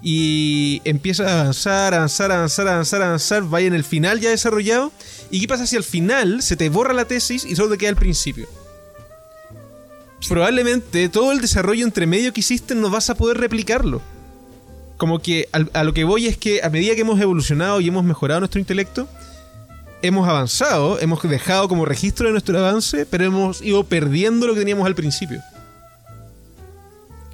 [0.00, 4.92] y empiezas a avanzar, avanzar, avanzar, avanzar, avanzar, vaya en el final ya desarrollado.
[5.30, 7.90] ¿Y qué pasa si al final se te borra la tesis y solo te queda
[7.90, 8.46] el principio?
[10.28, 14.00] Probablemente todo el desarrollo entre medio que hiciste no vas a poder replicarlo.
[14.96, 18.04] Como que a lo que voy es que a medida que hemos evolucionado y hemos
[18.04, 19.08] mejorado nuestro intelecto,
[20.02, 24.60] hemos avanzado, hemos dejado como registro de nuestro avance, pero hemos ido perdiendo lo que
[24.60, 25.42] teníamos al principio.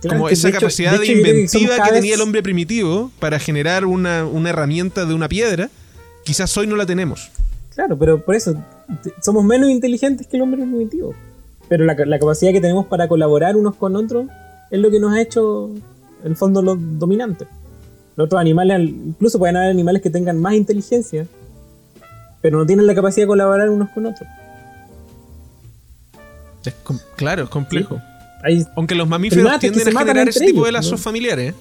[0.02, 3.84] Claro, como esa de capacidad hecho, inventiva que, tenía vez- el hombre primitivo para generar
[3.86, 5.70] una, una herramienta de una piedra,
[6.24, 7.30] quizás hoy no la tenemos.
[7.74, 8.54] Claro, pero por eso
[9.22, 11.14] somos menos inteligentes que el hombre primitivo.
[11.68, 14.26] Pero la, la capacidad que tenemos para colaborar unos con otros
[14.70, 15.70] es lo que nos ha hecho,
[16.24, 17.48] en el fondo, los dominantes.
[18.16, 21.26] Los otros animales, al- incluso pueden haber animales que tengan más inteligencia,
[22.42, 24.28] pero no tienen la capacidad de colaborar unos con otros.
[26.64, 28.00] Es com- claro, es complejo.
[28.42, 30.98] Hay, Aunque los mamíferos tienden a generar ese tipo de lazos ¿no?
[30.98, 31.54] familiares.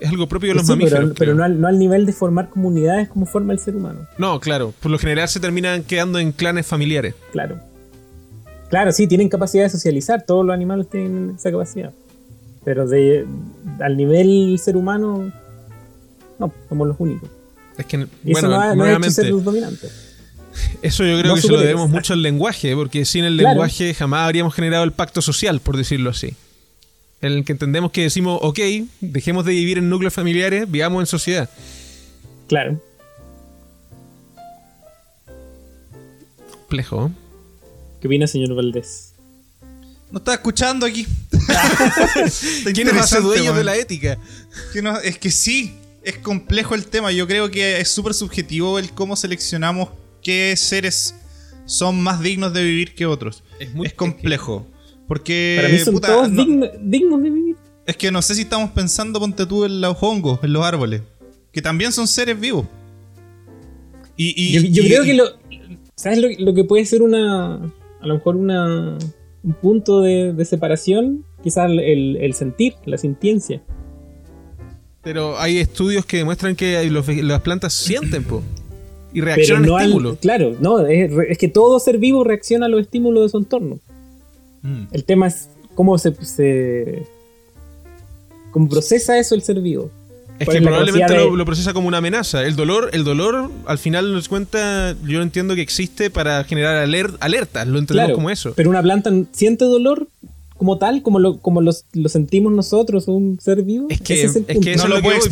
[0.00, 1.04] Es algo propio de los sí, pero- mamíferos.
[1.18, 1.34] pero, creo.
[1.34, 4.00] no, al, no al nivel de formar comunidades como forma el ser humano.
[4.18, 4.74] No, claro.
[4.80, 7.14] Por lo general se terminan quedando en clanes familiares.
[7.32, 7.58] Claro.
[8.68, 10.24] Claro, sí, tienen capacidad de socializar.
[10.26, 11.92] Todos los animales tienen esa capacidad.
[12.64, 13.24] Pero de,
[13.80, 15.32] al nivel ser humano,
[16.38, 17.28] no, somos los únicos.
[17.78, 20.03] Es que, bueno, eso no ha, no ha hecho nuevamente, ser los dominantes.
[20.82, 23.50] Eso yo creo no que se lo debemos mucho al lenguaje, porque sin el Claro.
[23.50, 26.34] lenguaje jamás habríamos generado el pacto social, por decirlo así.
[27.20, 28.58] En el que entendemos que decimos, ok,
[29.00, 31.48] dejemos de vivir en núcleos familiares, vivamos en sociedad.
[32.48, 32.80] Claro.
[36.50, 37.06] Complejo.
[37.06, 37.10] ¿eh?
[38.00, 39.12] ¿Qué opina, señor Valdés?
[40.10, 41.06] No está escuchando aquí.
[41.30, 44.18] ¿Quiénes más interesante, dueños de la ética?
[44.72, 47.10] Que no- es que sí, es complejo el tema.
[47.10, 49.88] Yo creo que es súper subjetivo el cómo seleccionamos
[50.24, 51.14] qué seres
[51.66, 53.44] son más dignos de vivir que otros.
[53.84, 54.66] Es complejo.
[55.06, 57.56] Porque Para mí son puta, todos no- digno- dignos de vivir.
[57.86, 61.02] es que no sé si estamos pensando, ponte tú, en los hongos, en los árboles.
[61.52, 62.66] Que también son seres vivos.
[64.16, 65.24] Y, y- Yo, yo y- creo y- que lo.
[65.96, 67.56] ¿Sabes lo, lo que puede ser una.
[68.00, 68.98] A lo mejor una.
[69.42, 71.24] Un punto de, de separación?
[71.42, 73.62] Quizás el, el sentir, la sintiencia.
[75.02, 78.42] Pero hay estudios que demuestran que los las plantas sienten, po.
[79.14, 80.18] Y Pero reaccionan no al- estímulos.
[80.20, 83.38] Claro, no, es, re- es que todo ser vivo reacciona a los estímulos de su
[83.38, 83.78] entorno.
[84.62, 84.82] Mm.
[84.92, 86.12] El tema es cómo se.
[86.24, 87.06] se
[88.50, 89.90] cómo procesa eso el ser vivo.
[90.38, 92.44] Es ¿Cuál que probablemente de- lo, lo procesa como una amenaza.
[92.44, 97.16] El dolor, el dolor, al final nos cuenta, yo entiendo que existe para generar aler-
[97.20, 98.52] alertas, lo entendemos Claro, como eso.
[98.56, 100.08] pero una planta siente dolor
[100.56, 103.86] como tal, como lo, como los- lo sentimos nosotros, un ser vivo.
[103.90, 104.70] Es que- Ese el es que punto.
[104.70, 105.22] eso no lo lo puede po.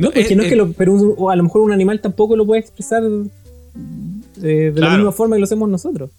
[0.00, 1.72] No, porque eh, no es eh, que lo, pero un- o a lo mejor un
[1.72, 3.02] animal tampoco lo puede expresar
[4.42, 6.10] eh, de la misma forma que lo hacemos nosotros.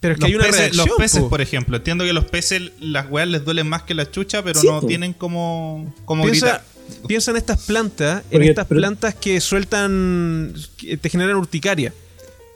[0.00, 1.28] Pero es que Los hay una peces, reacción, los peces, po.
[1.28, 1.76] por ejemplo.
[1.76, 4.80] Entiendo que los peces, las weas les duelen más que la chucha, pero Sí, no
[4.80, 4.86] po.
[4.86, 6.46] tienen como, como Piensa,
[6.86, 7.06] gritar.
[7.08, 11.92] piensa en estas plantas, en estas pero- plantas que sueltan, que te generan urticaria.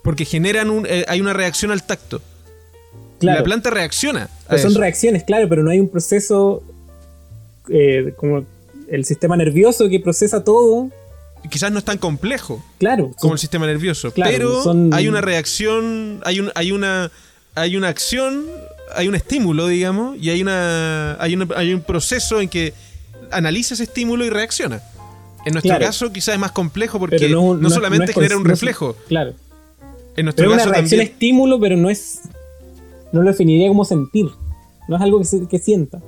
[0.05, 2.21] Porque generan un, eh, hay una reacción al tacto.
[3.19, 3.39] Claro.
[3.39, 4.25] La planta reacciona.
[4.25, 4.81] a Pero son eso.
[4.81, 6.63] reacciones, claro, pero no hay un proceso
[7.69, 8.45] eh, como
[8.89, 10.91] el sistema nervioso que procesa todo.
[11.51, 12.63] Quizás no es tan complejo.
[12.79, 14.13] Claro, como son- el sistema nervioso.
[14.13, 17.11] Claro, pero son- hay una reacción, hay, un, hay, una,
[17.57, 18.45] hay una acción,
[18.95, 22.73] hay un estímulo, digamos, y hay, una, hay, una- hay un proceso en que
[23.33, 24.83] analiza ese estímulo y reacciona.
[25.45, 25.87] En nuestro Claro.
[25.87, 28.43] caso quizás es más complejo porque no, no, no es- solamente no es genera un
[28.43, 28.97] es- reflejo.
[29.09, 29.33] claro.
[30.15, 31.13] En nuestro Pero es una caso reacción también...
[31.15, 32.21] estímulo, pero no es.
[33.13, 34.27] No lo definiría como sentir.
[34.87, 36.01] No es algo que, se- que sienta.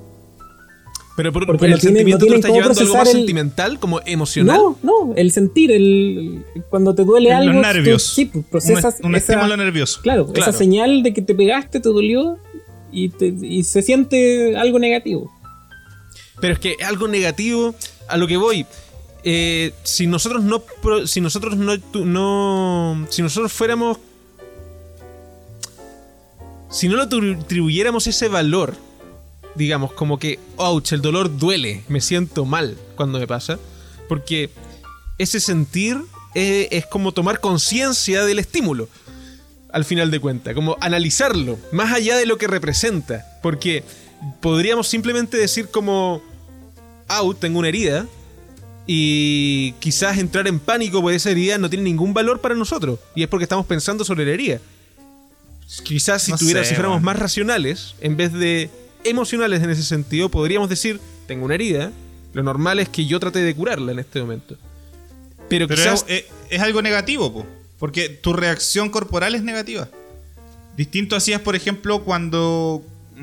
[1.16, 2.94] Pero por, porque no el tienen- sentimiento no tú lo tienen cómo llevando a algo
[2.94, 4.56] más procesar el- sentimental, como emocional.
[4.56, 7.52] No, no, el sentir, el cuando te duele Los algo.
[7.54, 8.02] tú- nervios.
[8.02, 10.00] sí, pues, Un, procesas un esa- estímulo nervioso.
[10.02, 10.50] Claro, Claro.
[10.50, 12.38] esa señal de que te pegaste, te dolió
[12.90, 15.30] y, te- y se siente algo negativo.
[16.40, 17.74] Pero es que algo negativo,
[18.08, 18.66] a lo que voy.
[19.26, 20.62] eh, si nosotros no
[21.06, 21.72] si nosotros no,
[22.04, 23.96] no si nosotros fuéramos
[26.70, 28.74] si no lo atri- atribuyéramos ese valor
[29.54, 33.58] digamos como que ouch el dolor duele me siento mal cuando me pasa
[34.08, 34.50] porque
[35.18, 35.98] ese sentir
[36.34, 38.88] eh, es como tomar conciencia del estímulo
[39.74, 43.82] al final de cuentas, como analizarlo, más allá de lo que representa, porque
[44.40, 46.22] podríamos simplemente decir como,
[47.08, 48.06] out, tengo una herida,
[48.86, 53.24] y quizás entrar en pánico por esa herida no tiene ningún valor para nosotros, y
[53.24, 54.60] es porque estamos pensando sobre la herida.
[55.82, 58.70] Quizás si, No tuviera, sé, si fuéramos más racionales, en vez de
[59.04, 61.92] emocionales en ese sentido, podríamos decir, tengo una herida,
[62.32, 64.56] lo normal es que yo trate de curarla en este momento.
[65.48, 66.04] Pero, Pero quizás...
[66.08, 67.46] es, es- es algo negativo, po,
[67.78, 69.88] porque tu reacción corporal es negativa.
[70.76, 72.82] Distinto hacías, por ejemplo, cuando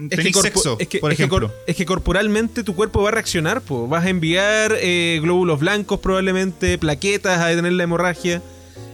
[0.09, 1.51] tenéis corpo- sexo, es que- por es que ejemplo.
[1.67, 3.87] es que corporalmente tu cuerpo va a reaccionar, po.
[3.87, 8.41] vas a enviar eh, glóbulos blancos probablemente, plaquetas, a detener la hemorragia.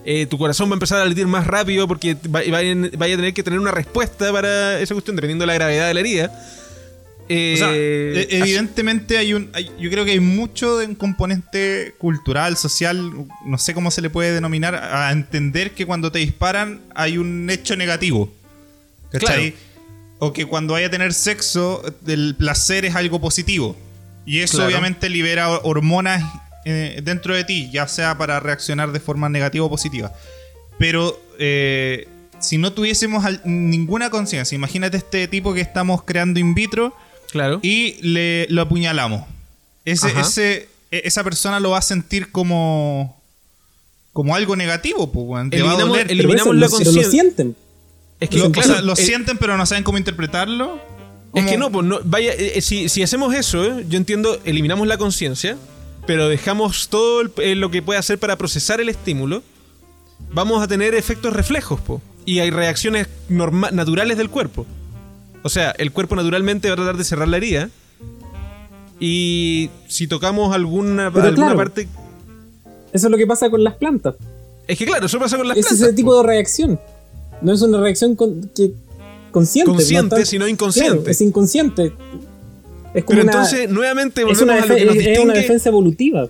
[0.06, 3.18] Eh, tu corazón va a empezar a latir más rápido porque va- va- vaya a
[3.18, 6.44] tener que tener una respuesta para esa cuestión, dependiendo de la gravedad de la herida.
[7.30, 9.50] Eh, O sea, e- evidentemente hay un.
[9.54, 13.12] hay- yo creo que hay mucho de un componente cultural, social,
[13.46, 17.50] no sé cómo se le puede denominar, a entender que cuando te disparan hay un
[17.50, 18.32] hecho negativo.
[19.12, 19.56] ¿Cachai?
[20.20, 23.76] O que cuando vaya a tener sexo, el placer es algo positivo.
[24.26, 24.70] Y eso Claro.
[24.70, 26.24] obviamente libera ho- hormonas
[26.66, 30.12] eh, dentro de ti, ya sea para reaccionar de forma negativa o positiva.
[30.78, 32.08] Pero eh,
[32.40, 36.94] si no tuviésemos ninguna conciencia, imagínate este tipo que estamos creando in vitro
[37.32, 37.60] claro.
[37.64, 39.26] y le, lo apuñalamos.
[39.86, 40.22] Ese, Ajá.
[40.22, 43.16] ese, e- esa persona lo va a sentir como
[44.14, 45.50] como algo negativo, pues, weón.
[45.52, 46.02] Te va a Eliminamos- doler.
[46.12, 47.12] el- Pero Eliminamos eso la lo, pero lo conciencia.
[47.12, 47.56] sienten.
[48.20, 50.80] es que, Lo, o claro, sea, lo el- sienten, pero no saben cómo interpretarlo.
[51.36, 54.40] Es que no, pues no, vaya, eh, eh, si, si hacemos eso, eh, yo entiendo,
[54.44, 55.56] eliminamos la conciencia,
[56.08, 59.44] pero dejamos todo el- eh, lo que puede hacer para procesar el estímulo,
[60.32, 64.66] vamos a tener efectos reflejos, po, y hay reacciones norma- naturales del cuerpo.
[65.48, 67.70] O sea, el cuerpo naturalmente va a tratar de cerrar la herida,
[69.00, 71.58] y si tocamos alguna, Pero alguna claro.
[71.58, 71.88] parte...
[72.92, 74.16] Eso es lo que pasa con las plantas.
[74.68, 75.82] Es que claro, eso pasa con las es plantas.
[75.82, 75.96] ese po.
[75.96, 76.80] tipo de reacción.
[77.42, 78.74] No es una reacción con- que,
[79.32, 79.72] consciente.
[79.72, 80.96] Consciente, no sino inconsciente.
[80.98, 81.94] Claro, es inconsciente.
[82.94, 85.12] Es como Pero una, entonces, nuevamente, es volvemos a lo que nos es- es una
[85.12, 85.40] distingue...
[85.40, 86.28] defensa evolutiva.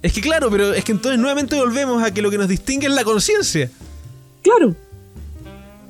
[0.00, 2.86] Es que claro, pero es que entonces nuevamente volvemos a que lo que nos distingue
[2.86, 3.70] es la conciencia.
[4.42, 4.74] Claro.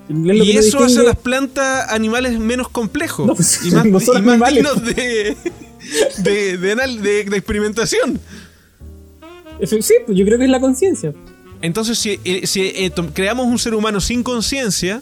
[0.08, 0.16] Es
[0.46, 3.26] Y eso hace a las plantas animales menos complejos.
[3.26, 4.64] No, pues, y más, no son y más animales.
[4.84, 5.36] dignos de,
[6.22, 8.20] de, de anal- de- de experimentación.
[9.62, 11.14] Sí, pues yo creo que es la conciencia.
[11.62, 15.00] Entonces, si, eh, si, eh, creamos un ser humano sin conciencia,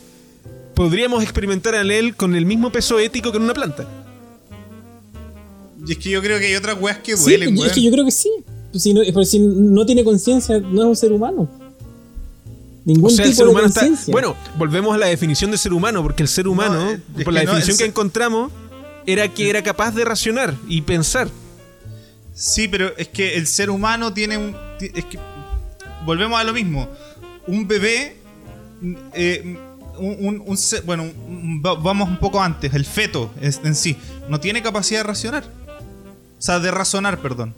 [0.74, 3.88] podríamos experimentar en él con el mismo peso ético que en una planta.
[5.84, 7.74] Y es que yo creo que hay otras weas que Sí, duelen, es weón.
[7.74, 8.30] que yo creo que sí.
[8.74, 11.50] Si no, si no tiene conciencia, no es un ser humano.
[12.84, 14.10] Ningún O sea, el tipo ser de humano está.
[14.10, 17.32] Bueno, volvemos a la definición de ser humano, porque el ser humano, No, es por
[17.32, 18.50] la que no, definición que encontramos,
[19.06, 21.28] era que era capaz de racionar y pensar.
[22.34, 24.56] Sí, pero es que el ser humano tiene un.
[24.80, 25.18] Es que.
[26.04, 26.88] Volvemos a lo mismo.
[27.46, 28.16] Un bebé.
[29.14, 29.58] eh,
[29.98, 31.04] un, un- un se- bueno,
[31.82, 32.72] vamos un poco antes.
[32.74, 33.96] El feto es- en sí.
[34.28, 35.44] No tiene capacidad de racionar.
[36.38, 37.54] O sea, de razonar, perdón.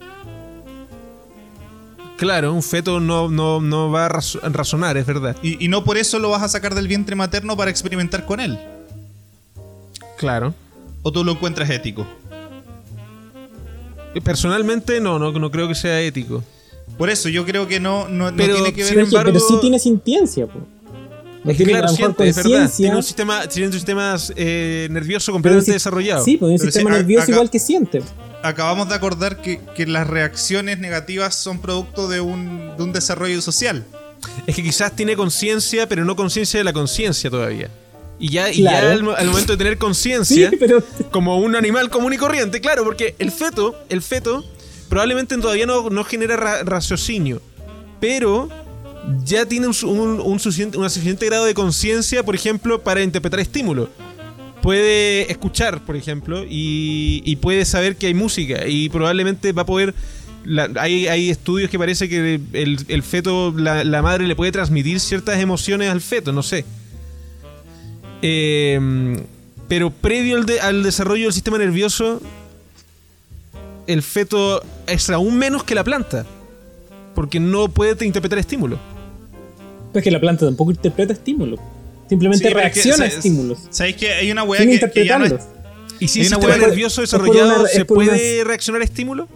[2.16, 5.36] Claro, un feto no, no, no va a razo- a razonar, es verdad.
[5.42, 8.38] Y, y no por eso lo vas a sacar del vientre materno para experimentar con
[8.40, 8.58] él.
[10.16, 10.54] Claro.
[11.02, 12.06] O tú lo encuentras ético.
[14.22, 16.42] Personalmente, no, no, no creo que sea ético.
[16.96, 18.98] Por eso yo creo que no, no, no Pero, tiene que ver.
[18.98, 20.46] es que- pero embargo- sí tiene sintiencia.
[20.46, 20.60] po.
[21.42, 22.70] No Es que, tiene claro, siente, es verdad.
[22.74, 26.24] Tiene un sistema, tiene un sistema eh, nervioso pero completamente sí- desarrollado.
[26.24, 28.02] Sí, pues un Pero sistema nervioso acá- igual que siente.
[28.44, 33.40] Acabamos de acordar que, que las reacciones negativas son producto de un, de un desarrollo
[33.40, 33.84] social.
[34.46, 37.70] Es que quizás tiene conciencia, pero no conciencia de la conciencia todavía.
[38.18, 38.88] Y ya, y Claro.
[38.88, 42.18] ya al, mo- al momento de tener Sí, conciencia, pero como un animal común y
[42.18, 44.44] corriente, claro, porque el feto, el feto,
[44.88, 47.40] probablemente todavía no, no genera ra- raciocinio,
[48.00, 48.48] pero
[49.24, 53.02] ya tiene un, su- un, un suficiente, un suficiente grado de conciencia, por ejemplo, para
[53.02, 53.88] interpretar estímulos.
[54.64, 59.66] Puede escuchar, por ejemplo, y, y puede saber que hay música, y probablemente va a
[59.66, 59.94] poder...
[60.80, 65.00] hay, hay estudios que parece que el, el feto, la, la madre le puede transmitir
[65.00, 66.64] ciertas emociones al feto, no sé.
[68.22, 68.80] Eh,
[69.68, 72.22] pero previo al, de- al desarrollo del sistema nervioso,
[73.86, 76.24] el feto es aún menos que la planta.
[77.14, 78.78] Porque no puede te- interpretar estímulos.
[79.92, 81.60] es que la planta tampoco interpreta estímulos.
[82.08, 83.58] Simplemente Sí, que, reacciona a ¿sabes- estímulos.
[83.70, 85.34] ¿Sabéis que hay una weá que, que ya no es.
[86.00, 89.28] Y si Hay una sistema nervioso desarrollado una- se puede una- reaccionar a estímulos.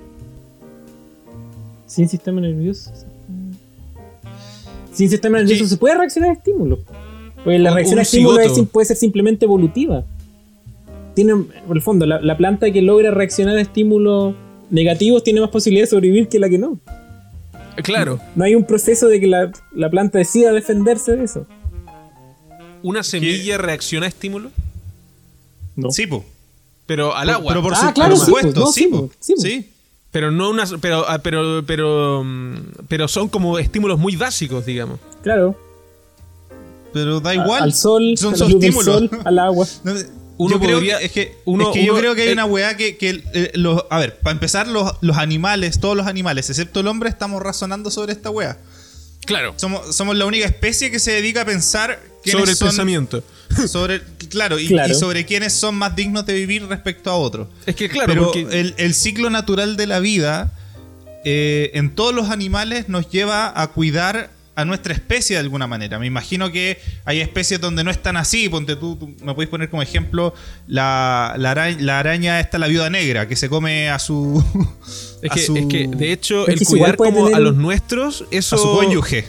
[1.86, 2.90] Sin sistema nervioso.
[4.93, 5.70] Sin sistema nervioso Sí.
[5.70, 6.81] se puede reaccionar a estímulos.
[7.45, 10.05] Porque la Un- reacción un a estímulos es puede ser simplemente evolutiva.
[11.15, 11.35] Tiene,
[11.66, 14.35] por el fondo, la, la planta que logra reaccionar a estímulos
[14.70, 16.78] negativos tiene más posibilidad de sobrevivir que la que no.
[17.82, 21.47] Claro, No hay un proceso de que la, la planta decida defenderse de eso.
[22.83, 24.53] Una semilla reacciona a estímulos,
[25.77, 25.91] No.
[25.91, 26.25] Sí, po.
[26.87, 27.53] pero al agua.
[27.53, 29.11] Pero por, Ah, su- claro, por sí, supuesto, pues, no, sí, sí, po.
[29.21, 29.35] sí.
[29.39, 29.71] Sí.
[30.11, 30.73] Pero no unas.
[30.81, 32.55] Pero, ah, pero, pero, mm,
[32.89, 34.99] pero son como estímulos muy básicos, digamos.
[35.23, 35.55] Claro.
[36.93, 37.63] Pero da A- igual.
[37.63, 39.11] Al sol, Son a la sus luz del estímulos.
[39.11, 39.67] sol, al agua.
[39.85, 39.93] No,
[40.39, 42.45] Uno yo creo que, es que, uno- es que yo creo que hay eh, una
[42.45, 46.49] weá que, que, eh, los, a ver, para empezar, los, los animales, todos los animales,
[46.49, 48.57] excepto el hombre, estamos razonando sobre esta weá.
[49.29, 49.55] Claro.
[49.57, 53.23] Somos, somos la única especie que se dedica a pensar Sobre el son- pensamiento.
[53.69, 54.93] Sobre, claro, y, Claro.
[54.93, 57.49] y sobre quiénes son más dignos de vivir respecto a otros.
[57.67, 58.41] Es que claro, Pero porque.
[58.61, 60.53] el, el ciclo natural de la vida
[61.25, 64.31] eh, en todos los animales nos lleva a cuidar
[64.61, 65.99] a nuestra especie de alguna manera.
[66.01, 68.49] Me imagino que hay especies donde no están así.
[68.49, 70.35] Ponte tú, tú me puedes poner como ejemplo
[70.67, 74.43] la, la, araña, la araña esta, la viuda negra, que se come a su...
[75.23, 78.25] Es a que, su- es que, de hecho, Es el cuidar como a los nuestros,
[78.31, 78.55] eso.
[78.57, 79.25] a su cónyuge.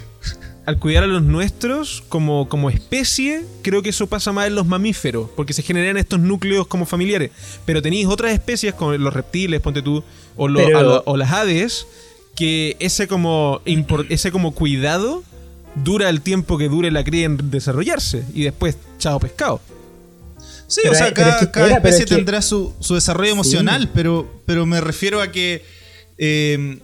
[0.65, 4.67] Al cuidar a los nuestros como, como especie, creo que eso pasa más en los
[4.67, 7.31] mamíferos, porque se generan estos núcleos como familiares.
[7.65, 10.03] Pero tenéis otras especies, como los reptiles, ponte tú,
[10.35, 11.87] o, lo- Pero- a lo- o las aves,
[12.39, 13.61] que ese como,
[14.09, 15.23] ese como cuidado
[15.75, 18.23] dura el tiempo que dure la cría en desarrollarse.
[18.33, 19.59] Y después, chao pescado.
[20.67, 23.31] Sí, Pero o sea, cada, es que- cada especie es que- tendrá su, su desarrollo
[23.31, 25.63] emocional, pero, pero me refiero a que
[26.17, 26.79] eh,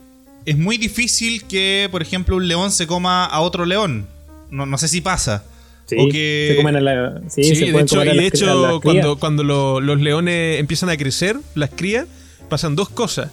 [0.45, 4.07] es muy difícil que, por ejemplo, un león se coma a otro león.
[4.52, 5.44] No, no sé si pasa.
[5.88, 7.22] Sí, o que se comen a la.
[7.30, 9.44] Sí, Sí, se de hecho, comer a y de las cri- a hecho cuando, cuando
[9.44, 12.06] lo- los leones empiezan a crecer, las crías,
[12.49, 13.30] pasan dos cosas.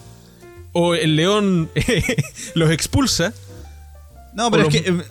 [0.73, 1.71] O el león
[2.55, 3.33] los expulsa,
[4.35, 4.89] No, pero es los- que.
[4.91, 5.03] eh,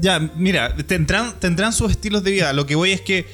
[0.00, 2.52] Ya, mira, tendrán, tendrán sus estilos de vida.
[2.52, 3.26] Lo que voy es que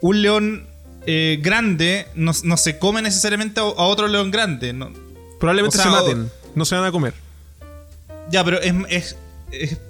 [0.00, 0.66] un león
[1.06, 4.72] eh, grande no, no se come necesariamente a, a otro león grande.
[4.72, 4.90] no-
[5.38, 7.12] probablemente O sea, se o- maten, no se van a comer.
[8.30, 8.74] Ya, pero es.
[8.92, 9.16] es-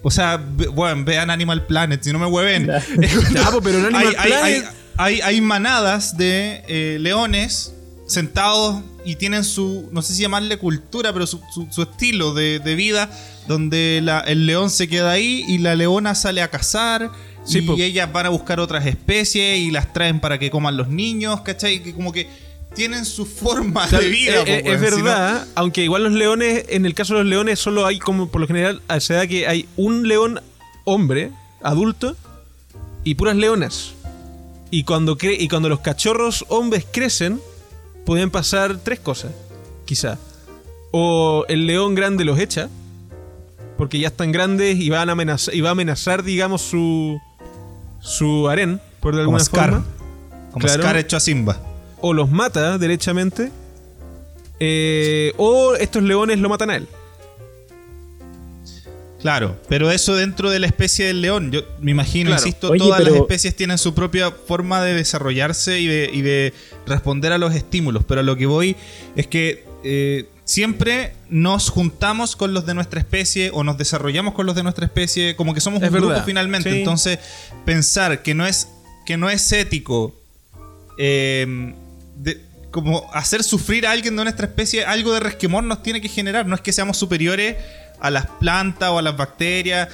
[0.03, 0.37] o sea,
[0.73, 2.67] bueno, vean Animal Planet, si no me hueven.
[3.53, 4.65] Po, pero en Animal hay, hay- Planet-
[4.97, 7.73] hay- hay- hay manadas de eh, leones
[8.09, 12.59] sentados y tienen su, no sé si llamarle cultura, pero su, su- su estilo de,
[12.59, 13.11] de vida,
[13.49, 17.11] donde la- el león se queda ahí y la leona sale a cazar.
[17.45, 20.89] Sí, y ellas van a buscar otras especies y las traen para que coman los
[20.89, 21.83] niños, ¿cachai?
[21.83, 22.29] Que como que
[22.75, 24.43] tienen su forma de vida.
[24.43, 27.29] eh, eh, es si no- verdad, aunque igual los leones, en el caso de los
[27.31, 30.41] leones, solo hay como por lo general se da que hay un león
[30.85, 31.31] hombre,
[31.63, 32.15] adulto,
[33.05, 33.93] y puras leonas.
[34.71, 37.41] Y cuando, cre- y cuando los cachorros hombres crecen,
[38.07, 39.33] pueden pasar tres cosas,
[39.85, 40.19] quizá.
[40.93, 42.69] O el león grande los echa,
[43.79, 47.19] porque ya están grandes y van a amenazar, y va a amenazar, digamos, su,
[48.01, 49.71] su harén, por de Como alguna Scar.
[49.71, 49.87] forma
[50.53, 50.83] Como Claro.
[50.83, 51.61] Scar hecho a Simba.
[52.01, 53.51] o los mata derechamente,
[54.59, 56.89] eh, o estos leones lo matan a él.
[59.21, 61.51] Claro, pero eso dentro de la especie del león.
[61.53, 62.43] Yo me imagino, Claro.
[62.47, 66.55] insisto, Oye, todas las especies tienen su propia forma de desarrollarse y de, y de
[66.87, 68.05] responder a los estímulos.
[68.09, 68.77] Pero a lo que voy
[69.17, 74.47] es que eh, siempre nos juntamos con los de nuestra especie o nos desarrollamos con
[74.47, 76.71] los de nuestra especie, como que somos Es un grupo finalmente.
[76.73, 76.79] sí.
[76.79, 77.19] Entonces,
[77.67, 78.69] pensar que no es,
[79.05, 80.15] que no es ético
[80.99, 81.75] eh,
[82.17, 82.41] de-
[82.71, 86.47] como hacer sufrir a alguien de nuestra especie, algo de resquemor nos tiene que generar.
[86.47, 87.57] No es que seamos superiores
[88.01, 89.89] a las plantas o a las bacterias.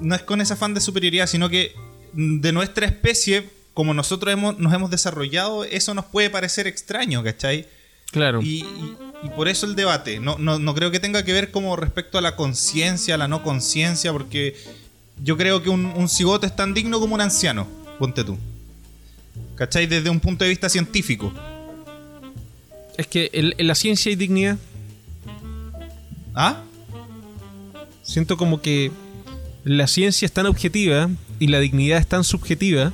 [0.00, 1.74] No es con ese afán de superioridad, sino que
[2.12, 7.66] de nuestra especie, como nosotros hemos, nos hemos desarrollado, eso nos puede parecer extraño, ¿cachai?
[8.10, 8.40] Claro.
[8.42, 10.20] Y, y- y por eso el debate.
[10.20, 13.26] No, no, no creo que tenga que ver como respecto a la conciencia, a la
[13.28, 14.54] no conciencia, porque
[15.24, 17.66] yo creo que un, un cigoto es tan digno como un anciano,
[17.98, 18.38] ponte tú.
[19.56, 19.86] ¿Cachai?
[19.86, 21.32] Desde un punto de vista científico.
[22.98, 24.58] Es que en la ciencia hay dignidad.
[26.34, 26.62] ¿Ah?
[28.06, 28.90] Siento como que
[29.64, 31.10] la ciencia es tan objetiva
[31.40, 32.92] y la dignidad es tan subjetiva.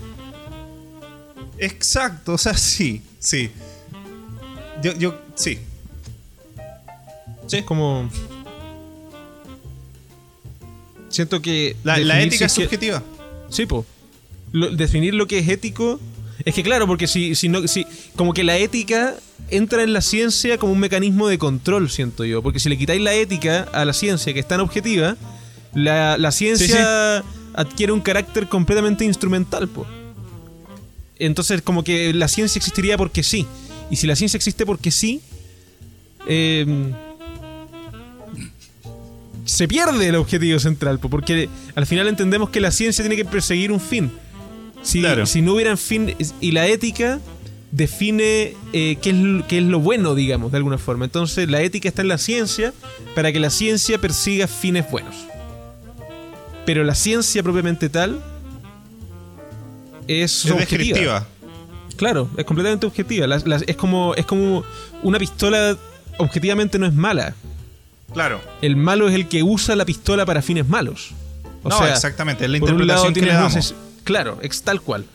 [1.58, 3.50] Exacto, o sea, sí, sí.
[4.82, 5.58] Yo, yo, sí.
[7.52, 8.08] Es como.
[11.10, 11.76] Siento que.
[11.84, 13.02] La, la ética es que- subjetiva.
[13.50, 13.84] Sí, po.
[14.52, 16.00] Lo- definir lo que es ético.
[16.44, 17.66] Es que claro, porque si, si no.
[17.68, 17.86] Si,
[18.16, 19.14] como que la ética
[19.56, 22.42] entra en la ciencia como un mecanismo de control, siento yo.
[22.42, 25.16] Porque si le quitáis la ética a la ciencia, que es tan objetiva,
[25.74, 27.22] la, la ciencia
[27.54, 29.86] adquiere un carácter completamente instrumental, po.
[31.18, 33.46] Entonces, como que la ciencia existiría porque sí.
[33.90, 35.20] Y si la ciencia existe porque sí.
[36.26, 36.66] eh,
[39.44, 43.24] se pierde el objetivo central, po, porque al final entendemos que la ciencia tiene que
[43.24, 44.10] perseguir un fin.
[44.82, 45.26] Si, Claro.
[45.26, 47.20] si no hubieran fin y la ética
[47.72, 51.04] define eh, qué, es, lo- qué es lo bueno, digamos, de alguna forma.
[51.06, 52.72] Entonces la ética está en la ciencia
[53.14, 55.16] para que la ciencia persiga fines buenos.
[56.64, 58.20] Pero la ciencia propiamente tal
[60.06, 60.58] es, Es objetiva.
[60.78, 61.26] descriptiva.
[61.96, 63.26] Claro, es completamente objetiva.
[63.26, 64.64] La- la- es, como, es como
[65.02, 65.76] una pistola
[66.18, 67.34] objetivamente no es mala.
[68.12, 68.40] Claro.
[68.60, 71.12] El malo es el que usa la pistola para fines malos.
[71.62, 72.44] O no, sea, exactamente.
[72.44, 73.74] Es la por un lado interpretación que le damos.
[74.04, 75.06] Claro, es tal cual.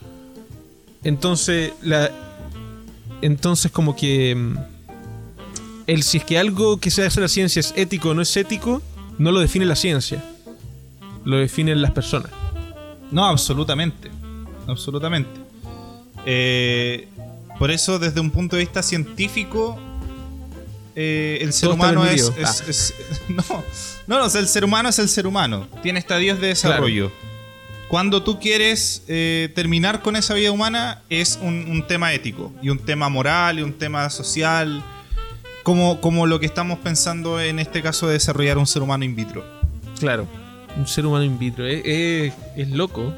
[1.04, 2.10] Entonces, la.
[3.22, 4.34] Entonces, como que.
[4.34, 4.56] mm,
[5.86, 8.36] El si es que algo que se hace la ciencia es ético o no es
[8.36, 8.82] ético,
[9.18, 10.22] no lo define la ciencia.
[11.24, 12.30] Lo definen las personas.
[13.10, 14.10] No, absolutamente.
[14.66, 15.30] Absolutamente.
[16.26, 17.08] Eh,
[17.58, 19.78] por eso, desde un punto de vista científico,
[20.94, 22.30] eh, el ser Todo humano es-
[22.68, 22.94] es-
[23.28, 23.44] no,
[24.06, 25.66] no, no, o sea, el ser humano es el ser humano.
[25.82, 27.10] Tiene estadios de desarrollo.
[27.88, 32.68] Cuando tú quieres eh, terminar con esa vida humana, es un, un tema ético, y
[32.68, 34.82] un tema moral, y un tema social.
[35.62, 39.14] Como, como lo que estamos pensando en este caso de desarrollar un ser humano in
[39.14, 39.44] vitro.
[40.00, 40.26] Claro.
[40.78, 41.66] Un ser humano in vitro.
[41.66, 43.12] Es, es- es loco.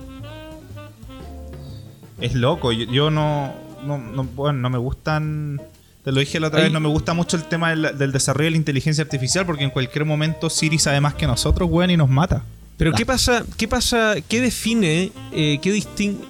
[2.20, 5.60] Es loco, yo, yo no, no, no- bueno, no me gustan,
[6.04, 8.44] te lo dije la otra vez, no me gusta mucho el tema del, del desarrollo
[8.46, 11.96] de la inteligencia artificial porque en cualquier momento Siri sabe más que nosotros, weón, y
[11.96, 12.44] nos mata.
[12.80, 13.44] Pero ¿qué pasa?
[13.58, 14.14] ¿Qué pasa?
[14.26, 15.12] ¿Qué define?
[15.32, 16.24] eh, ¿Qué distingue?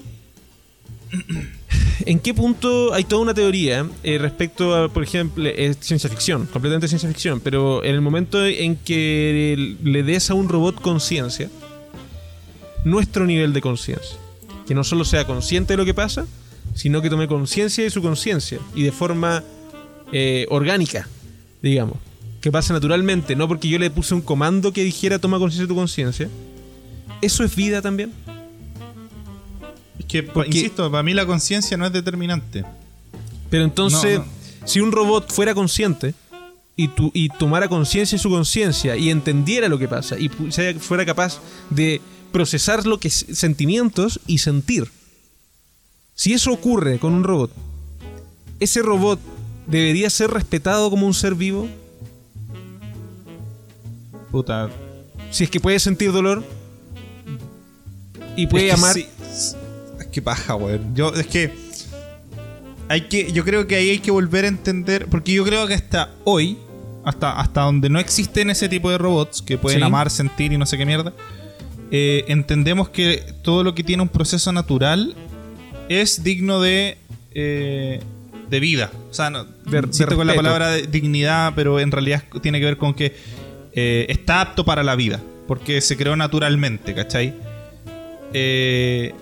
[2.06, 6.46] ¿En qué punto hay toda una teoría eh, respecto a, por ejemplo, es ciencia ficción,
[6.46, 11.48] completamente ciencia ficción, pero en el momento en que le des a un robot conciencia,
[12.84, 14.16] nuestro nivel de conciencia,
[14.66, 16.26] Que no solo sea consciente de lo que pasa,
[16.74, 19.44] sino que tome conciencia de su conciencia y de forma
[20.10, 21.06] eh, orgánica,
[21.62, 22.09] digamos.
[22.40, 25.68] Que pase naturalmente, no porque yo le puse un comando que dijera toma conciencia de
[25.68, 26.28] tu conciencia.
[27.20, 28.12] ¿Eso es vida también?
[29.98, 32.64] Es que, Porque- insisto, para mí la conciencia no es determinante.
[33.50, 34.66] Pero entonces, No, no.
[34.66, 36.14] si un robot fuera consciente
[36.76, 40.28] y, tu- y tomara conciencia de su conciencia y entendiera lo que pasa y
[40.78, 42.00] fuera capaz de
[42.32, 44.90] procesar lo que sentimientos y sentir.
[46.14, 47.50] Si eso ocurre con un robot,
[48.60, 49.18] ese robot
[49.66, 51.68] debería ser respetado como un ser vivo.
[54.30, 54.68] Puta.
[55.30, 56.42] Si es que puede sentir dolor
[58.36, 58.94] y puede Es que amar.
[58.94, 59.06] sí,
[60.00, 60.94] es que paja, weón.
[60.94, 61.52] Yo, es que.
[62.88, 63.30] Hay que.
[63.32, 65.06] Yo creo que ahí hay que volver a entender.
[65.08, 66.58] Porque yo creo que hasta hoy.
[67.02, 69.84] Hasta, hasta donde no existen ese tipo de robots que pueden Sí.
[69.84, 71.12] amar, sentir y no sé qué mierda.
[71.92, 75.16] eh, entendemos que todo lo que tiene un proceso natural
[75.88, 76.98] es digno de.
[77.34, 78.00] eh,
[78.50, 78.90] de vida.
[79.10, 82.64] O sea, no, De- de con la palabra de dignidad, pero en realidad tiene que
[82.66, 83.14] ver con que
[83.74, 85.20] eh, está apto para la vida.
[85.46, 87.34] Porque se creó naturalmente, ¿cachai?
[88.32, 89.12] eh,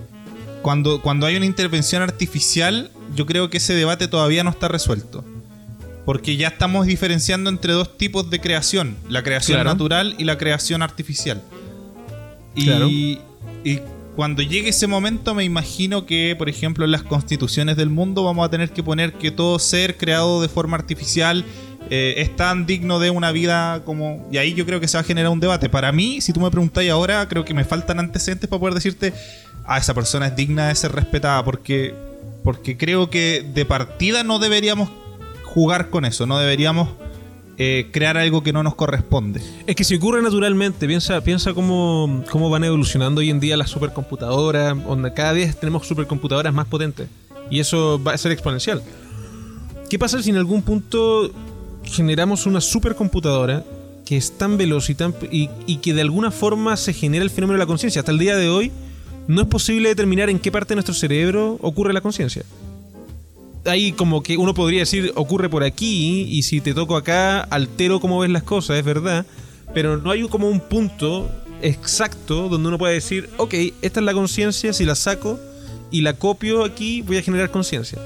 [0.63, 5.25] cuando, cuando hay una intervención artificial, yo creo que ese debate todavía no está resuelto.
[6.05, 9.71] Porque ya estamos diferenciando entre dos tipos de creación: la creación Claro.
[9.71, 11.43] natural y la creación artificial.
[12.55, 12.89] Y, Claro.
[12.89, 13.21] y
[14.17, 18.45] cuando llegue ese momento, me imagino que, por ejemplo, en las constituciones del mundo vamos
[18.47, 21.45] a tener que poner que todo ser creado de forma artificial
[21.91, 24.29] eh, es tan digno de una vida como...
[24.31, 25.69] Y ahí yo creo que se va a generar un debate.
[25.69, 29.15] Para mí, si tú me preguntáis ahora, creo que me faltan antecedentes para poder decirte,
[29.65, 31.95] ah, esa persona es digna de ser respetada, porque,
[32.45, 34.91] porque creo que de partida no deberíamos
[35.45, 36.89] jugar con eso, no deberíamos
[37.61, 39.43] eh, crear algo que no nos corresponde.
[39.67, 43.71] Es que si ocurre naturalmente, piensa, piensa cómo, cómo van evolucionando hoy en día las
[43.71, 47.09] supercomputadoras, donde cada vez tenemos supercomputadoras más potentes.
[47.51, 48.83] Y eso va a ser exponencial.
[49.91, 51.33] ¿Qué pasa si en algún punto
[51.89, 53.65] generamos una supercomputadora
[54.05, 57.31] que es tan veloz y, tan, y, y que de alguna forma se genera el
[57.31, 58.01] fenómeno de la conciencia?
[58.01, 58.73] Hasta el día de hoy
[59.29, 62.43] no es posible determinar en qué parte de nuestro cerebro ocurre la conciencia.
[63.67, 68.01] Ahí como que uno podría decir ocurre por aquí y si te toco acá altero
[68.01, 69.27] cómo ves las cosas, es verdad,
[69.75, 74.15] pero no hay como un punto exacto donde uno puede decir, ok, esta es la
[74.15, 75.39] conciencia, si la saco
[75.91, 77.99] y la copio aquí voy a generar conciencia.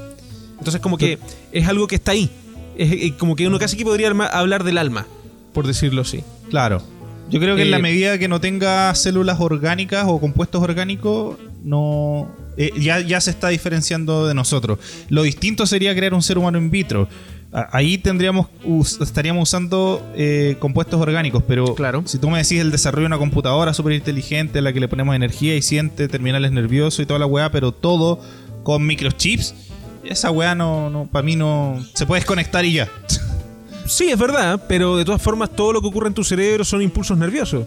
[0.57, 1.19] Entonces como que
[1.53, 2.29] es algo que está ahí,
[2.77, 5.05] es, es como que uno casi que podría hablar del alma,
[5.53, 6.23] por decirlo así.
[6.49, 6.81] Claro.
[7.29, 11.37] Yo creo que en Eh, la medida que no tenga células orgánicas o compuestos orgánicos,
[11.63, 14.77] no eh, ya, ya se está diferenciando de nosotros.
[15.09, 17.07] Lo distinto sería crear un ser humano in vitro.
[17.71, 18.47] Ahí tendríamos
[18.99, 22.01] estaríamos usando eh, compuestos orgánicos, pero Claro.
[22.05, 24.87] si tú me decís el desarrollo de una computadora súper inteligente, a la que le
[24.87, 28.19] ponemos energía y siente terminales nerviosos y toda la weá, pero todo
[28.63, 29.53] con microchips,
[30.05, 32.89] esa weá no, no para mí no se puede desconectar y ya.
[33.85, 36.81] Sí, es verdad, pero de todas formas todo lo que ocurre en tu cerebro son
[36.81, 37.65] impulsos nerviosos.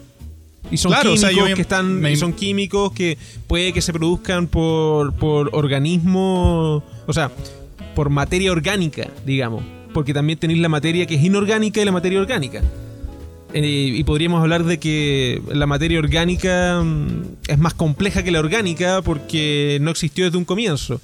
[0.71, 3.73] Y son Claro, o químicos sea, yo me- que están me- son químicos que puede
[3.73, 7.31] que se produzcan por, por organismo, o sea,
[7.95, 9.63] por materia orgánica, digamos,
[9.95, 12.63] porque también tenéis la materia que es inorgánica y la materia orgánica.
[13.55, 18.41] Eh, y podríamos hablar de que la materia orgánica mm, es más compleja que la
[18.41, 21.01] orgánica porque no existió desde un comienzo.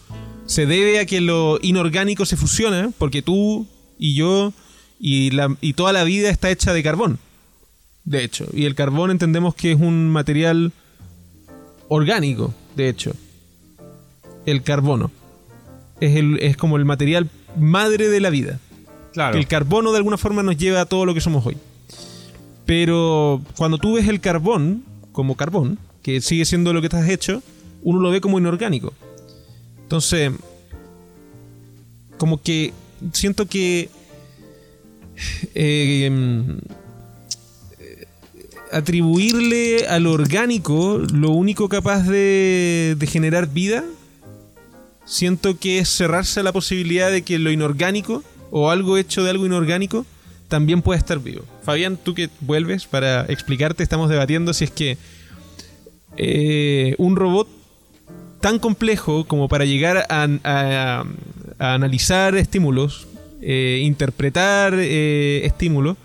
[0.46, 3.66] Se debe a que lo inorgánico se fusiona porque tú
[3.98, 4.52] y yo
[4.98, 7.18] y, la, y toda la vida está hecha de carbón.
[8.04, 10.72] De hecho, y el carbón entendemos que es un material
[11.88, 13.12] orgánico, de hecho.
[14.44, 15.10] El carbono.
[16.00, 18.58] Es, el, es como el material madre de la vida.
[19.12, 19.38] Claro.
[19.38, 21.56] El carbono de alguna forma nos lleva a todo lo que somos hoy.
[22.66, 27.42] Pero cuando tú ves el carbón como carbón, que sigue siendo lo que estás hecho,
[27.82, 28.94] uno lo ve como inorgánico.
[29.92, 30.32] Entonces,
[32.16, 32.72] como que
[33.12, 33.90] siento que
[35.54, 36.60] eh, em,
[38.70, 43.84] atribuirle a lo orgánico lo único capaz de, de generar vida,
[45.04, 49.28] siento que es cerrarse a la posibilidad de que lo inorgánico o algo hecho de
[49.28, 50.06] algo inorgánico
[50.48, 51.44] también pueda estar vivo.
[51.64, 54.96] Fabián, tú que vuelves para explicarte, estamos debatiendo si es que
[56.16, 57.61] eh, un robot
[58.42, 61.04] tan complejo como para llegar a, a-
[61.58, 63.06] a analizar estímulos,
[63.40, 65.96] eh, interpretar eh, estímulos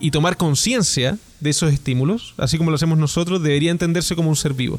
[0.00, 4.36] y tomar conciencia de esos estímulos, así como lo hacemos nosotros, debería entenderse como un
[4.36, 4.78] ser vivo.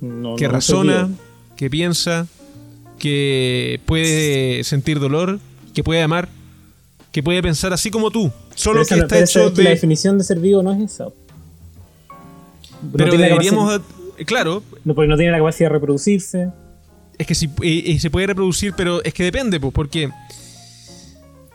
[0.00, 1.08] No, que no, razona,
[1.56, 2.26] que piensa,
[2.98, 5.40] que puede sentir dolor,
[5.74, 6.28] que puede amar,
[7.12, 8.30] que puede pensar así como tú.
[8.54, 9.74] Solo Pero que no- está hecho es que La de...
[9.74, 11.08] definición de ser vivo no es esa.
[12.96, 13.80] Pero deberíamos,
[14.26, 16.50] claro, No, porque no tiene la capacidad de reproducirse.
[17.18, 20.10] es que sí, eh, eh, se puede reproducir, pero es que depende, pues, porque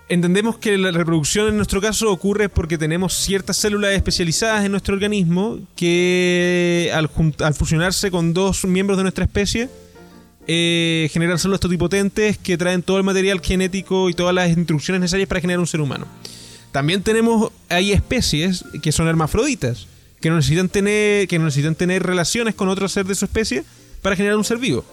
[0.10, 4.96] entendemos que la reproducción en nuestro caso ocurre porque tenemos ciertas células especializadas en nuestro
[4.96, 7.10] organismo que al,
[7.40, 9.70] al fusionarse con dos miembros de nuestra especie
[10.52, 15.30] eh, generan células totipotentes que traen todo el material genético y todas las instrucciones necesarias
[15.30, 16.08] para generar un ser humano.
[16.72, 19.86] También tenemos, hay especies que son hermafroditas,
[20.22, 23.64] que no necesitan tener, que no necesitan tener relaciones con otro ser de su especie
[24.02, 24.84] para generar un ser vivo.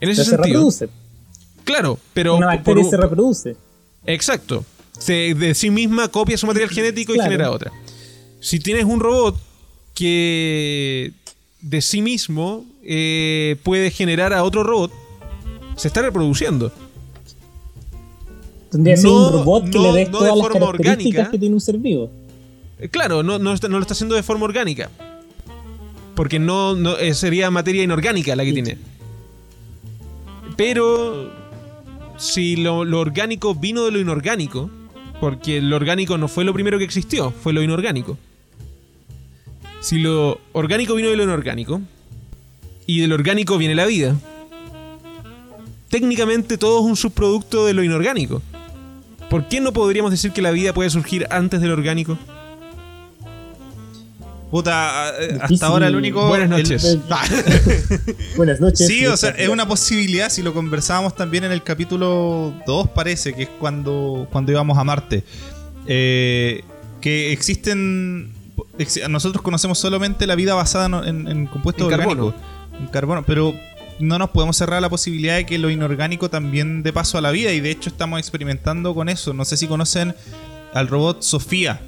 [0.00, 0.88] En ese Pero se sentido, reproduce.
[1.64, 3.56] claro, pero Una bacteria por- se reproduce.
[4.06, 4.64] Exacto.
[4.98, 7.72] Se, de sí misma copia su material genético y genera otra.
[8.40, 9.36] Si tienes un robot
[9.94, 11.12] que
[11.60, 14.92] de sí mismo eh, puede generar a otro robot,
[15.76, 16.72] se está reproduciendo.
[18.70, 20.96] Tendría que ser un robot que no- le dé no de todas las forma características
[21.10, 21.30] orgánica.
[21.30, 22.10] que tiene un ser vivo.
[22.80, 24.90] Eh, Claro, no, lo está haciendo de forma orgánica.
[26.14, 28.78] Porque no, no, eh, sería materia inorgánica la que tiene.
[30.56, 31.30] Pero
[32.18, 34.70] si lo, lo orgánico vino de lo inorgánico,
[35.20, 38.18] porque lo orgánico no fue lo primero que existió, fue lo inorgánico.
[39.80, 41.80] Si lo orgánico vino de lo inorgánico,
[42.86, 44.16] y del orgánico viene la vida,
[45.88, 48.42] técnicamente todo es un subproducto de lo inorgánico.
[49.30, 52.18] ¿Por qué no podríamos decir que la vida puede surgir antes del orgánico?
[54.50, 55.10] Puta,
[55.42, 56.26] hasta ahora el único.
[56.26, 56.98] Buenas el- noches.
[58.36, 58.86] Buenas noches.
[58.86, 63.32] Sí, o sea, es una posibilidad, si lo conversábamos también en el capítulo 2, parece,
[63.32, 65.24] que es cuando, cuando íbamos a Marte.
[65.86, 66.62] Eh,
[67.00, 68.32] que existen.
[68.78, 72.26] ex- Nosotros conocemos solamente la vida basada en, en- compuestos En carbono.
[72.26, 72.50] orgánicos.
[72.80, 73.22] En carbono.
[73.26, 73.54] Pero
[74.00, 77.30] no nos podemos cerrar la posibilidad de que lo inorgánico también dé paso a la
[77.30, 77.52] vida.
[77.52, 79.32] Y de hecho estamos experimentando con eso.
[79.32, 80.14] No sé si conocen
[80.74, 81.80] al robot Sofía.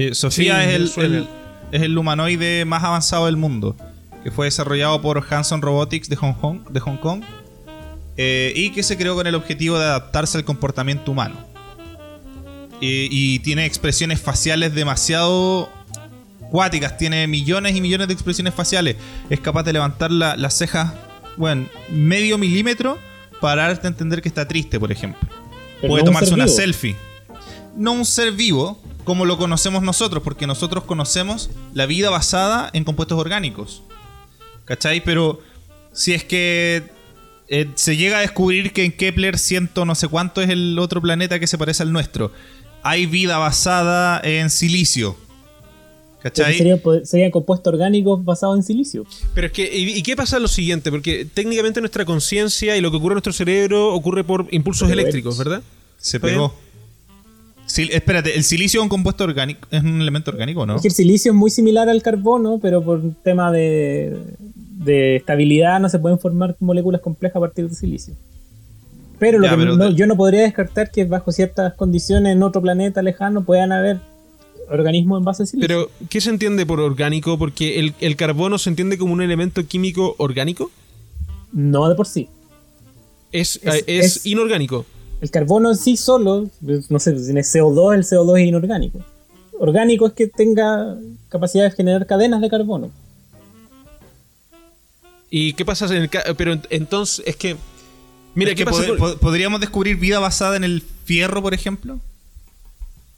[0.00, 1.26] Eh, Sofía Sí, es, el,
[1.72, 3.76] es el humanoide más avanzado del mundo.
[4.22, 6.60] Que fue desarrollado por Hanson Robotics de Hong Kong.
[6.70, 7.22] De Hong Kong
[8.20, 11.36] eh, y que se creó con el objetivo de adaptarse al comportamiento humano.
[12.80, 15.68] Eh, y tiene expresiones faciales demasiado
[16.50, 18.96] cuáticas, tiene millones y millones de expresiones faciales.
[19.30, 20.92] Es capaz de levantar la- las cejas,
[21.36, 22.98] bueno, medio milímetro
[23.40, 25.20] para darte a entender que está triste, por ejemplo.
[25.80, 26.96] Pero Puede no tomarse una selfie.
[27.76, 32.84] No un ser vivo como lo conocemos nosotros, porque nosotros conocemos la vida basada en
[32.84, 33.82] compuestos orgánicos.
[34.66, 35.02] ¿Cachai?
[35.02, 35.40] Pero
[35.94, 36.82] si es que
[37.48, 41.00] eh, se llega a descubrir que en Kepler ciento no sé cuánto es el otro
[41.00, 42.32] planeta que se parece al nuestro,
[42.82, 45.16] hay vida basada en silicio.
[46.22, 46.58] ¿Cachai?
[46.58, 49.06] serían, serían compuestos orgánicos basados en silicio.
[49.34, 50.90] Pero es que, ¿y, y qué pasa lo siguiente?
[50.90, 55.00] Porque técnicamente nuestra conciencia y lo que ocurre en nuestro cerebro ocurre por impulsos Pero
[55.00, 55.62] eléctricos, ¿verdad?
[55.96, 56.52] Se ¿Está pegó.
[57.68, 59.68] Sil- espérate, ¿el silicio es un compuesto orgánico?
[59.70, 60.76] ¿Es un elemento orgánico o no?
[60.76, 64.16] Es que el silicio es muy similar al carbono, pero por un tema de,
[64.48, 68.14] de estabilidad no se pueden formar moléculas complejas a partir de silicio.
[69.18, 72.32] Pero, lo Ya, que pero no- de- yo no podría descartar que bajo ciertas condiciones
[72.34, 73.98] en otro planeta lejano puedan haber
[74.70, 75.66] organismos en base a silicio.
[75.68, 77.36] Pero, ¿qué se entiende por orgánico?
[77.38, 80.70] Porque el, el carbono se entiende como un elemento químico orgánico.
[81.52, 82.28] no de por sí.
[83.32, 84.86] Es, Es- es es- inorgánico.
[85.20, 86.48] El carbono en sí solo,
[86.88, 89.00] no sé, tiene CO2, el CO2 es inorgánico.
[89.58, 90.96] Orgánico es que tenga
[91.28, 92.90] capacidad de generar cadenas de carbono.
[95.30, 97.56] ¿Y qué pasa en el ca- Pero ent- entonces, es que.
[98.34, 101.42] Mira, Es ¿qué que pasa pod- con- pod- ¿Podríamos descubrir vida basada en el fierro,
[101.42, 101.98] por ejemplo?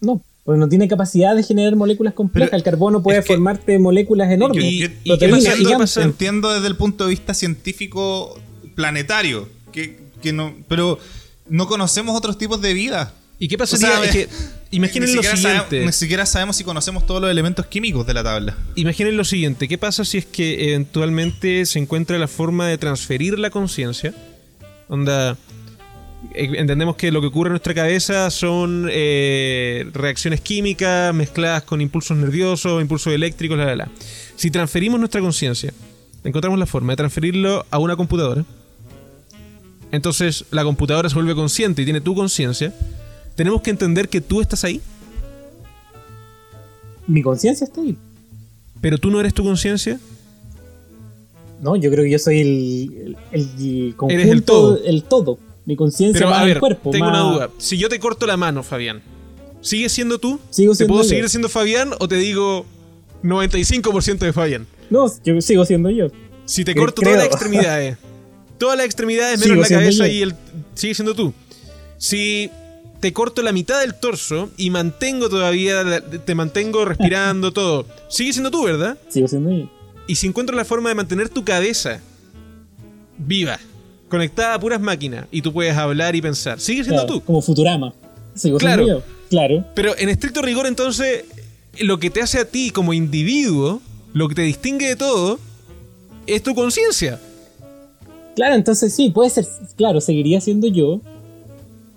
[0.00, 2.48] No, porque no tiene capacidad de generar moléculas complejas.
[2.50, 4.64] Pero el carbono puede que- formarte moléculas enormes.
[4.64, 5.10] y- y
[5.78, 8.40] pasa- Entiendo desde el punto de vista científico
[8.74, 10.98] planetario, que, que no, pero
[11.50, 13.12] no conocemos otros tipos de vida.
[13.38, 13.88] ¿Y qué O pasaría?
[13.88, 14.28] sea, es que,
[14.70, 15.84] imaginen lo siguiente.
[15.86, 18.56] ni siquiera sabemos si conocemos todos los elementos químicos de la tabla.
[18.74, 23.38] Imaginen lo siguiente, ¿qué pasa si es que eventualmente se encuentra la forma de transferir
[23.38, 24.14] la conciencia?
[24.88, 25.38] Onda,
[26.34, 31.80] eh, entendemos que lo que ocurre en nuestra cabeza son eh, reacciones químicas mezcladas con
[31.80, 33.88] impulsos nerviosos, impulsos eléctricos, la, la, la.
[34.36, 35.72] Si transferimos nuestra conciencia,
[36.24, 38.44] encontramos la forma de transferirlo a una computadora,
[39.92, 42.72] entonces la computadora se vuelve consciente y tiene tu conciencia,
[43.34, 44.80] tenemos que entender que tú estás ahí,
[47.06, 47.96] Mi conciencia está ahí.
[48.80, 49.98] pero tú no eres tu conciencia.
[51.60, 54.82] No, yo creo que yo soy el, el, el conjunto, Eres el todo.
[54.84, 55.38] el todo.
[55.66, 56.90] Mi conciencia más a ver, el cuerpo.
[56.90, 57.50] tengo más- una duda.
[57.58, 59.02] Si yo te corto la mano, Fabián,
[59.60, 60.40] ¿sigues siendo tú?
[60.50, 61.08] Sigo ¿Te siendo puedo yo.
[61.10, 62.64] seguir siendo Fabián o te digo
[63.22, 64.66] 95% de Fabián?
[64.88, 66.06] No, yo sigo siendo yo.
[66.46, 67.36] Si te Creo- corto todas las creo.
[67.36, 67.98] extremidades,
[68.60, 70.12] todas las extremidades Sigo menos la siendo cabeza yo.
[70.12, 70.34] y el.
[70.74, 71.34] Sigue siendo tú.
[71.98, 72.48] Si
[73.00, 75.82] te corto la mitad del torso y mantengo todavía.
[75.82, 78.96] la- Te mantengo respirando todo, sigue siendo tú, ¿verdad?
[79.08, 79.68] Sigo siendo yo.
[80.06, 82.00] Y si encuentro la forma de mantener tu cabeza
[83.18, 83.58] viva,
[84.08, 87.24] conectada a puras máquinas, y tú puedes hablar y pensar, sigue siendo Claro, tú.
[87.24, 87.92] Como Futurama.
[88.34, 88.84] Sigo Claro.
[88.84, 89.06] siendo yo.
[89.28, 89.64] Claro.
[89.74, 91.24] Pero en estricto rigor, entonces,
[91.78, 93.80] lo que te hace a ti como individuo,
[94.12, 95.38] lo que te distingue de todo,
[96.26, 97.20] es tu conciencia.
[98.36, 99.46] Claro, entonces sí, puede ser.
[99.76, 101.00] Claro, seguiría siendo yo.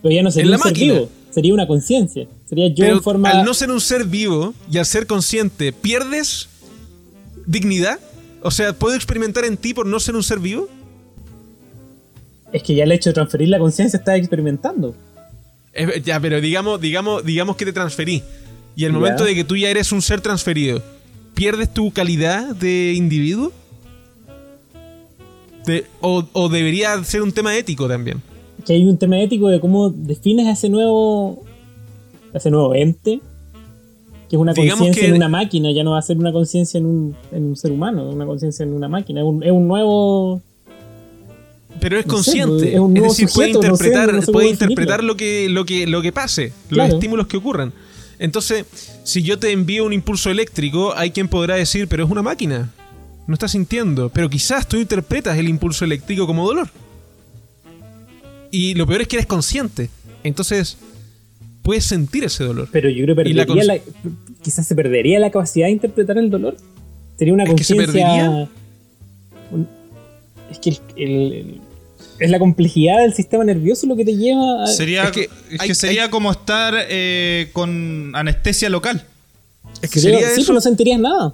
[0.02, 1.10] Pero ya no sería En la un ser vivo.
[1.32, 2.28] Sería una conciencia.
[2.46, 3.30] Sería yo Pero en forma.
[3.30, 6.50] al no ser un ser vivo y al ser consciente, ¿pierdes
[7.46, 8.00] dignidad?
[8.42, 10.68] O sea, ¿puedo experimentar en ti por no ser un ser vivo?
[12.52, 14.94] Es que ya el hecho de transferir la conciencia está experimentando.
[15.72, 18.22] Es- ya, pero digamos, digamos, digamos que te transferí.
[18.76, 18.98] Y el Ya.
[19.00, 20.84] momento de que tú ya eres un ser transferido,
[21.34, 23.52] ¿pierdes tu calidad de individuo?
[25.66, 28.22] De- o, o debería ser un tema ético también.
[28.66, 31.44] Que hay un tema ético de cómo defines a ese nuevo.
[32.34, 33.20] a ese nuevo ente.
[34.30, 36.86] Que es una conciencia en una máquina, ya no va a ser una conciencia en
[36.88, 39.22] un, en un ser humano, una conciencia en una máquina.
[39.22, 40.42] Es un, es un nuevo.
[41.80, 42.74] Pero es No sé, consciente.
[42.74, 45.18] es un nuevo decir, puede sujeto, no sé, interpretar, no sé cómo puede interpretar lo
[45.18, 46.88] que, lo que, lo que pase, Claro.
[46.90, 47.74] los estímulos que ocurran.
[48.20, 48.66] Entonces,
[49.04, 52.72] si yo te envío un impulso eléctrico, hay quien podrá decir, pero es una máquina.
[53.28, 54.10] No estás sintiendo.
[54.10, 56.70] Pero quizás tú interpretas el impulso eléctrico como dolor.
[58.52, 59.90] Y lo peor es que eres consciente.
[60.24, 60.78] Entonces,
[61.64, 62.68] puedes sentir ese dolor.
[62.72, 66.18] Pero yo creo que la perdería cons- la, quizás se perdería la capacidad de interpretar
[66.18, 66.56] el dolor.
[67.18, 68.50] Sería una ¿Es que se conciencia.
[70.52, 71.62] Es que el- el- el-
[72.20, 74.68] es la complejidad del sistema nervioso lo que te lleva a.
[74.68, 75.22] Sería, Es que
[75.52, 79.04] es hay- que sería hay- como estar eh, con anestesia local.
[79.82, 80.48] Es que Creo- sería sí, eso.
[80.48, 81.34] pero no sentirías nada.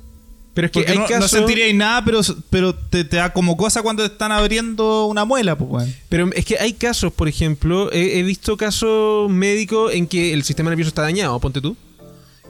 [0.53, 1.31] Pero es que hay no, no casos.
[1.31, 5.57] sentiríais nada, pero, pero te, te da como cosa cuando te están abriendo una muela,
[5.57, 5.95] pues, weón.
[6.09, 10.43] Pero es que hay casos, por ejemplo, he, he visto casos médicos en que el
[10.43, 11.77] sistema nervioso está dañado, ponte tú,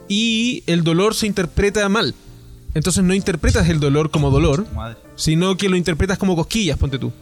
[0.08, 2.14] y el dolor se interpreta mal.
[2.74, 4.96] Entonces no interpretas el dolor como dolor, Madre.
[5.16, 7.12] sino que lo interpretas como cosquillas, ponte tú.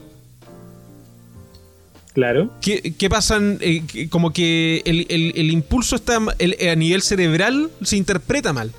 [2.15, 2.51] Claro.
[2.61, 3.59] ¿Qué, qué pasan?
[3.61, 8.53] eh, que- como que el, el- el impulso está el- a nivel cerebral se interpreta
[8.53, 8.73] mal.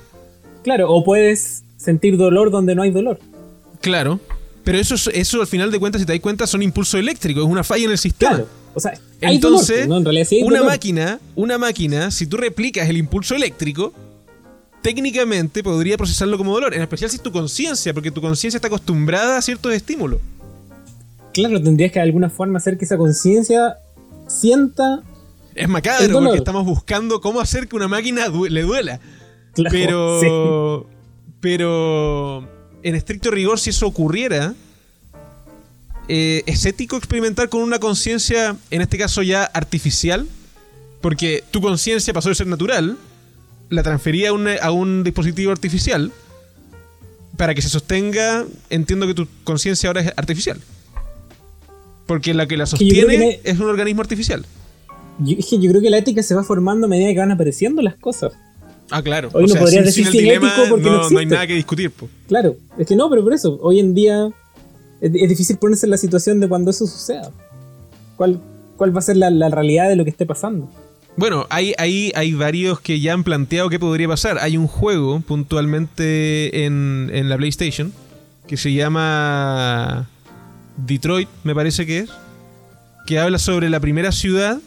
[0.62, 3.18] Claro, o puedes sentir dolor donde no hay dolor.
[3.80, 4.20] Claro.
[4.64, 7.44] Pero eso, es- eso al final de cuentas, si te das cuenta, son impulsos eléctricos,
[7.44, 8.32] es una falla en el sistema.
[8.36, 8.48] Claro.
[8.74, 8.92] O sea,
[9.22, 9.96] hay Entonces, dolor, ¿no?
[9.98, 10.72] En realidad sí hay una dolor.
[10.72, 13.92] máquina, una máquina, si tú replicas el impulso eléctrico,
[14.82, 18.68] técnicamente podría procesarlo como dolor, en especial si es tu conciencia, porque tu conciencia está
[18.68, 20.20] acostumbrada a ciertos estímulos.
[21.32, 23.76] Claro, tendrías que de alguna forma hacer que esa conciencia
[24.26, 25.02] sienta.
[25.54, 29.00] Es macabro porque estamos buscando cómo hacer que una máquina du- le duela.
[29.54, 30.86] Claro, Pero.
[31.40, 32.48] Pero.
[32.82, 34.54] En estricto rigor, si eso ocurriera.
[36.08, 40.26] eh, es ético experimentar con una conciencia, en este caso ya artificial.
[41.00, 42.96] Porque tu conciencia pasó de ser natural.
[43.68, 46.12] La transfería a un, a un dispositivo artificial.
[47.36, 48.44] Para que se sostenga.
[48.70, 50.60] Entiendo que tu conciencia ahora es artificial.
[52.06, 54.44] Porque la que la que sostiene es un organismo artificial.
[55.20, 57.30] Yo, es que yo creo que la ética se va formando a medida que van
[57.30, 58.32] apareciendo las cosas.
[58.90, 59.30] Ah, claro.
[59.32, 61.90] Hoy no podrías decir el sin ético porque no no, no hay nada que discutir.
[61.90, 62.08] po.
[62.28, 64.28] Claro, es que no, pero por eso, hoy en día
[65.00, 67.30] es, es difícil ponerse en la situación de cuando eso suceda.
[68.16, 68.40] ¿Cuál,
[68.76, 70.70] cuál va a ser la, la realidad de lo que esté pasando?
[71.16, 74.38] Bueno, hay, hay, hay varios que ya han planteado qué podría pasar.
[74.38, 77.92] Hay un juego puntualmente en, en la PlayStation
[78.46, 80.08] que se llama
[80.76, 82.10] Detroit, me parece que es,
[83.06, 84.58] que habla sobre la primera ciudad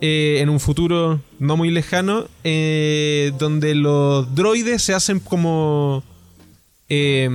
[0.00, 6.02] eh, en un futuro no muy lejano, eh, donde los droides se hacen como...
[6.88, 7.28] eh,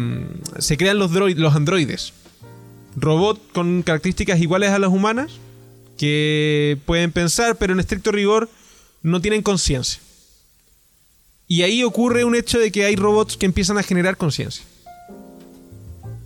[0.60, 2.14] se crean los, droid, los androides.
[2.96, 5.32] Robot con características iguales a las humanas,
[5.98, 8.50] que pueden pensar, pero en estricto rigor
[9.02, 10.00] no tienen conciencia.
[11.48, 14.64] Y ahí ocurre un hecho de que hay robots que empiezan a generar conciencia.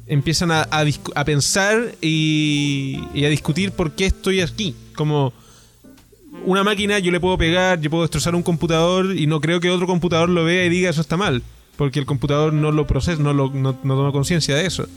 [0.05, 0.69] Empiezan a,
[1.15, 4.73] a pensar y, y a discutir por qué estoy aquí.
[4.95, 5.33] Como
[6.45, 9.69] una máquina yo le puedo pegar, yo puedo destrozar un computador y no creo que
[9.69, 11.41] otro computador lo vea y diga eso está mal.
[11.75, 14.87] Porque el computador no lo procesa, no, lo, no, no toma conciencia de eso.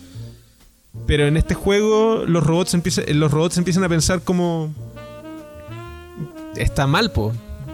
[1.07, 4.75] Pero en este juego los robots empiezan, los robots empiezan a pensar como
[6.57, 7.33] está mal, po.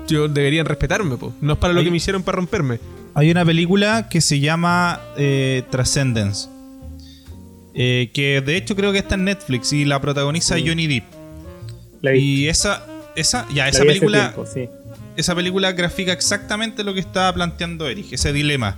[0.09, 1.33] Yo deberían respetarme, po.
[1.41, 2.79] No es para lo que me hicieron para romperme.
[3.15, 6.49] Hay una película que se llama eh, Transcendence.
[7.75, 11.05] eh, que de hecho creo que está en Netflix y la protagoniza Johnny Depp.
[12.03, 12.85] La Y esa,
[13.17, 14.69] esa, ya, esa película, tiempo, sí.
[15.17, 18.77] esa película grafica exactamente lo que estaba planteando Eric, ese dilema.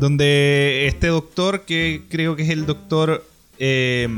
[0.00, 3.24] Donde este doctor, que creo que es el doctor.
[3.58, 4.08] Eh,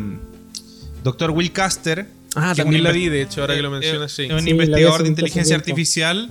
[1.03, 2.07] doctor Will Caster.
[2.35, 4.25] Ah, que es también un la vi, de hecho, ahora que lo eh, mencionas, sí.
[4.25, 6.31] Es un Sí, investigador de inteligencia artificial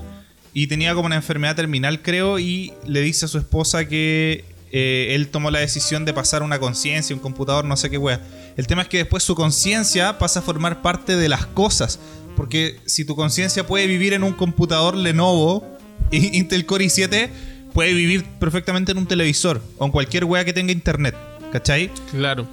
[0.54, 5.14] y tenía como una enfermedad terminal, creo, y le dice a su esposa que eh,
[5.16, 8.22] él tomó la decisión de pasar una conciencia, un computador, no sé qué wea.
[8.56, 12.00] El tema es que después su conciencia pasa a formar parte de las cosas.
[12.40, 15.62] Porque si tu conciencia puede vivir en un computador Lenovo,
[16.12, 17.28] Intel Core i7,
[17.74, 21.16] puede vivir perfectamente en un televisor o en cualquier wea que tenga internet.
[21.52, 21.92] ¿Cachai?
[22.12, 22.48] Claro.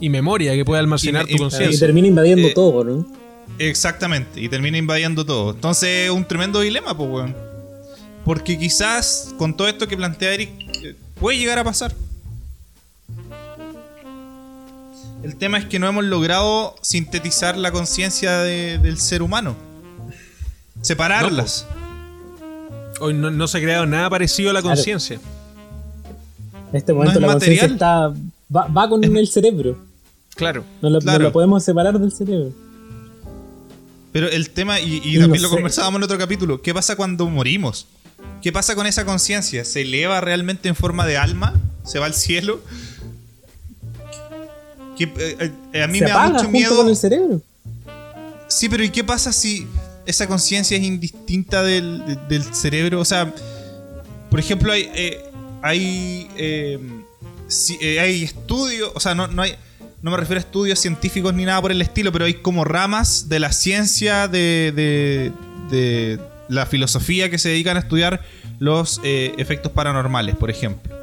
[0.00, 1.78] Y memoria que puede almacenar Y- y- tu Y conciencia.
[1.80, 3.06] termina invadiendo Eh, todo, ¿no?
[3.58, 5.50] Exactamente, y termina invadiendo todo.
[5.50, 7.36] Entonces es un tremendo dilema, pues, weón.
[8.24, 10.48] Porque quizás con todo esto que plantea Eric,
[10.82, 11.92] eh, puede llegar a pasar.
[15.22, 19.54] El tema es que no hemos logrado sintetizar la conciencia de- del ser humano.
[20.80, 21.66] Separarlas.
[23.00, 24.76] Hoy no, no se ha creado nada parecido a la Claro.
[24.76, 25.20] conciencia.
[26.70, 27.72] En este No momento es la conciencia material.
[27.72, 28.56] está.
[28.56, 29.78] Va, va con el cerebro.
[30.36, 30.64] Claro.
[30.80, 32.52] No no la podemos separar del cerebro.
[34.12, 35.54] Pero el tema, y, y No también lo sé.
[35.54, 37.86] conversábamos en otro capítulo, ¿qué pasa cuando morimos?
[38.42, 39.64] ¿Qué pasa con esa conciencia?
[39.64, 41.54] ¿Se eleva realmente en forma de alma?
[41.84, 42.60] ¿Se va al cielo?
[45.06, 46.76] ¿Qué- eh, eh, a mí Se me da mucho miedo.
[46.76, 47.40] con el cerebro.
[48.48, 49.66] Sí, pero ¿y qué pasa si
[50.04, 53.00] esa conciencia es indistinta del, de- del cerebro?
[53.00, 53.32] O sea,
[54.30, 55.22] por ejemplo, hay, eh,
[55.62, 56.78] hay, eh,
[57.48, 59.54] si- hay estudios, o sea, no, no hay...
[60.02, 63.28] No me refiero a estudios científicos ni nada por el estilo, pero hay como ramas
[63.28, 65.32] de la ciencia, de, de-
[65.70, 66.18] de
[66.48, 68.22] la filosofía que se dedican a estudiar
[68.58, 70.94] los efectos paranormales, por ejemplo.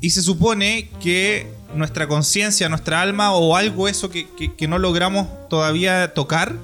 [0.00, 4.78] Y se supone que nuestra conciencia, nuestra alma o algo eso que, que- que no
[4.78, 6.54] logramos todavía tocar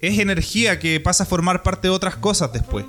[0.00, 2.84] es energía que pasa a formar parte de otras cosas después.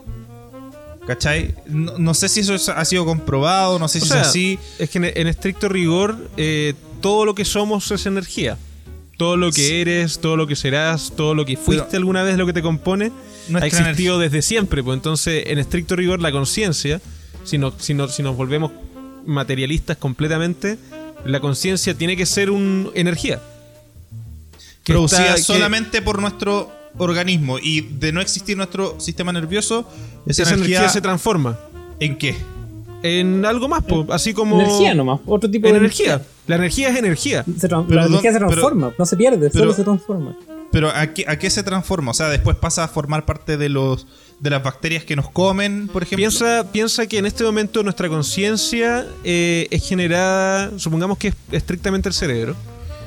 [1.08, 1.56] ¿Cachai?
[1.68, 4.28] No, no sé si eso es- ha sido comprobado, no sé O si sea, es
[4.28, 4.60] así.
[4.78, 8.58] Es que en, en estricto rigor, eh, todo lo que somos es energía.
[9.18, 9.74] Todo lo que Sí.
[9.76, 12.62] eres, todo lo que serás, todo lo que fuiste Pero- alguna vez, lo que te
[12.62, 13.12] compone,
[13.54, 14.84] ha existido desde siempre.
[14.84, 17.00] Pues entonces, en estricto rigor, la conciencia,
[17.46, 18.72] si, no- si, no- si nos volvemos
[19.26, 20.78] materialistas completamente,
[21.26, 23.40] la conciencia tiene que ser una energía.
[24.84, 29.88] Que producida está- que- solamente por nuestro organismo y de no existir nuestro sistema nervioso,
[30.26, 31.60] esa, esa energía, energía, se transforma
[32.00, 32.36] ¿en qué?
[33.04, 34.60] en algo más, po, así como...
[34.60, 35.20] Energía nomás.
[35.28, 36.22] Otro tipo En de energía.
[36.48, 37.44] La energía es energía.
[37.60, 40.36] Se tra- Pero la energía se pero- transforma, no se pierde, pero- solo se transforma.
[40.72, 42.12] Pero ¿a qué, ¿a qué se transforma?
[42.12, 44.08] O sea, después pasa a formar parte de los
[44.40, 46.18] de las bacterias que nos comen, por ejemplo.
[46.18, 52.10] Piensa, piensa que en este momento nuestra conciencia eh, es generada, supongamos que es estrictamente
[52.10, 52.56] el cerebro.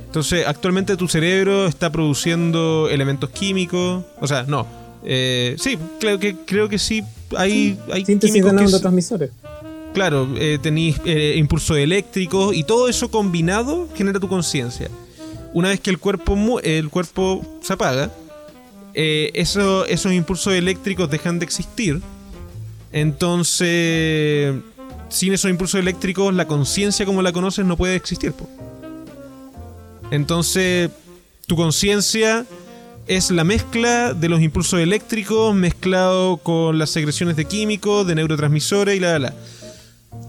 [0.07, 4.05] Entonces, actualmente tu cerebro está produciendo elementos químicos.
[4.20, 4.66] O sea, no.
[5.05, 7.05] Eh, sí, creo que, creo que sí.
[7.37, 9.31] Hay, hay Síntesis de químicos que, neurotransmisores.
[9.95, 14.89] Claro, eh, tenéis eh, impulsos eléctricos y todo eso combinado genera tu conciencia.
[15.53, 18.11] Una vez que el cuerpo, el cuerpo se apaga,
[18.95, 22.01] eh, eso- esos impulsos eléctricos dejan de existir.
[22.93, 24.55] Entonces,
[25.09, 28.33] sin esos impulsos eléctricos, la conciencia como la conoces no puede existir.
[30.11, 30.91] Entonces,
[31.47, 32.47] tu conciencia
[33.07, 38.97] es la mezcla de los impulsos eléctricos mezclado con las secreciones de químicos, de neurotransmisores
[38.97, 39.35] y la, la.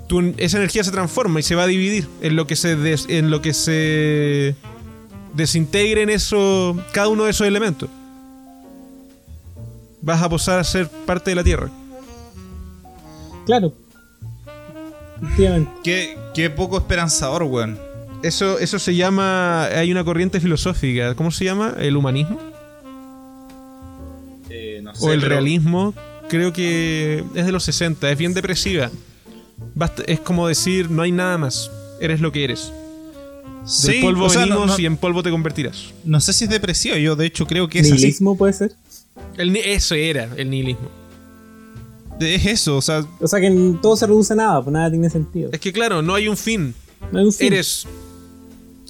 [0.08, 2.76] Tu- esa energía se transforma y se va a dividir en lo que se
[3.08, 4.56] en lo que se
[5.34, 7.90] desintegre en eso cada uno de esos elementos.
[10.02, 11.70] Vas a pasar a ser parte de la Tierra.
[13.46, 13.74] Claro.
[15.84, 17.78] Qué, qué poco esperanzador, weón.
[18.24, 19.66] Eso, eso se llama.
[19.66, 21.16] Hay una corriente filosófica.
[21.16, 21.76] ¿Cómo se llama?
[21.80, 22.40] ¿El humanismo?
[24.82, 25.94] no o el pero- realismo.
[26.30, 28.10] Creo que es de los 60.
[28.10, 28.90] Es bien depresiva.
[29.76, 31.70] Basta- es como decir: no hay nada más.
[32.00, 32.72] Eres lo que eres.
[33.62, 35.94] Del Sí, polvo o sea, venimos no- y en polvo te convertirás.
[36.04, 37.94] No sé si es depresivo, yo de hecho creo que es así.
[37.94, 38.74] Nihilismo puede ser.
[39.38, 40.90] El eso era el nihilismo.
[42.20, 45.10] Es eso, o sea, O sea que todo se reduce a nada, pues nada tiene
[45.10, 45.50] sentido.
[45.52, 46.74] Es que claro, no hay un fin.
[47.12, 47.48] No hay un fin.
[47.54, 47.88] Eres.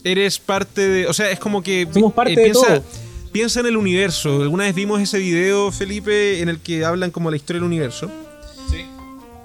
[0.04, 1.08] Eres parte de.
[1.08, 1.88] O sea, es como que.
[1.94, 2.84] Somos parte de piensa, todo.
[3.32, 4.42] Piensa en el universo.
[4.42, 8.10] Alguna vez vimos ese video, Felipe, en el que hablan como la historia del universo.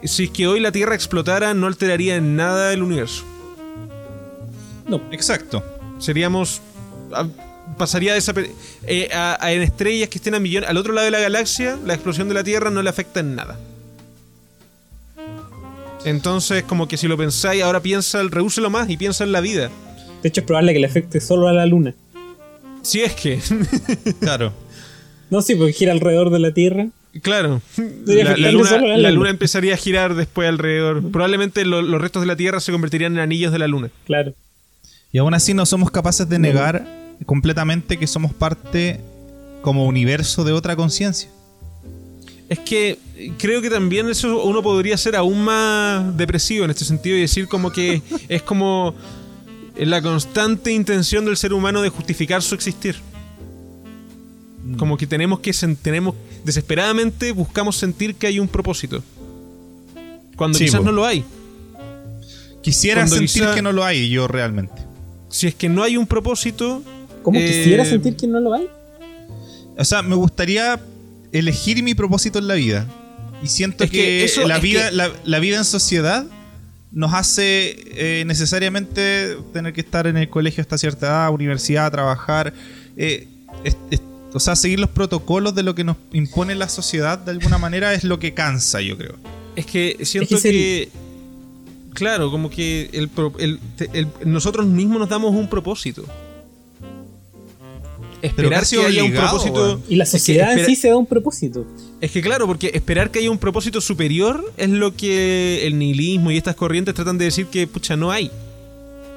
[0.02, 3.24] Si es que hoy la Tierra explotara, no alteraría en nada el universo.
[4.88, 5.00] No.
[5.12, 5.62] exacto.
[5.98, 6.60] Seríamos.
[7.12, 7.26] a-
[7.78, 8.50] pasaría desaper-
[8.86, 10.68] eh, a, a- en estrellas que estén a millones.
[10.70, 13.34] Al otro lado de la galaxia, la explosión de la Tierra no le afecta en
[13.34, 13.58] nada.
[16.04, 19.70] Entonces, como que si lo pensáis, ahora piensa, redúcelo más y piensa en la vida.
[20.22, 21.94] De hecho, es probable que le afecte solo a la luna.
[22.82, 23.40] Si es que.
[24.20, 24.52] Claro.
[25.30, 26.86] No, sí, porque gira alrededor de la Tierra.
[27.22, 27.60] Claro.
[27.76, 29.10] La, luna, la la luna.
[29.10, 31.10] luna empezaría a girar después alrededor.
[31.10, 33.90] Probablemente lo- los restos de la Tierra se convertirían en anillos de la luna.
[34.04, 34.34] Claro.
[35.12, 36.86] Y aún así no somos capaces de negar
[37.24, 39.00] completamente que somos parte
[39.62, 41.30] como universo de otra conciencia.
[42.48, 42.98] Es que
[43.38, 47.48] creo que también eso uno podría ser aún más depresivo en este sentido y decir
[47.48, 48.94] como que es como
[49.76, 52.96] la constante intención del ser humano de justificar su existir.
[54.78, 56.14] Como que tenemos que tenemos
[56.44, 59.02] desesperadamente buscamos sentir que hay un propósito.
[60.36, 61.24] Cuando Sí, quizás no lo hay.
[62.62, 64.85] Quisiera Cuando sentir quizá- que no lo hay yo realmente.
[65.28, 66.82] Si es que no hay un propósito,
[67.22, 68.68] ¿Cómo Eh, quisiera sentir que no lo hay?
[69.76, 70.80] O sea, me gustaría
[71.32, 72.86] elegir mi propósito en la vida.
[73.42, 76.24] Y siento Es que, que eso- la, vida, que- la, la vida en sociedad
[76.92, 82.54] nos hace eh, necesariamente tener que estar en el colegio hasta cierta edad, universidad, trabajar.
[82.96, 83.26] eh,
[83.64, 84.00] es- es-
[84.32, 87.92] o sea, seguir los protocolos de lo que nos impone la sociedad de alguna manera
[87.92, 89.16] es lo que cansa, yo creo.
[89.56, 90.88] Es que siento Es que que,
[91.96, 96.04] claro, como que el, pro- el- te- el- nosotros mismos nos damos un propósito.
[98.22, 99.80] Esperar que haya un propósito.
[99.88, 101.66] Y la es que sociedad en sí se da un propósito.
[102.00, 106.30] Es que claro, porque esperar que haya un propósito superior es lo que el nihilismo
[106.30, 108.30] y estas corrientes tratan de decir que, pucha, no hay.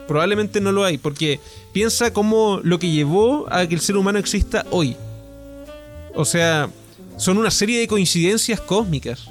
[0.08, 1.40] Probablemente no lo hay, porque
[1.72, 4.96] piensa como lo que llevó a que el ser humano exista hoy.
[6.14, 6.70] O sea,
[7.18, 9.26] son una serie de coincidencias cósmicas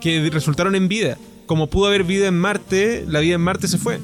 [0.00, 1.16] que resultaron en vida.
[1.46, 4.00] Como pudo haber vida en Marte, la vida en Marte se fue.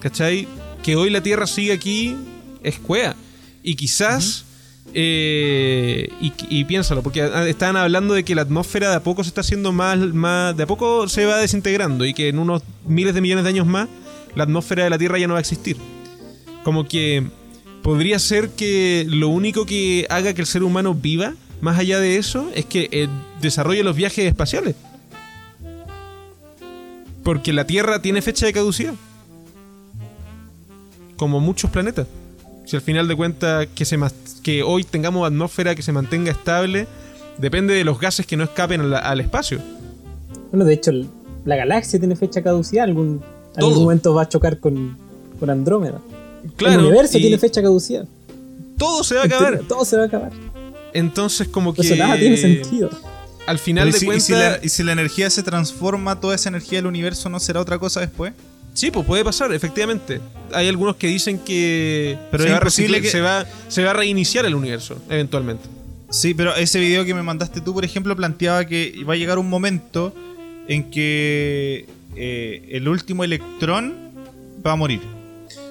[0.00, 0.48] ¿Cachai?
[0.82, 2.16] Que hoy la Tierra sigue aquí
[2.62, 3.16] es cuea.
[3.62, 4.44] Y quizás.
[4.94, 9.28] eh, y, y piénsalo, porque estaban hablando de que la atmósfera de a poco se
[9.28, 10.56] está haciendo más, más.
[10.56, 13.66] De a poco se va desintegrando y que en unos miles de millones de años
[13.66, 13.88] más
[14.34, 15.76] la atmósfera de la Tierra ya no va a existir.
[16.64, 17.26] Como que
[17.82, 22.16] podría ser que lo único que haga que el ser humano viva, más allá de
[22.16, 23.08] eso, es que eh,
[23.40, 24.74] desarrolle los viajes espaciales.
[27.22, 28.94] Porque la Tierra tiene fecha de caducidad.
[31.16, 32.06] Como muchos planetas.
[32.64, 33.98] Si al final de cuentas que, se
[34.42, 36.86] que hoy tengamos atmósfera que se mantenga estable,
[37.38, 39.58] depende de los gases que no escapen al, al espacio.
[40.50, 40.92] Bueno, de hecho,
[41.44, 42.84] la galaxia tiene fecha de caducidad.
[42.84, 43.20] Algún,
[43.54, 43.66] Todo.
[43.66, 44.96] algún momento va a chocar con,
[45.38, 46.00] con Andrómeda.
[46.56, 48.06] Claro, el universo tiene fecha de caducidad.
[48.78, 49.60] todo se va a acabar.
[49.68, 50.32] Todo se va a acabar.
[50.92, 52.90] Entonces como que Eso nada tiene sentido.
[53.46, 56.20] Al final Pero de si, y si cuentas la, y si la energía se transforma,
[56.20, 58.32] toda esa energía del universo no será otra cosa después.
[58.74, 60.20] Sí, pues puede pasar, efectivamente.
[60.54, 63.90] Hay algunos que dicen que Pero se, es va reciclar- que- se, va, se va
[63.90, 65.64] a reiniciar el universo, eventualmente.
[66.10, 69.38] Sí, pero ese video que me mandaste tú, por ejemplo, planteaba que va a llegar
[69.38, 70.14] un momento
[70.68, 71.86] en que
[72.16, 73.94] eh, el último electrón
[74.66, 75.00] va a morir.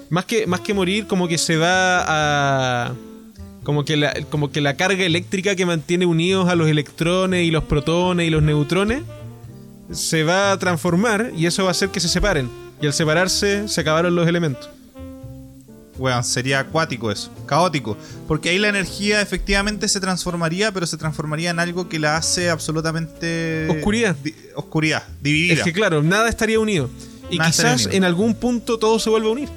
[0.10, 2.04] Más que, más que morir, como que se va
[2.88, 2.94] a.
[3.64, 7.52] Como que, la, como que la carga eléctrica que mantiene unidos a los electrones y
[7.52, 9.04] los protones y los neutrones
[9.92, 12.50] se va a transformar y eso va a hacer que se separen.
[12.82, 14.68] Y al separarse, se acabaron los elementos.
[15.98, 17.96] Bueno, sería acuático eso, caótico.
[18.28, 22.50] Porque ahí la energía efectivamente se transformaría, pero se transformaría en algo que la hace
[22.50, 23.68] absolutamente.
[23.70, 24.16] Oscuridad.
[24.24, 25.54] di- oscuridad, dividida.
[25.56, 26.90] Es que claro, nada estaría unido.
[27.30, 27.98] Y Nada quizás unido.
[27.98, 29.50] en algún punto todo se vuelve a unir.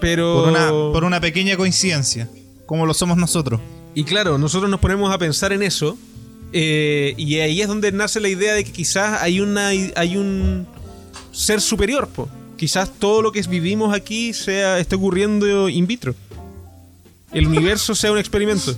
[0.00, 0.40] Pero.
[0.40, 2.28] por, una, por una pequeña coincidencia,
[2.66, 3.60] como lo somos nosotros.
[3.94, 5.98] Y claro, nosotros nos ponemos a pensar en eso.
[6.52, 10.66] eh, y ahí es donde nace la idea de que quizás hay una hay un
[11.32, 12.28] ser superior, po.
[12.56, 16.14] Quizás todo lo que vivimos aquí sea esté ocurriendo in vitro.
[17.32, 18.74] El universo sea un experimento.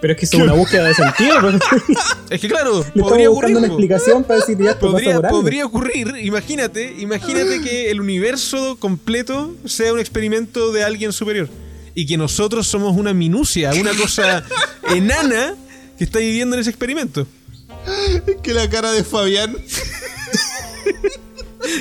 [0.00, 1.58] Pero es que eso es una búsqueda de sentido.
[2.30, 3.56] Es que claro, Le podría ocurrir.
[3.56, 10.00] una explicación para decir ya Podría, ocurrir, imagínate, imagínate que el universo completo sea un
[10.00, 11.48] experimento de alguien superior
[11.94, 14.44] y que nosotros somos una minucia, una cosa
[14.94, 15.54] enana
[15.96, 17.26] que está viviendo en ese experimento.
[18.42, 19.56] Que la cara de Fabián.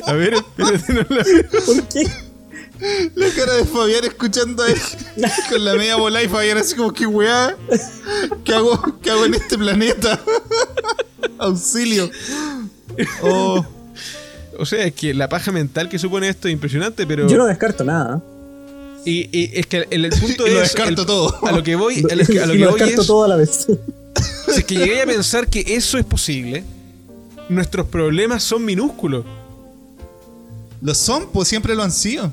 [0.05, 1.25] A ver, espérate, no la-
[1.65, 2.07] ¿Por qué?
[3.15, 4.77] La cara de Fabián escuchando a él
[5.49, 7.55] con la media bola y Fabián así como que weá.
[8.43, 10.19] ¿Qué hago, ¿Qué hago en este planeta?
[11.39, 12.09] Auxilio.
[13.21, 13.65] Oh,
[14.59, 17.27] O sea, es que la paja mental que supone esto es impresionante, pero.
[17.27, 18.21] Yo no descarto nada.
[19.05, 20.53] y, y es que el, el punto Y es.
[20.53, 21.45] lo descarto el- todo.
[21.47, 23.07] A lo que voy, a lo que, a lo y que lo voy descarto es.
[23.07, 23.67] todo a la vez.
[24.47, 26.63] Si es que llegué a pensar que eso es posible,
[27.49, 29.25] nuestros problemas son minúsculos.
[30.81, 32.31] lo son, pues siempre lo han sido.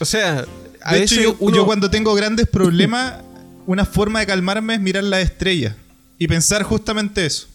[0.00, 0.44] O sea,
[0.82, 3.14] a De veces hecho, yo, uno- yo cuando tengo grandes problemas,
[3.66, 5.74] una forma de calmarme es mirar las estrellas
[6.18, 7.48] y pensar justamente eso.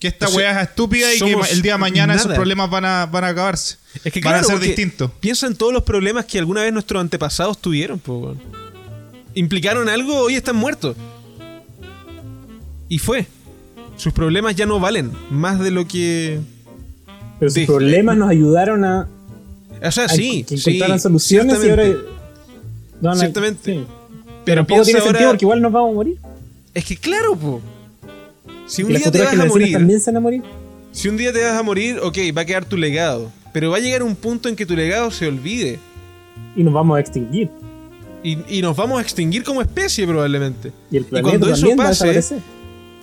[0.00, 2.68] Que esta O sea, weá es estúpida y que el día de mañana esos problemas
[2.68, 3.76] van a, van a acabarse.
[4.04, 5.10] Es que van claro, a ser distintos.
[5.20, 8.36] Piensa en todos los problemas que alguna vez nuestros antepasados tuvieron, po.
[9.34, 10.96] Implicaron algo, hoy están muertos.
[12.88, 13.26] Y fue.
[13.96, 16.40] Sus problemas ya no valen más de lo que.
[17.38, 19.08] Pero sus problemas nos ayudaron a,
[19.86, 20.44] O sea, a sí.
[20.44, 21.84] que sí, soluciones y ahora.
[23.00, 23.74] No, no, Ciertamente.
[23.74, 23.84] sí.
[24.44, 26.18] Pero piensa tiene ahora- sentido porque igual nos vamos a morir.
[26.72, 27.60] Es que claro, po.
[28.66, 30.42] Si un día te vas a morir, también se van a morir.
[30.92, 33.30] si un día te vas a morir, ok, va a quedar tu legado.
[33.52, 35.78] Pero va a llegar un punto en que tu legado se olvide.
[36.56, 37.50] Y nos vamos a extinguir.
[38.22, 40.72] Y, y nos vamos a extinguir como especie probablemente.
[40.90, 42.38] Y el cuando eso a pase-.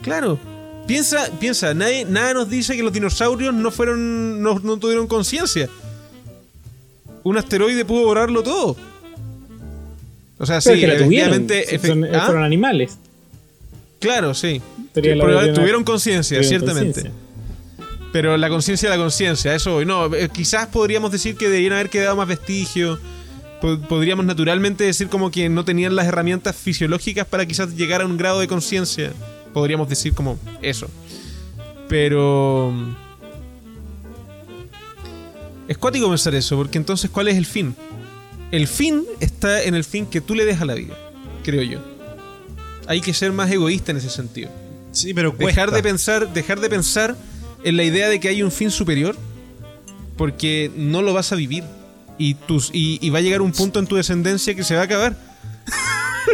[0.01, 0.39] Claro.
[0.87, 4.41] Piensa, piensa, nadie, nada nos dice que los dinosaurios no fueron.
[4.41, 5.69] no, no tuvieron conciencia.
[7.23, 8.75] Un asteroide pudo borrarlo todo.
[10.37, 11.77] O sea, Pero sí, que efectivamente.
[11.79, 12.25] Son- efe- ¿Ah?
[12.25, 12.97] Fueron animales.
[13.99, 14.61] Claro, sí.
[15.53, 17.11] Tuvieron conciencia, ciertamente.
[18.11, 19.85] Pero la conciencia de la conciencia, eso voy.
[19.85, 22.99] No, eh, quizás podríamos decir que deberían haber quedado más vestigios.
[23.61, 28.05] Po- Podríamos naturalmente decir como que no tenían las herramientas fisiológicas para quizás llegar a
[28.05, 29.13] un grado de conciencia.
[29.53, 30.87] Podríamos decir como eso.
[31.87, 32.73] Pero...
[35.67, 37.75] Es cuático pensar eso, porque entonces ¿cuál es el fin?
[38.51, 40.97] El fin está en el fin que tú le des a la vida,
[41.43, 41.79] creo yo.
[42.87, 44.49] Hay que ser más egoísta en ese sentido
[44.91, 47.15] Sí, pero dejar de pensar dejar de pensar
[47.63, 49.15] en la idea de que hay un fin superior
[50.17, 51.63] porque no lo vas a vivir
[52.17, 54.81] y tus y, y va a llegar un punto en tu descendencia que se va
[54.81, 55.15] a acabar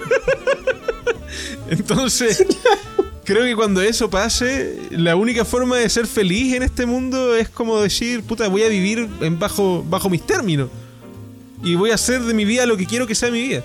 [1.70, 2.46] entonces
[3.28, 7.50] creo que cuando eso pase la única forma de ser feliz en este mundo es
[7.50, 10.70] como decir puta voy a vivir en bajo bajo mis términos
[11.62, 13.64] y voy a hacer de mi vida lo que quiero que sea mi vida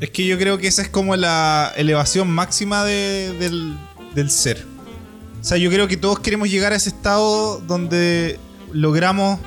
[0.00, 3.74] Es que yo creo que esa es como la elevación máxima de- del,
[4.14, 4.66] del ser.
[5.40, 8.38] O sea, yo creo que todos queremos llegar a ese estado donde
[8.72, 9.38] logramos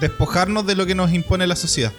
[0.00, 1.92] despojarnos de lo que nos impone la sociedad.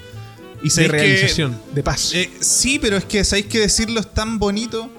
[0.61, 4.13] Y de que- realización de paz eh, sí, pero es que sabéis que decirlo es
[4.13, 4.89] tan bonito.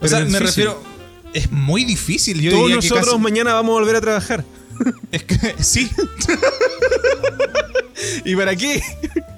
[0.00, 0.46] O sea, me difícil.
[0.46, 0.91] refiero.
[1.34, 2.40] Es muy difícil.
[2.40, 4.44] Yo todos diría que nosotros casi- mañana vamos a volver a trabajar
[5.12, 5.90] Es que sí.
[8.24, 8.82] ¿Y para qué?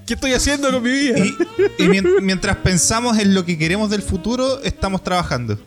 [0.07, 1.19] ¿Qué estoy haciendo con mi vida?
[1.19, 1.35] Y,
[1.83, 5.59] y mien- mientras pensamos en lo que queremos del futuro, estamos trabajando.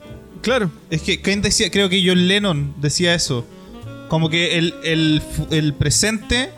[0.41, 0.71] Claro.
[0.89, 1.69] Es que, ¿quién decía?
[1.71, 3.45] Creo que John Lennon decía eso.
[4.09, 4.73] Como que el,
[5.51, 6.51] el presente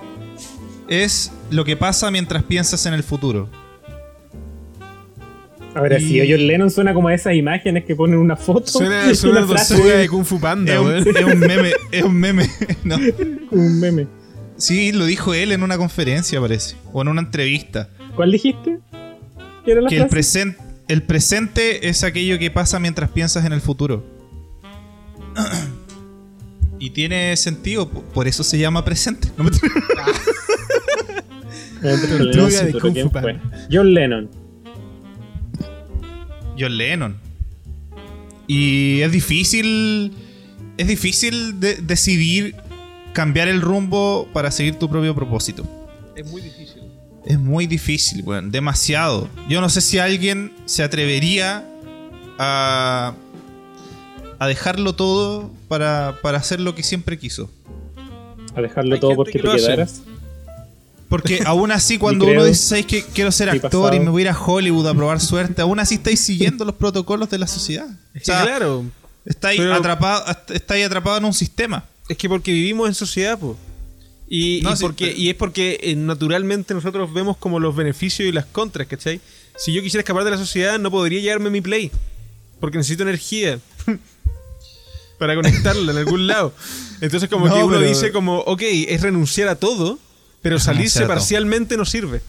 [0.87, 3.49] es lo que pasa mientras piensas en el futuro.
[5.75, 8.67] Ahora, si John Lennon suena como a esas imágenes que ponen una foto.
[8.67, 9.63] Suena, suena una
[9.95, 12.49] de Kung Fu Panda, Es un, es un meme, es un meme.
[12.83, 12.97] ¿no?
[13.51, 14.07] un meme.
[14.57, 16.75] Sí, lo dijo él en una conferencia, parece.
[16.91, 17.89] O en una entrevista.
[18.15, 18.79] ¿Cuál dijiste?
[19.63, 20.07] ¿Qué era la Que el,
[20.87, 24.03] el presente es aquello que pasa mientras piensas en el futuro.
[26.81, 29.27] Y tiene sentido, po- por eso se llama presente.
[29.37, 29.51] No me-
[31.81, 33.11] Tortuga de Kung ¿Quién Fu?
[33.13, 33.41] Panda.
[33.71, 34.29] John Lennon.
[36.59, 37.15] John Lennon.
[38.47, 40.11] Y es difícil.
[40.77, 42.55] Es difícil de- decidir
[43.13, 45.65] cambiar el rumbo para seguir tu propio propósito.
[46.15, 46.81] Es muy difícil.
[47.25, 48.49] Es muy difícil, weón.
[48.51, 49.27] Demasiado.
[49.49, 51.65] Yo no sé si alguien se atrevería
[52.39, 53.13] a.
[54.39, 57.51] a dejarlo todo para, para hacer lo que siempre quiso.
[58.55, 60.01] A dejarlo Hay todo porque que te quedaras.
[61.09, 64.25] Porque aún así, cuando uno dice, ¿sabes que quiero ser actor y me voy a
[64.25, 65.61] ir a Hollywood a probar suerte?
[65.61, 67.87] Aún así estáis siguiendo los protocolos de la sociedad.
[68.15, 68.85] O sea, claro.
[69.25, 70.23] estáis, pero- atrapado,
[70.53, 71.83] estáis atrapado en un sistema.
[72.07, 73.57] Es que porque vivimos en sociedad, pues.
[74.31, 77.75] Y, No, y sí, porque, pero- y es porque eh, naturalmente nosotros vemos como los
[77.75, 79.19] beneficios y las contras, ¿cachai?
[79.57, 81.91] Si yo quisiera escapar de la sociedad, no podría llevarme mi play.
[82.59, 83.59] Porque necesito energía.
[85.17, 86.53] para conectarla en algún lado.
[87.01, 89.99] Entonces como No, que uno pero- dice como, ok, es renunciar a todo,
[90.41, 92.21] pero Es salirse parcialmente no sirve.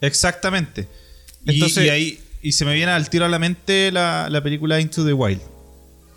[0.00, 0.88] Exactamente.
[1.44, 4.42] Y, Entonces- y ahí y se me viene al tiro a la mente la, la
[4.42, 5.40] película Into the Wild.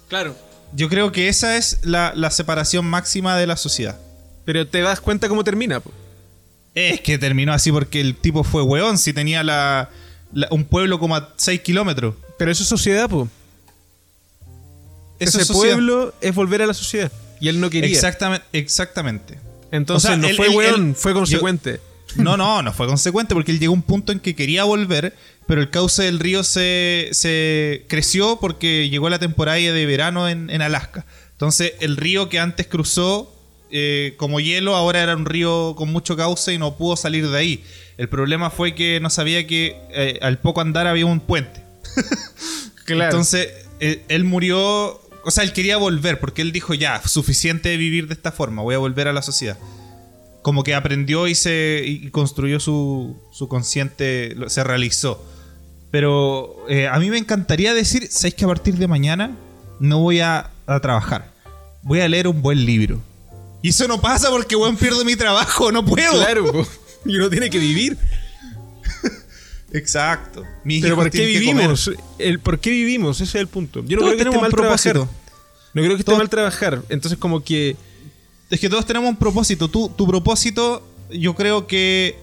[0.10, 0.36] Claro.
[0.74, 3.98] Yo creo que esa es la, la separación máxima de la sociedad.
[4.44, 5.92] Pero te das cuenta cómo termina, po.
[6.76, 9.90] Es que terminó así porque el tipo fue weón si tenía la,
[10.34, 12.16] la- un pueblo como a 6 kilómetros.
[12.38, 13.28] Pero eso es sociedad, po.
[15.20, 15.76] Eso Ese es sociedad.
[15.76, 17.12] pueblo es volver a la sociedad.
[17.40, 17.90] Y él no quería.
[17.90, 18.46] Exactamente.
[18.54, 19.40] exactamente.
[19.72, 21.80] Entonces O sea, no él- fue él- weón, él- fue yo- consecuente.
[22.16, 25.14] No, no, no fue consecuente porque él llegó a un punto en que quería volver,
[25.46, 30.50] pero el cauce del río se, se creció porque llegó la temporada de verano en,
[30.50, 31.06] en Alaska.
[31.34, 33.34] Entonces el río que antes cruzó
[33.70, 37.38] eh, como hielo ahora era un río con mucho cauce y no pudo salir de
[37.38, 37.64] ahí.
[37.98, 41.62] El problema fue que no sabía que eh, al poco andar había un puente.
[42.86, 43.04] Claro.
[43.12, 43.50] Entonces
[43.82, 48.08] eh, él murió, o sea, él quería volver porque él dijo ya, suficiente de vivir
[48.08, 49.58] de esta forma, voy a volver a la sociedad
[50.48, 55.22] como que aprendió y se y construyó su, su consciente, se realizó.
[55.92, 59.36] Pero eh, a mí me encantaría decir, ¿sabéis que a partir de mañana
[59.82, 61.34] no voy a, a trabajar?
[61.82, 63.02] Voy a leer un buen libro.
[63.62, 66.14] Y eso no pasa porque, weón, pierdo mi trabajo, no puedo.
[66.14, 66.66] Claro,
[67.06, 67.98] y uno tiene que vivir.
[69.74, 70.44] Exacto.
[70.64, 71.92] Mis Pero ¿por qué vivimos?
[72.20, 73.18] El ¿Por qué vivimos?
[73.22, 73.84] Ese es el punto.
[73.86, 74.96] Yo no Todos creo que esté mal trabajar.
[74.96, 75.08] No
[75.82, 76.82] creo que esté Todos- mal trabajar.
[76.90, 77.76] Entonces como que...
[78.50, 79.68] Es que todos tenemos un propósito.
[79.68, 82.16] Tú, tu propósito, yo creo que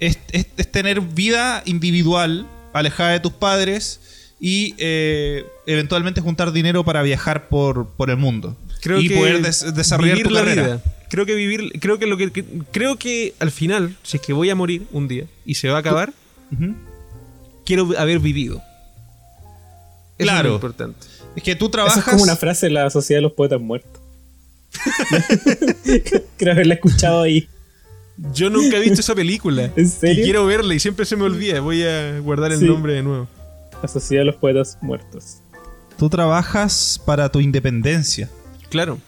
[0.00, 4.00] es, es- es tener vida individual, alejada de tus padres,
[4.40, 8.56] y eh, eventualmente juntar dinero para viajar por, por el mundo.
[8.80, 10.62] Creo y que poder des- desarrollar vivir tu la carrera.
[10.66, 10.82] vida.
[11.08, 14.32] Creo que vivir, creo que lo que, que- creo que al final, si es que
[14.32, 16.12] voy a morir un día y se va a acabar,
[17.64, 18.56] Quiero haber vivido.
[20.16, 20.38] Eso Claro.
[20.40, 21.06] es lo importante.
[21.36, 21.98] Es que tú Eso trabajas.
[21.98, 24.00] es como una frase de la Sociedad de los Poetas Muertos.
[26.36, 27.48] Creo haberla escuchado ahí.
[28.34, 29.70] Yo nunca he visto esa película.
[29.76, 30.22] ¿En serio?
[30.22, 31.60] Y quiero verla y siempre se me olvida.
[31.60, 32.64] Voy a guardar el Sí.
[32.66, 33.28] nombre de nuevo.
[33.82, 35.38] La Sociedad de los Poetas Muertos.
[35.96, 38.28] Tú trabajas para tu independencia.
[38.70, 38.98] Claro.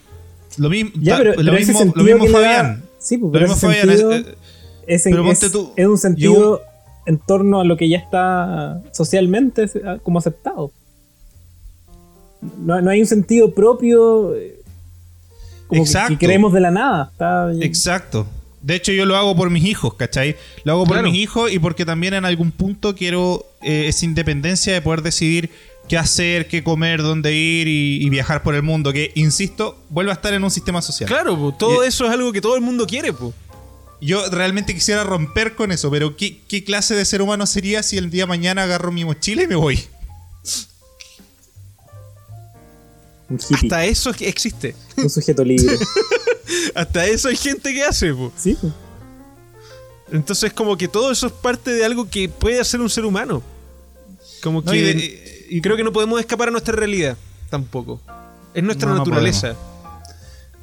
[0.58, 2.82] Lo, mismo Ya, ta- pero, lo pero mismo, lo sentido mismo da- Fabián.
[2.98, 3.90] Sí, pues, Lo mismo ese Fabián.
[3.90, 4.36] es- eh,
[4.86, 6.62] en- pero ponte es- tú, es un yo- sentido
[7.10, 9.66] en torno a lo que ya está socialmente
[10.02, 10.70] como aceptado.
[12.58, 14.60] No, no hay un sentido propio eh,
[15.70, 16.16] que- Exacto.
[16.18, 17.10] que, creemos de la nada.
[17.12, 18.26] Está- Exacto.
[18.62, 20.36] De hecho, yo lo hago por mis hijos, ¿cachai?
[20.64, 21.10] Lo hago por Claro.
[21.10, 25.50] mis hijos y porque también en algún punto quiero eh, esa independencia de poder decidir
[25.88, 28.92] qué hacer, qué comer, dónde ir y, y viajar por el mundo.
[28.92, 31.08] Que, insisto, vuelve a estar en un sistema social.
[31.08, 33.32] Claro, po, todo Y- eso es algo que todo el mundo quiere, po.
[34.00, 37.98] Yo realmente quisiera romper con eso, pero ¿qué, qué clase de ser humano sería si
[37.98, 39.78] el día de mañana agarro mi mochila y me voy?
[43.54, 44.74] Hasta eso existe.
[44.96, 45.76] un sujeto libre.
[46.74, 48.32] Hasta eso hay gente que hace, po.
[48.36, 48.72] sí, pues.
[50.12, 53.42] Entonces como que todo eso es parte de algo que puede hacer un ser humano.
[54.42, 54.78] Como No, que...
[54.78, 57.16] y de- y creo que no podemos escapar a nuestra realidad
[57.50, 58.00] tampoco.
[58.54, 59.54] Es nuestra No, no naturaleza.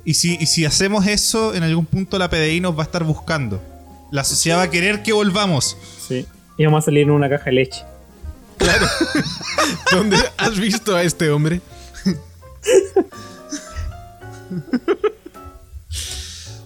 [0.07, 3.03] Y si, y si hacemos eso, en algún punto la PDI nos va a estar
[3.03, 3.61] buscando.
[4.09, 5.75] La sociedad va a querer que volvamos.
[6.07, 6.25] sí.
[6.57, 7.81] Y vamos a salir en una caja de leche.
[9.91, 11.59] ¿Dónde has visto a este hombre?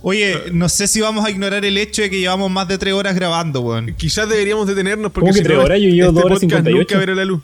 [0.03, 2.93] Oye, no sé si vamos a ignorar el hecho de que llevamos más de tres
[2.93, 3.95] horas grabando, weón.
[3.95, 5.79] Quizás deberíamos detenernos porque ¿Cómo que si tres no, horas?
[5.79, 6.77] Yo llevo este dos horas podcast 58.
[6.77, 7.41] nunca verá la luz.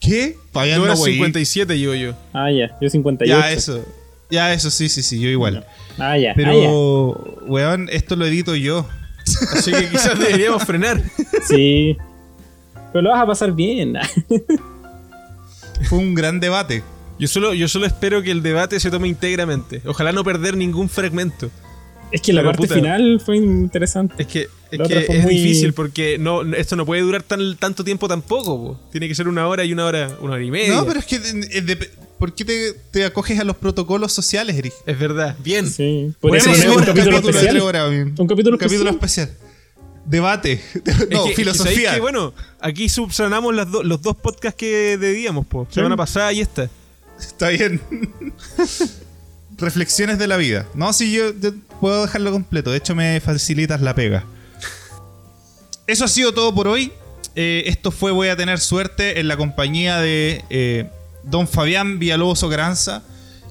[0.00, 0.36] ¿Qué?
[0.52, 1.14] Todavía 2 no, horas güey.
[1.14, 2.14] 57 llevo yo.
[2.32, 3.40] Ah, ya, yo 58.
[3.40, 3.84] Ya, eso.
[4.30, 5.64] Ya, eso, sí, sí, sí, yo igual.
[5.98, 6.08] Ah, ya.
[6.10, 6.34] ah, ya.
[6.36, 7.10] Pero,
[7.46, 8.86] weón, esto lo edito yo.
[9.54, 11.02] Así que quizás deberíamos frenar.
[11.46, 11.96] Sí.
[12.92, 13.94] Pero lo vas a pasar bien.
[15.88, 16.82] Fue un gran debate.
[17.18, 19.82] Yo solo, yo solo espero que el debate se tome íntegramente.
[19.86, 21.50] Ojalá no perder ningún fragmento.
[22.12, 22.74] es que la Pero, parte puta.
[22.74, 24.14] final fue interesante.
[24.22, 27.82] Es que, es, que es muy- difícil porque no, esto no puede durar tan, tanto
[27.84, 28.56] tiempo tampoco.
[28.74, 28.80] po.
[28.92, 30.74] Tiene que ser una hora y una hora, una hora y media.
[30.76, 34.72] No, pero es que, eh, ¿por qué te, te acoges a los protocolos sociales, Eric?
[34.86, 35.36] Es verdad.
[35.42, 35.66] Bien.
[35.70, 36.12] Sí.
[36.20, 37.54] Por Podemos eso hacer es un un capítulo capítulo de especial.
[37.54, 38.14] tres horas, bien.
[38.18, 38.88] Un capítulo especial.
[38.88, 39.30] especial.
[40.06, 40.60] Debate.
[41.10, 41.72] No, que- es que filosofía.
[41.74, 42.00] ¿sabéis qué?
[42.00, 45.66] bueno, aquí subsanamos las do- los dos podcasts que debíamos, po.
[45.70, 46.68] Semana pasada y esta.
[47.20, 47.80] Está bien.
[49.58, 50.66] Reflexiones de la vida.
[50.74, 52.70] No, si yo, yo puedo dejarlo completo.
[52.70, 54.24] De hecho, me facilitas la pega.
[55.86, 56.92] Eso ha sido todo por hoy.
[57.34, 60.90] Eh, esto fue Voy a tener suerte en la compañía de eh,
[61.30, 63.02] don Fabián Villalobos Ogranza,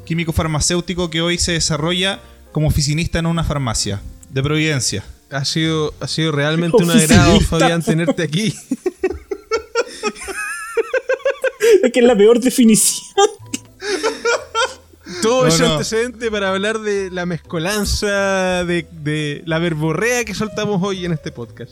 [0.05, 2.19] químico farmacéutico que hoy se desarrolla
[2.51, 5.03] como oficinista en una farmacia de Providencia.
[5.29, 8.53] Ha sido, ha sido realmente un agrado, Fabián, tenerte aquí.
[11.83, 13.03] Es que es la peor definición.
[15.21, 15.71] Todo No, ese no.
[15.73, 21.31] antecedente para hablar de la mezcolanza, de, de la verborrea que soltamos hoy en este
[21.31, 21.71] podcast.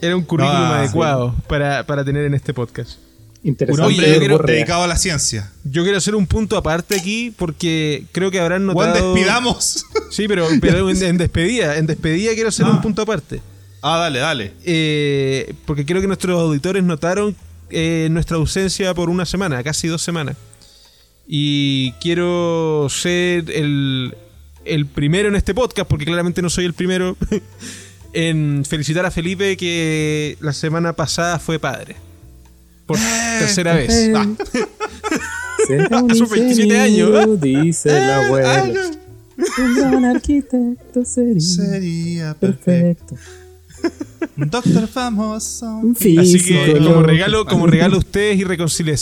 [0.00, 2.98] Era un currículum Ah, adecuado para, para tener en este podcast.
[3.44, 3.86] Un Interesante.
[3.86, 5.50] Oye, quiero- dedicado a la ciencia.
[5.64, 9.14] Yo quiero hacer un punto aparte aquí porque creo que habrán Juan, notado...
[9.14, 9.84] despidamos.
[10.10, 11.76] Sí, pero, pero en, en despedida.
[11.78, 13.40] En despedida quiero hacer un punto aparte.
[13.82, 14.52] ah, dale, dale.
[14.64, 17.34] Eh, porque creo que nuestros auditores notaron
[17.70, 20.36] eh, nuestra ausencia por una semana, casi dos semanas.
[21.26, 24.14] Y quiero ser el,
[24.64, 27.16] el primero en este podcast, porque claramente no soy el primero,
[28.12, 31.96] en felicitar a Felipe que la semana pasada fue padre.
[32.92, 32.98] Por
[33.38, 34.10] tercera vez.
[34.14, 34.26] Ah,
[35.66, 38.80] Será un A sus 27 ingenio, años, Dice el abuelo.
[39.58, 43.14] Un gran arquitecto sería Sería perfecto.
[43.16, 43.42] perfecto.
[44.36, 45.66] Un doctor famoso.
[45.66, 48.38] Un Así que como regalo, como regalo a ustedes.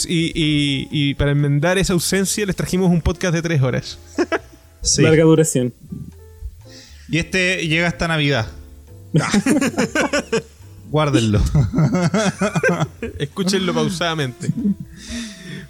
[0.07, 3.97] Y, y, y para enmendar esa ausencia les trajimos un podcast de tres horas.
[4.83, 5.03] Sí.
[5.03, 5.71] Larga duración.
[7.07, 8.47] Y este llega hasta Navidad.
[10.91, 11.39] Guárdenlo.
[13.17, 14.51] Escúchenlo pausadamente.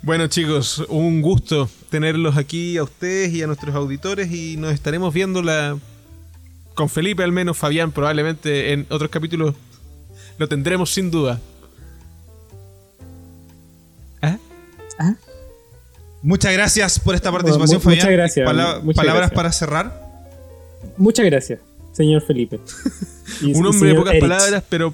[0.02, 5.14] Bueno chicos, un gusto tenerlos aquí a ustedes y a nuestros auditores y nos estaremos
[5.14, 5.78] viendo la
[6.74, 9.54] con Felipe al menos, Fabián probablemente en otros capítulos
[10.40, 11.40] Lo tendremos sin duda.
[14.22, 14.38] ¿Ah?
[16.24, 18.18] Muchas gracias por esta participación, mu- muchas Fabián.
[18.18, 19.36] gracias, Pala- muchas palabras gracias.
[19.36, 20.12] para cerrar.
[20.98, 21.60] Muchas gracias,
[21.92, 22.60] señor Felipe.
[23.42, 24.22] Y- Un hombre de pocas Erich.
[24.30, 24.94] palabras, pero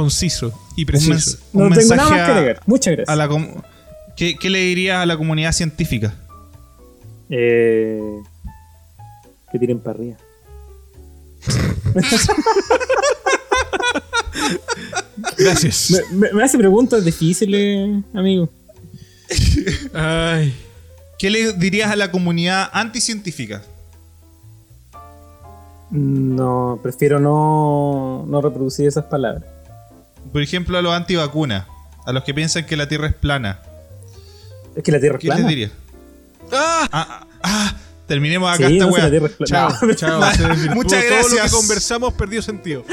[0.00, 1.38] conciso y Un, preciso.
[1.54, 2.60] un No tengo nada mensaje más que a- agregar.
[2.66, 3.08] Muchas gracias.
[3.12, 3.62] a la com-
[4.16, 6.14] ¿Qué, qué le dirías a la comunidad científica?
[7.30, 8.00] Eh,
[9.50, 10.16] que tiren para arriba.
[15.38, 15.90] Gracias.
[15.90, 18.48] Me, me- me hace preguntas difíciles, amigo.
[19.94, 20.54] Ay.
[21.18, 23.62] ¿Qué le dirías a la comunidad anticientífica?
[25.90, 29.44] No, prefiero no, no reproducir esas palabras.
[30.36, 31.64] Por ejemplo, a los antivacunas,
[32.04, 33.58] a los que piensan que la Tierra es plana.
[34.76, 35.48] Es que la Tierra es ¿Qué les plana.
[35.48, 35.70] dirías?
[36.52, 36.86] ¡Ah!
[36.92, 37.76] Ah, ah, ah,
[38.06, 39.10] terminemos acá Sí, esta no, weá.
[39.46, 39.70] Chao.
[39.80, 41.42] Muchas Todo lo gracias.
[41.42, 42.84] que conversamos perdió sentido.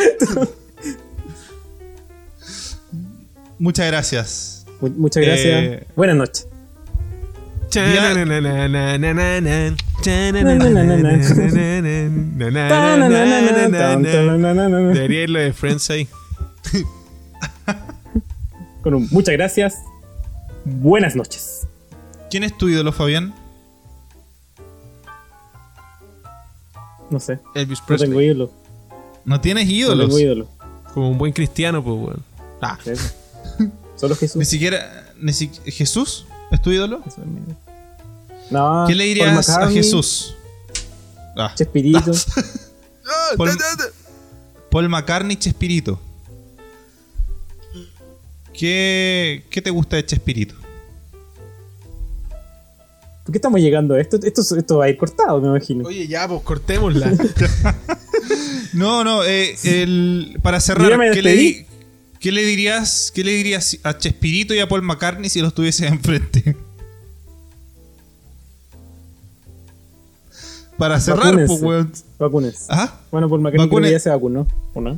[3.60, 4.66] Muchas gracias.
[4.80, 5.64] Mu- Muchas gracias.
[5.64, 6.48] Eh, Buenas noches.
[13.84, 16.08] Debería ir lo de Friends ahí.
[18.84, 19.76] Con un muchas gracias.
[20.66, 21.68] Buenas noches.
[22.30, 23.34] ¿Quién es tu ídolo, Fabián?
[27.10, 27.40] No sé.
[27.56, 28.26] Elvis No tengo Presley.
[28.28, 28.52] ídolo.
[29.26, 30.08] No tienes No ídolos.
[30.08, 30.48] tengo ídolo.
[30.94, 32.24] Como un buen cristiano, pues, weón.
[32.62, 32.78] Ah.
[33.96, 34.48] Solo Ni Jesús.
[34.48, 35.14] siquiera.
[35.20, 36.26] ni si- ¿Jesús?
[36.52, 37.02] ¿Es tu ídolo?
[37.06, 37.42] Eso es mi-
[38.52, 38.86] No.
[38.88, 40.36] ¿Qué le dirías a Jesús?
[41.38, 42.00] Ah, Chespirito.
[43.38, 43.50] Paul,
[44.70, 46.00] Paul McCartney, Chespirito.
[48.54, 50.56] ¿Qué, ¿Qué te gusta de Chespirito?
[53.24, 54.18] ¿Por qué estamos llegando a esto?
[54.22, 55.88] Esto, esto va a ir cortado, me imagino.
[55.88, 57.12] Oye, ya, pues cortémosla.
[58.74, 61.68] No, no, eh, el- para cerrar, ¿qué le,
[62.20, 65.92] qué le dirías, ¿qué le dirías a Chespirito y a Paul McCartney si los tuvieses
[65.92, 66.56] enfrente?
[70.78, 71.48] Para cerrar, Vacúnense.
[71.54, 71.92] pues, weón.
[72.18, 72.66] Vacúnense.
[72.70, 73.00] ¿Ah?
[73.12, 74.48] Bueno, Paul McCartney Vacune- ya se vacunó.
[74.74, 74.98] ¿O no?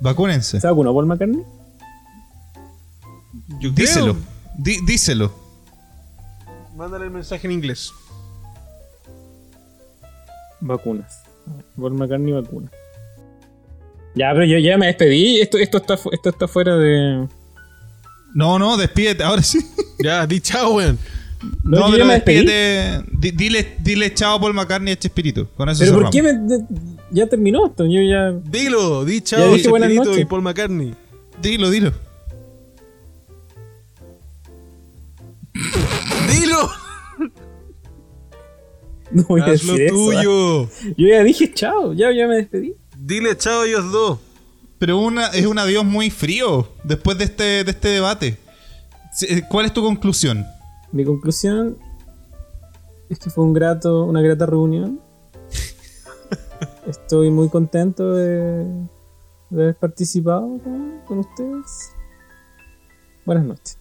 [0.00, 0.58] Vacúnense.
[0.58, 1.42] ¿Se vacunó Paul McCartney?
[3.60, 4.16] Yo Díselo.
[4.58, 4.76] creo.
[4.86, 5.32] Díselo.
[6.76, 7.90] Mándale el mensaje en inglés.
[10.60, 11.22] Vacunas.
[11.78, 12.70] Paul McCartney vacuna.
[14.14, 15.40] Ya, pero yo ya me despedí.
[15.40, 17.28] Esto, esto, está, esto está fuera de.
[18.34, 19.58] No, no, despídete, ahora sí.
[19.98, 20.98] Ya, di chao, weón.
[21.64, 23.02] No, No, yo pero ya me despídete.
[23.18, 25.48] Di- dile, dile chao a Paul McCartney y a Chespirito.
[25.56, 26.64] Con eso Pero ¿por qué me, de-
[27.10, 27.84] ya terminó esto?
[27.86, 28.32] Yo ya.
[28.32, 30.94] Dilo, di Ya chao, dije buenas Chespirito y Paul McCartney.
[31.40, 31.92] Dilo, dilo.
[36.32, 36.70] Dilo,
[39.10, 39.94] No voy a decir lo eso.
[39.94, 40.68] tuyo.
[40.96, 41.92] Yo ya dije chao.
[41.92, 42.74] Ya, ya me despedí.
[42.98, 44.18] Dile chao a ellos dos.
[44.78, 48.36] Pero una, es un adiós muy frío después de este, de este debate.
[49.14, 50.44] Sí, ¿Cuál es tu conclusión?
[50.92, 51.78] Mi conclusión
[53.08, 55.00] es que fue un grato, una grata reunión.
[56.86, 58.64] Estoy muy contento de,
[59.50, 61.92] de haber participado con, con ustedes.
[63.24, 63.78] Buenas noches.